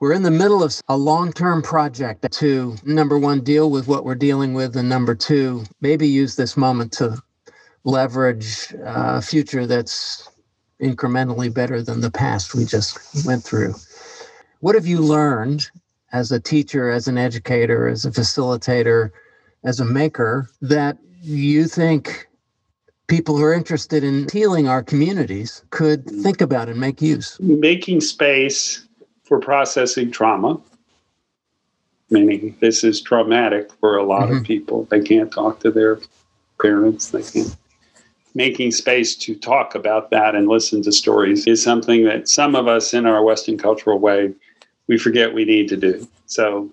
We're 0.00 0.12
in 0.12 0.22
the 0.22 0.30
middle 0.30 0.62
of 0.62 0.78
a 0.88 0.98
long 0.98 1.32
term 1.32 1.62
project 1.62 2.30
to, 2.30 2.76
number 2.84 3.18
one, 3.18 3.40
deal 3.40 3.70
with 3.70 3.88
what 3.88 4.04
we're 4.04 4.16
dealing 4.16 4.52
with, 4.52 4.76
and 4.76 4.86
number 4.86 5.14
two, 5.14 5.64
maybe 5.80 6.06
use 6.06 6.36
this 6.36 6.58
moment 6.58 6.92
to 6.92 7.22
leverage 7.84 8.74
uh, 8.84 9.18
a 9.18 9.22
future 9.22 9.66
that's 9.66 10.28
incrementally 10.80 11.52
better 11.52 11.82
than 11.82 12.00
the 12.00 12.10
past 12.10 12.54
we 12.54 12.64
just 12.64 13.24
went 13.26 13.42
through. 13.42 13.74
What 14.60 14.74
have 14.74 14.86
you 14.86 15.00
learned 15.00 15.70
as 16.12 16.32
a 16.32 16.40
teacher, 16.40 16.90
as 16.90 17.08
an 17.08 17.18
educator, 17.18 17.88
as 17.88 18.04
a 18.04 18.10
facilitator, 18.10 19.10
as 19.64 19.80
a 19.80 19.84
maker 19.84 20.48
that 20.62 20.98
you 21.22 21.66
think 21.66 22.26
people 23.06 23.36
who 23.36 23.44
are 23.44 23.54
interested 23.54 24.04
in 24.04 24.26
healing 24.32 24.68
our 24.68 24.82
communities 24.82 25.62
could 25.70 26.06
think 26.06 26.40
about 26.40 26.68
and 26.68 26.80
make 26.80 27.00
use? 27.02 27.38
making 27.40 28.00
space 28.00 28.86
for 29.24 29.38
processing 29.38 30.10
trauma, 30.10 30.60
meaning 32.10 32.56
this 32.60 32.82
is 32.84 33.00
traumatic 33.00 33.70
for 33.80 33.96
a 33.96 34.04
lot 34.04 34.30
of 34.30 34.38
Mhm. 34.38 34.44
people. 34.46 34.86
They 34.90 35.00
can't 35.00 35.30
talk 35.30 35.60
to 35.60 35.70
their 35.70 35.98
parents. 36.60 37.10
They 37.10 37.22
can't. 37.22 37.56
Making 38.34 38.70
space 38.70 39.16
to 39.16 39.34
talk 39.34 39.74
about 39.74 40.10
that 40.10 40.34
and 40.34 40.46
listen 40.48 40.82
to 40.82 40.92
stories 40.92 41.46
is 41.46 41.62
something 41.62 42.04
that 42.04 42.28
some 42.28 42.54
of 42.54 42.68
us 42.68 42.94
in 42.94 43.06
our 43.06 43.24
Western 43.24 43.58
cultural 43.58 43.98
way, 43.98 44.32
we 44.86 44.98
forget 44.98 45.34
we 45.34 45.44
need 45.44 45.68
to 45.68 45.76
do. 45.76 46.06
So 46.26 46.72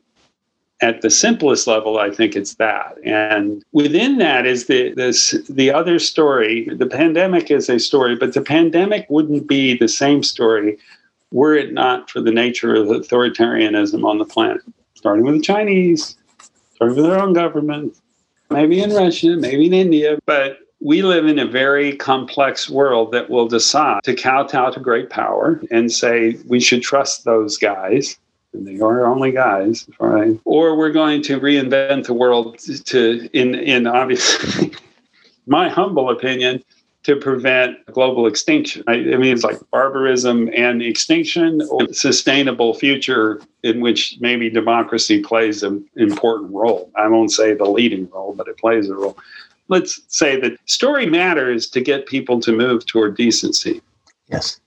at 0.82 1.02
the 1.02 1.10
simplest 1.10 1.66
level, 1.66 1.98
I 1.98 2.12
think 2.12 2.36
it's 2.36 2.56
that. 2.56 2.96
And 3.04 3.64
within 3.72 4.20
that 4.20 4.46
is 4.46 4.68
the 4.68 4.94
this 4.94 5.32
the 5.50 5.72
other 5.72 5.98
story. 5.98 6.70
The 6.72 6.86
pandemic 6.86 7.50
is 7.50 7.70
a 7.70 7.80
story, 7.80 8.16
but 8.16 8.34
the 8.34 8.42
pandemic 8.42 9.08
wouldn't 9.10 9.48
be 9.48 9.76
the 9.76 9.88
same 9.88 10.22
story 10.22 10.78
were 11.32 11.56
it 11.56 11.74
not 11.74 12.10
for 12.10 12.22
the 12.22 12.32
nature 12.32 12.76
of 12.76 12.88
authoritarianism 12.88 14.06
on 14.06 14.18
the 14.18 14.26
planet. 14.26 14.62
Starting 14.94 15.26
with 15.26 15.36
the 15.36 15.42
Chinese, 15.42 16.16
starting 16.76 16.96
with 16.96 17.06
their 17.06 17.20
own 17.20 17.34
government, 17.34 17.98
maybe 18.50 18.82
in 18.82 18.92
Russia, 18.94 19.36
maybe 19.36 19.66
in 19.66 19.74
India, 19.74 20.20
but 20.26 20.60
we 20.80 21.02
live 21.02 21.26
in 21.26 21.40
a 21.40 21.46
very 21.46 21.96
complex 21.96 22.70
world 22.70 23.12
that 23.12 23.30
will 23.30 23.48
decide 23.48 24.04
to 24.04 24.14
kowtow 24.14 24.70
to 24.72 24.80
great 24.80 25.10
power 25.10 25.60
and 25.72 25.92
say 25.92 26.38
we 26.48 26.60
should 26.60 26.84
trust 26.84 27.26
those 27.26 27.58
guys 27.58 28.18
and 28.54 28.68
they 28.68 28.80
are 28.80 29.06
only 29.06 29.32
guys, 29.32 29.88
right? 30.00 30.40
Or 30.46 30.76
we're 30.76 30.92
going 30.92 31.22
to 31.24 31.40
reinvent 31.40 32.08
the 32.08 32.14
world 32.14 32.60
to, 32.60 33.30
in 33.34 33.56
in 33.56 33.88
obviously, 33.88 34.74
my 35.48 35.70
humble 35.70 36.10
opinion, 36.10 36.64
to 37.04 37.16
prevent 37.16 37.86
global 37.86 38.28
extinction. 38.28 38.84
I, 38.88 38.94
I 38.94 39.18
mean, 39.18 39.34
it's 39.34 39.44
like 39.44 39.58
barbarism 39.72 40.50
and 40.54 40.82
extinction, 40.82 41.62
or 41.70 41.94
sustainable 41.94 42.74
future 42.74 43.42
in 43.64 43.80
which 43.80 44.18
maybe 44.20 44.50
democracy 44.50 45.22
plays 45.22 45.64
an 45.64 45.86
important 45.96 46.52
role. 46.52 46.92
I 46.96 47.08
won't 47.08 47.32
say 47.32 47.54
the 47.54 47.66
leading 47.66 48.10
role, 48.10 48.34
but 48.34 48.48
it 48.48 48.58
plays 48.58 48.90
a 48.90 48.96
role. 48.96 49.18
Let's 49.70 50.02
say 50.08 50.40
that 50.40 50.58
story 50.66 51.06
matters 51.06 51.68
to 51.72 51.82
get 51.82 52.06
people 52.06 52.40
to 52.42 52.52
move 52.52 52.86
toward 52.86 53.18
decency 53.18 53.82
Yes. 54.30 54.60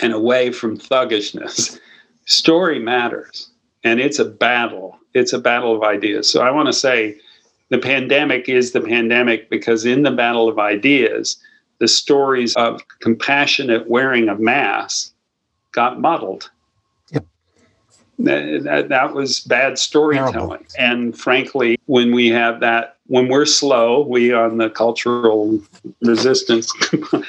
and 0.00 0.12
away 0.12 0.52
from 0.52 0.76
thuggishness. 0.76 1.78
Story 2.26 2.78
matters, 2.78 3.50
and 3.84 4.00
it's 4.00 4.18
a 4.18 4.24
battle. 4.24 4.98
It's 5.14 5.32
a 5.32 5.38
battle 5.38 5.74
of 5.74 5.82
ideas. 5.82 6.30
So 6.30 6.40
I 6.42 6.50
want 6.50 6.66
to 6.66 6.72
say 6.72 7.16
the 7.70 7.78
pandemic 7.78 8.48
is 8.48 8.72
the 8.72 8.80
pandemic 8.80 9.50
because 9.50 9.84
in 9.84 10.02
the 10.02 10.10
battle 10.10 10.48
of 10.48 10.58
ideas, 10.58 11.36
the 11.78 11.88
stories 11.88 12.54
of 12.54 12.80
compassionate 13.00 13.88
wearing 13.88 14.28
of 14.28 14.38
masks 14.38 15.12
got 15.72 16.00
muddled. 16.00 16.50
That, 18.18 18.86
that, 18.88 19.14
was 19.14 19.40
bad 19.40 19.78
storytelling. 19.78 20.32
Terrible. 20.32 20.66
And 20.78 21.18
frankly, 21.18 21.78
when 21.86 22.14
we 22.14 22.28
have 22.28 22.60
that, 22.60 22.98
when 23.06 23.28
we're 23.28 23.46
slow, 23.46 24.06
we 24.06 24.32
on 24.32 24.58
the 24.58 24.70
cultural 24.70 25.60
resistance, 26.02 26.70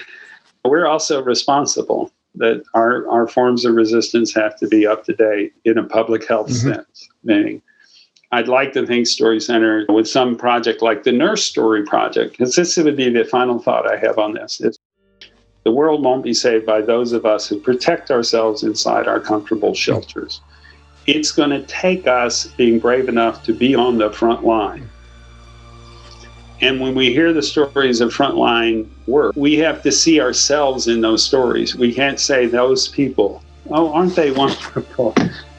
we're 0.66 0.86
also 0.86 1.24
responsible 1.24 2.12
that 2.36 2.64
our, 2.74 3.08
our 3.10 3.28
forms 3.28 3.66
of 3.66 3.76
resistance 3.76 4.34
have 4.34 4.58
to 4.58 4.68
be 4.68 4.86
up 4.86 5.06
to 5.06 5.14
date 5.14 5.54
in 5.66 5.78
a 5.78 5.84
public 5.84 6.28
health 6.28 6.50
Mhm. 6.50 6.74
sense. 6.76 7.10
Meaning, 7.24 7.62
I'd 8.32 8.48
like 8.48 8.74
to 8.74 8.86
think 8.86 9.08
Story 9.08 9.40
Center 9.40 9.86
with 9.90 10.08
some 10.08 10.36
project 10.36 10.82
like 10.82 11.04
the 11.04 11.12
Nurse 11.12 11.46
Story 11.46 11.84
Project, 11.84 12.32
because 12.32 12.56
this 12.56 12.76
would 12.78 12.98
be 12.98 13.10
the 13.10 13.24
final 13.26 13.60
thought 13.60 13.90
I 13.90 13.98
have 13.98 14.18
on 14.18 14.34
this. 14.34 14.60
Is 14.60 14.78
the 15.64 15.72
world 15.72 16.04
won't 16.04 16.24
be 16.24 16.34
saved 16.34 16.66
by 16.66 16.82
those 16.82 17.14
of 17.14 17.26
us 17.26 17.48
who 17.48 17.60
protect 17.60 18.12
ourselves 18.12 18.64
inside 18.64 19.08
our 19.08 19.20
comfortable 19.20 19.74
shelters. 19.74 20.42
It's 21.06 21.32
going 21.32 21.50
to 21.50 21.64
take 21.64 22.08
us 22.08 22.48
being 22.48 22.80
brave 22.80 23.10
enough 23.10 23.44
to 23.44 23.54
be 23.54 23.76
on 23.76 23.98
the 23.98 24.12
front 24.12 24.46
line. 24.46 24.90
And 26.62 26.80
when 26.80 26.96
we 26.96 27.12
hear 27.12 27.34
the 27.34 27.42
stories 27.42 28.00
of 28.00 28.14
frontline 28.14 28.88
work, 29.06 29.36
we 29.36 29.56
have 29.58 29.82
to 29.84 29.92
see 29.92 30.22
ourselves 30.22 30.88
in 30.88 31.02
those 31.02 31.26
stories. 31.26 31.76
We 31.76 31.94
can't 31.94 32.20
say 32.20 32.46
those 32.46 32.88
people, 32.88 33.44
oh, 33.70 33.92
aren't 33.92 34.16
they 34.16 34.32
wonderful? 34.32 35.14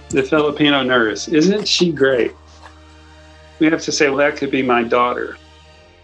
The 0.09 0.23
Filipino 0.23 0.83
nurse, 0.83 1.29
isn't 1.29 1.69
she 1.69 1.93
great? 1.93 2.33
We 3.59 3.67
have 3.67 3.83
to 3.83 3.93
say, 3.93 4.09
well, 4.09 4.19
that 4.19 4.37
could 4.37 4.51
be 4.51 4.63
my 4.63 4.83
daughter. 4.83 5.37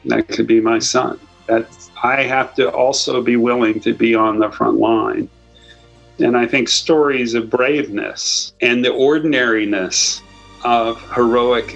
That 0.04 0.28
could 0.28 0.46
be 0.46 0.60
my 0.60 0.78
son. 0.78 1.18
That 1.46 1.66
I 2.02 2.22
have 2.22 2.54
to 2.56 2.70
also 2.70 3.22
be 3.22 3.36
willing 3.36 3.80
to 3.80 3.94
be 3.94 4.14
on 4.14 4.38
the 4.38 4.50
front 4.50 4.78
line. 4.78 5.28
And 6.20 6.36
I 6.36 6.46
think 6.46 6.68
stories 6.68 7.34
of 7.34 7.50
braveness 7.50 8.52
and 8.60 8.84
the 8.84 8.90
ordinariness 8.90 10.20
of 10.64 11.00
heroic 11.12 11.74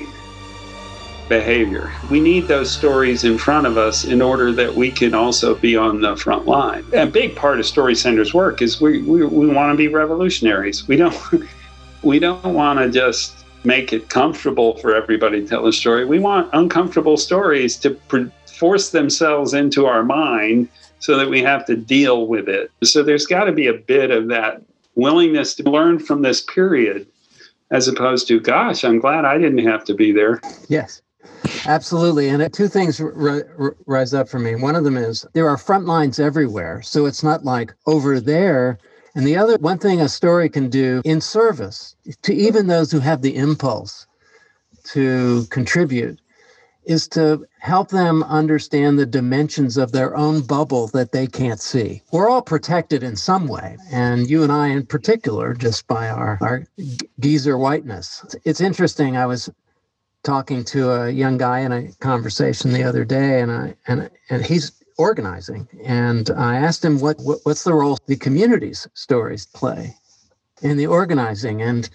behavior. 1.28 1.90
We 2.10 2.20
need 2.20 2.48
those 2.48 2.70
stories 2.70 3.24
in 3.24 3.38
front 3.38 3.66
of 3.66 3.78
us 3.78 4.04
in 4.04 4.20
order 4.20 4.52
that 4.52 4.74
we 4.74 4.90
can 4.90 5.14
also 5.14 5.54
be 5.54 5.76
on 5.76 6.00
the 6.00 6.16
front 6.16 6.46
line. 6.46 6.84
A 6.92 7.06
big 7.06 7.34
part 7.34 7.58
of 7.58 7.66
Story 7.66 7.94
Center's 7.94 8.34
work 8.34 8.60
is 8.60 8.80
we, 8.80 9.02
we, 9.02 9.24
we 9.24 9.48
want 9.48 9.72
to 9.72 9.76
be 9.76 9.88
revolutionaries. 9.88 10.86
We 10.86 10.96
don't 10.96 11.18
we 12.02 12.18
don't 12.18 12.54
want 12.54 12.78
to 12.78 12.90
just 12.90 13.44
make 13.64 13.94
it 13.94 14.10
comfortable 14.10 14.76
for 14.76 14.94
everybody 14.94 15.40
to 15.40 15.48
tell 15.48 15.66
a 15.66 15.72
story. 15.72 16.04
We 16.04 16.18
want 16.18 16.50
uncomfortable 16.52 17.16
stories 17.16 17.76
to 17.78 17.90
pr- 17.90 18.28
force 18.46 18.90
themselves 18.90 19.54
into 19.54 19.86
our 19.86 20.04
mind 20.04 20.68
so 21.04 21.18
that 21.18 21.28
we 21.28 21.42
have 21.42 21.66
to 21.66 21.76
deal 21.76 22.26
with 22.26 22.48
it. 22.48 22.70
So 22.82 23.02
there's 23.02 23.26
got 23.26 23.44
to 23.44 23.52
be 23.52 23.66
a 23.66 23.74
bit 23.74 24.10
of 24.10 24.28
that 24.28 24.62
willingness 24.94 25.54
to 25.56 25.62
learn 25.64 25.98
from 25.98 26.22
this 26.22 26.40
period 26.40 27.06
as 27.70 27.88
opposed 27.88 28.26
to, 28.28 28.40
gosh, 28.40 28.84
I'm 28.84 29.00
glad 29.00 29.26
I 29.26 29.36
didn't 29.36 29.66
have 29.66 29.84
to 29.84 29.94
be 29.94 30.12
there. 30.12 30.40
Yes. 30.68 31.02
Absolutely. 31.66 32.30
And 32.30 32.40
uh, 32.40 32.48
two 32.48 32.68
things 32.68 33.02
r- 33.02 33.46
r- 33.58 33.76
rise 33.84 34.14
up 34.14 34.30
for 34.30 34.38
me. 34.38 34.54
One 34.54 34.74
of 34.76 34.84
them 34.84 34.96
is 34.96 35.26
there 35.34 35.46
are 35.46 35.58
front 35.58 35.84
lines 35.84 36.18
everywhere. 36.18 36.80
So 36.80 37.04
it's 37.04 37.22
not 37.22 37.44
like 37.44 37.74
over 37.86 38.18
there. 38.18 38.78
And 39.14 39.26
the 39.26 39.36
other 39.36 39.58
one 39.58 39.76
thing 39.76 40.00
a 40.00 40.08
story 40.08 40.48
can 40.48 40.70
do 40.70 41.02
in 41.04 41.20
service 41.20 41.96
to 42.22 42.34
even 42.34 42.66
those 42.66 42.90
who 42.90 43.00
have 43.00 43.20
the 43.20 43.36
impulse 43.36 44.06
to 44.84 45.44
contribute 45.50 46.18
is 46.86 47.08
to 47.08 47.46
help 47.58 47.88
them 47.88 48.22
understand 48.24 48.98
the 48.98 49.06
dimensions 49.06 49.76
of 49.76 49.92
their 49.92 50.16
own 50.16 50.40
bubble 50.40 50.88
that 50.88 51.12
they 51.12 51.26
can't 51.26 51.60
see. 51.60 52.02
We're 52.12 52.28
all 52.28 52.42
protected 52.42 53.02
in 53.02 53.16
some 53.16 53.48
way, 53.48 53.76
and 53.90 54.28
you 54.28 54.42
and 54.42 54.52
I 54.52 54.68
in 54.68 54.86
particular, 54.86 55.54
just 55.54 55.86
by 55.86 56.08
our, 56.08 56.38
our 56.40 56.64
geezer 57.20 57.58
whiteness. 57.58 58.24
It's 58.44 58.60
interesting. 58.60 59.16
I 59.16 59.26
was 59.26 59.50
talking 60.22 60.64
to 60.64 60.90
a 60.90 61.10
young 61.10 61.38
guy 61.38 61.60
in 61.60 61.72
a 61.72 61.92
conversation 62.00 62.72
the 62.72 62.82
other 62.82 63.04
day, 63.04 63.40
and 63.40 63.52
I 63.52 63.74
and 63.86 64.10
and 64.30 64.44
he's 64.44 64.72
organizing, 64.96 65.68
and 65.82 66.30
I 66.30 66.56
asked 66.56 66.84
him 66.84 67.00
what, 67.00 67.18
what 67.20 67.40
what's 67.44 67.64
the 67.64 67.74
role 67.74 67.98
the 68.06 68.16
community's 68.16 68.88
stories 68.94 69.46
play 69.46 69.96
in 70.62 70.76
the 70.76 70.86
organizing, 70.86 71.62
and 71.62 71.88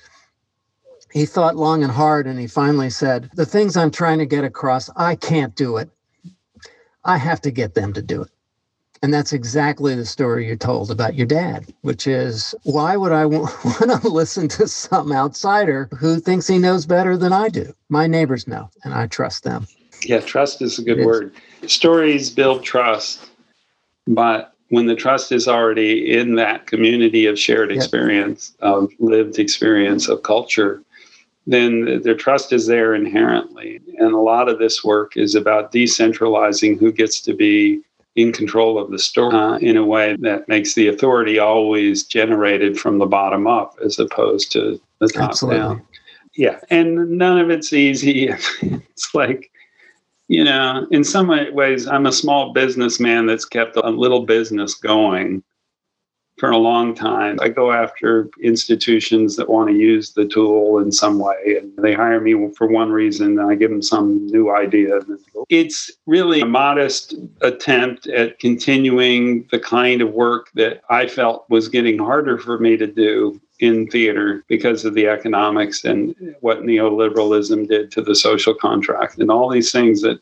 he 1.11 1.25
thought 1.25 1.55
long 1.55 1.83
and 1.83 1.91
hard 1.91 2.27
and 2.27 2.39
he 2.39 2.47
finally 2.47 2.89
said, 2.89 3.29
The 3.33 3.45
things 3.45 3.75
I'm 3.75 3.91
trying 3.91 4.19
to 4.19 4.25
get 4.25 4.43
across, 4.43 4.89
I 4.95 5.15
can't 5.15 5.55
do 5.55 5.77
it. 5.77 5.89
I 7.03 7.17
have 7.17 7.41
to 7.41 7.51
get 7.51 7.73
them 7.73 7.93
to 7.93 8.01
do 8.01 8.21
it. 8.21 8.29
And 9.01 9.13
that's 9.13 9.31
exactly 9.31 9.95
the 9.95 10.05
story 10.05 10.47
you 10.47 10.57
told 10.57 10.91
about 10.91 11.15
your 11.15 11.25
dad, 11.25 11.73
which 11.81 12.05
is 12.05 12.53
why 12.63 12.97
would 12.97 13.13
I 13.13 13.25
want 13.25 14.01
to 14.01 14.09
listen 14.09 14.47
to 14.49 14.67
some 14.67 15.11
outsider 15.11 15.89
who 15.97 16.19
thinks 16.19 16.47
he 16.47 16.59
knows 16.59 16.85
better 16.85 17.15
than 17.15 17.31
I 17.31 17.47
do? 17.47 17.73
My 17.87 18.07
neighbors 18.07 18.47
know, 18.47 18.69
and 18.83 18.93
I 18.93 19.07
trust 19.07 19.43
them. 19.43 19.67
Yeah, 20.03 20.19
trust 20.19 20.61
is 20.61 20.79
a 20.79 20.83
good 20.83 21.05
word. 21.05 21.33
Stories 21.65 22.29
build 22.29 22.63
trust, 22.63 23.29
but 24.07 24.53
when 24.69 24.85
the 24.85 24.95
trust 24.95 25.31
is 25.31 25.47
already 25.47 26.13
in 26.13 26.35
that 26.35 26.67
community 26.67 27.25
of 27.25 27.39
shared 27.39 27.71
experience, 27.71 28.55
of 28.59 28.91
lived 28.99 29.39
experience, 29.39 30.07
of 30.07 30.23
culture, 30.23 30.83
then 31.51 32.01
their 32.03 32.15
trust 32.15 32.53
is 32.53 32.67
there 32.67 32.93
inherently. 32.93 33.81
And 33.97 34.13
a 34.13 34.19
lot 34.19 34.49
of 34.49 34.59
this 34.59 34.83
work 34.83 35.17
is 35.17 35.33
about 35.33 35.71
decentralizing 35.71 36.79
who 36.79 36.91
gets 36.91 37.19
to 37.21 37.33
be 37.33 37.81
in 38.15 38.31
control 38.31 38.77
of 38.77 38.91
the 38.91 38.99
story 38.99 39.35
uh, 39.35 39.57
in 39.57 39.77
a 39.77 39.85
way 39.85 40.15
that 40.19 40.47
makes 40.47 40.73
the 40.73 40.87
authority 40.87 41.39
always 41.39 42.03
generated 42.03 42.79
from 42.79 42.99
the 42.99 43.05
bottom 43.05 43.47
up 43.47 43.75
as 43.83 43.97
opposed 43.97 44.51
to 44.51 44.79
the 44.99 45.07
top 45.07 45.29
Absolutely. 45.29 45.59
down. 45.59 45.81
Yeah, 46.35 46.59
and 46.69 47.09
none 47.17 47.39
of 47.39 47.49
it's 47.49 47.73
easy. 47.73 48.27
it's 48.61 49.15
like, 49.15 49.51
you 50.27 50.43
know, 50.43 50.85
in 50.91 51.03
some 51.03 51.27
ways, 51.53 51.87
I'm 51.87 52.05
a 52.05 52.11
small 52.11 52.53
businessman 52.53 53.25
that's 53.25 53.45
kept 53.45 53.75
a 53.75 53.89
little 53.89 54.25
business 54.25 54.75
going 54.75 55.43
for 56.39 56.49
a 56.49 56.57
long 56.57 56.95
time. 56.95 57.37
I 57.41 57.49
go 57.49 57.71
after 57.71 58.29
institutions 58.41 59.35
that 59.35 59.49
want 59.49 59.69
to 59.69 59.75
use 59.75 60.13
the 60.13 60.25
tool 60.25 60.79
in 60.79 60.91
some 60.91 61.19
way, 61.19 61.57
and 61.59 61.75
they 61.77 61.93
hire 61.93 62.21
me 62.21 62.33
for 62.57 62.67
one 62.67 62.91
reason, 62.91 63.37
and 63.37 63.51
I 63.51 63.55
give 63.55 63.69
them 63.69 63.81
some 63.81 64.25
new 64.27 64.49
idea. 64.49 65.01
It's 65.49 65.91
really 66.05 66.41
a 66.41 66.45
modest 66.45 67.13
attempt 67.41 68.07
at 68.07 68.39
continuing 68.39 69.47
the 69.51 69.59
kind 69.59 70.01
of 70.01 70.13
work 70.13 70.49
that 70.55 70.81
I 70.89 71.07
felt 71.07 71.45
was 71.49 71.67
getting 71.67 71.99
harder 71.99 72.37
for 72.37 72.57
me 72.57 72.77
to 72.77 72.87
do 72.87 73.39
in 73.59 73.87
theater 73.87 74.45
because 74.47 74.85
of 74.85 74.93
the 74.93 75.07
economics 75.07 75.83
and 75.83 76.15
what 76.39 76.61
neoliberalism 76.61 77.67
did 77.67 77.91
to 77.91 78.01
the 78.01 78.15
social 78.15 78.53
contract 78.53 79.17
and 79.17 79.29
all 79.29 79.49
these 79.49 79.73
things 79.73 80.01
that 80.01 80.21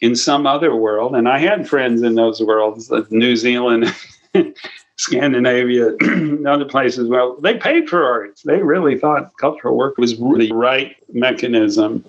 in 0.00 0.14
some 0.14 0.46
other 0.46 0.76
world, 0.76 1.16
and 1.16 1.28
I 1.28 1.38
had 1.38 1.68
friends 1.68 2.02
in 2.02 2.14
those 2.14 2.40
worlds, 2.40 2.92
New 3.10 3.36
Zealand 3.36 3.92
Scandinavia 4.96 5.94
and 6.00 6.46
other 6.46 6.64
places, 6.64 7.08
well, 7.08 7.36
they 7.40 7.56
paid 7.56 7.88
for 7.88 8.06
arts. 8.06 8.42
They 8.42 8.62
really 8.62 8.98
thought 8.98 9.36
cultural 9.38 9.76
work 9.76 9.98
was 9.98 10.16
the 10.18 10.50
right 10.52 10.96
mechanism. 11.12 12.04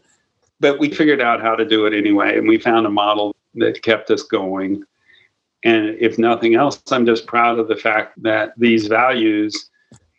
But 0.60 0.80
we 0.80 0.90
figured 0.90 1.22
out 1.22 1.42
how 1.42 1.56
to 1.56 1.66
do 1.66 1.86
it 1.86 1.94
anyway, 1.94 2.38
and 2.38 2.48
we 2.48 2.58
found 2.58 2.86
a 2.86 2.90
model 2.90 3.36
that 3.56 3.82
kept 3.82 4.10
us 4.12 4.24
going. 4.24 4.84
And 5.64 5.98
if 6.00 6.18
nothing 6.18 6.56
else, 6.56 6.82
I'm 6.92 7.06
just 7.06 7.26
proud 7.26 7.60
of 7.60 7.68
the 7.68 7.76
fact 7.76 8.22
that 8.22 8.54
these 8.58 8.88
values 8.88 9.70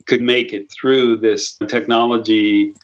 could 0.06 0.20
make 0.20 0.52
it 0.52 0.70
through 0.70 1.16
this 1.18 1.56
technology 1.68 2.74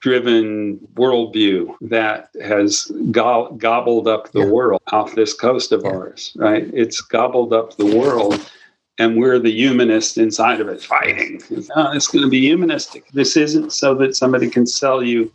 driven 0.00 0.78
worldview 0.94 1.74
that 1.80 2.28
has 2.42 2.92
go- 3.10 3.54
gobbled 3.58 4.06
up 4.06 4.30
the 4.32 4.40
yeah. 4.40 4.46
world 4.46 4.82
off 4.90 5.14
this 5.14 5.32
coast 5.32 5.72
of 5.72 5.82
yeah. 5.84 5.90
ours, 5.90 6.32
right? 6.36 6.68
It's 6.74 7.00
gobbled 7.00 7.52
up 7.52 7.76
the 7.76 7.96
world 7.96 8.50
and 9.02 9.16
we're 9.16 9.38
the 9.40 9.50
humanist 9.50 10.16
inside 10.16 10.60
of 10.60 10.68
it 10.68 10.80
fighting. 10.80 11.42
It's 11.50 12.06
going 12.06 12.22
to 12.22 12.30
be 12.30 12.40
humanistic. 12.40 13.08
This 13.08 13.36
isn't 13.36 13.72
so 13.72 13.96
that 13.96 14.14
somebody 14.14 14.48
can 14.48 14.64
sell 14.64 15.02
you 15.02 15.32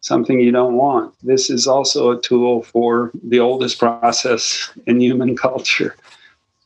something 0.00 0.40
you 0.40 0.50
don't 0.50 0.74
want. 0.74 1.14
This 1.22 1.50
is 1.50 1.66
also 1.66 2.10
a 2.12 2.20
tool 2.20 2.62
for 2.62 3.10
the 3.22 3.38
oldest 3.38 3.78
process 3.78 4.70
in 4.86 5.00
human 5.00 5.36
culture, 5.46 5.94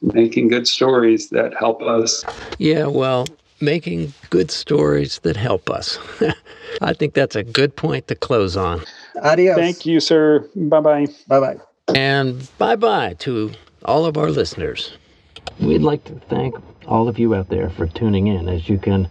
making 0.01 0.47
good 0.47 0.69
stories 0.69 1.31
that 1.31 1.55
help 1.59 1.83
us. 1.83 2.25
Yeah, 2.59 2.87
well, 2.87 3.27
making 3.61 4.15
good 4.31 4.53
stories 4.53 5.19
that 5.25 5.37
help 5.37 5.69
us. 5.69 5.99
I 6.81 6.93
think 6.93 7.15
that's 7.15 7.35
a 7.35 7.43
good 7.43 7.75
point 7.75 8.07
to 8.09 8.15
close 8.15 8.57
on. 8.57 8.81
Adios. 9.23 9.57
Thank 9.57 9.87
you, 9.87 9.99
sir. 9.99 10.49
Bye 10.55 10.81
bye. 10.81 11.07
Bye 11.27 11.41
bye. 11.41 11.57
And 11.97 12.49
bye 12.59 12.77
bye 12.77 13.15
to 13.21 13.51
all 13.85 14.07
of 14.07 14.17
our 14.17 14.31
listeners. 14.31 14.97
We'd 15.61 15.83
like 15.83 16.03
to 16.05 16.15
thank 16.15 16.57
all 16.87 17.09
of 17.09 17.19
you 17.19 17.35
out 17.35 17.49
there 17.49 17.71
for 17.71 17.87
tuning 17.87 18.27
in. 18.27 18.49
As 18.49 18.69
you 18.69 18.77
can 18.77 19.09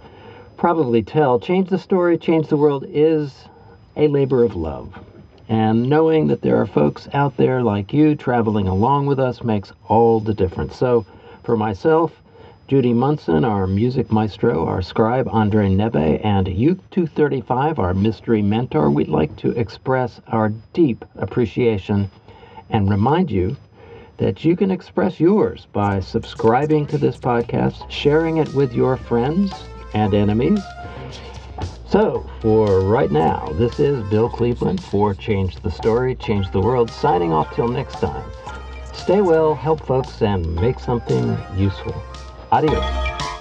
probably 0.58 1.02
tell, 1.02 1.40
Change 1.40 1.70
the 1.70 1.78
Story, 1.78 2.18
Change 2.18 2.48
the 2.48 2.58
World 2.58 2.86
is 2.88 3.46
a 3.96 4.10
labor 4.10 4.44
of 4.44 4.56
love. 4.56 4.94
And 5.48 5.90
knowing 5.90 6.28
that 6.28 6.42
there 6.42 6.58
are 6.58 6.66
folks 6.66 7.08
out 7.14 7.38
there 7.38 7.64
like 7.64 7.94
you 7.94 8.16
traveling 8.16 8.68
along 8.68 9.06
with 9.06 9.20
us 9.20 9.42
makes 9.42 9.72
all 9.88 10.20
the 10.20 10.34
difference. 10.34 10.76
So, 10.76 11.06
for 11.44 11.56
myself, 11.56 12.22
Judy 12.68 12.94
Munson, 12.94 13.46
our 13.46 13.66
music 13.66 14.12
maestro, 14.12 14.66
our 14.66 14.82
scribe 14.82 15.30
Andre 15.32 15.70
Nebe, 15.70 16.20
and 16.26 16.48
Youth 16.48 16.82
235, 16.92 17.80
our 17.80 17.94
mystery 17.94 18.42
mentor, 18.42 18.90
we'd 18.90 19.08
like 19.08 19.36
to 19.38 19.52
express 19.52 20.20
our 20.28 20.50
deep 20.74 21.06
appreciation 21.16 22.12
and 22.70 22.90
remind 22.90 23.32
you 23.32 23.56
that 24.18 24.46
you 24.46 24.56
can 24.56 24.72
express 24.72 25.20
yours 25.20 25.68
by 25.72 26.00
subscribing 26.00 26.86
to 26.88 26.98
this 26.98 27.18
podcast, 27.18 27.90
sharing 27.90 28.38
it 28.38 28.54
with 28.54 28.74
your 28.74 28.98
friends 28.98 29.52
and 29.94 30.14
enemies. 30.14 30.60
So, 31.88 32.28
for 32.42 32.82
right 32.82 33.12
now, 33.12 33.48
this 33.54 33.80
is 33.80 34.04
Bill 34.10 34.30
Cleveland 34.30 34.84
for 34.84 35.14
Change 35.14 35.58
the 35.58 35.70
Story, 35.70 36.16
Change 36.16 36.52
the 36.52 36.62
World, 36.62 36.90
signing 36.90 37.32
off 37.32 37.54
till 37.56 37.68
next 37.68 37.96
time. 37.96 38.30
Stay 38.94 39.22
well, 39.22 39.54
help 39.54 39.86
folks, 39.86 40.22
and 40.22 40.56
make 40.56 40.80
something 40.80 41.38
useful. 41.56 41.94
Adios. 42.52 43.33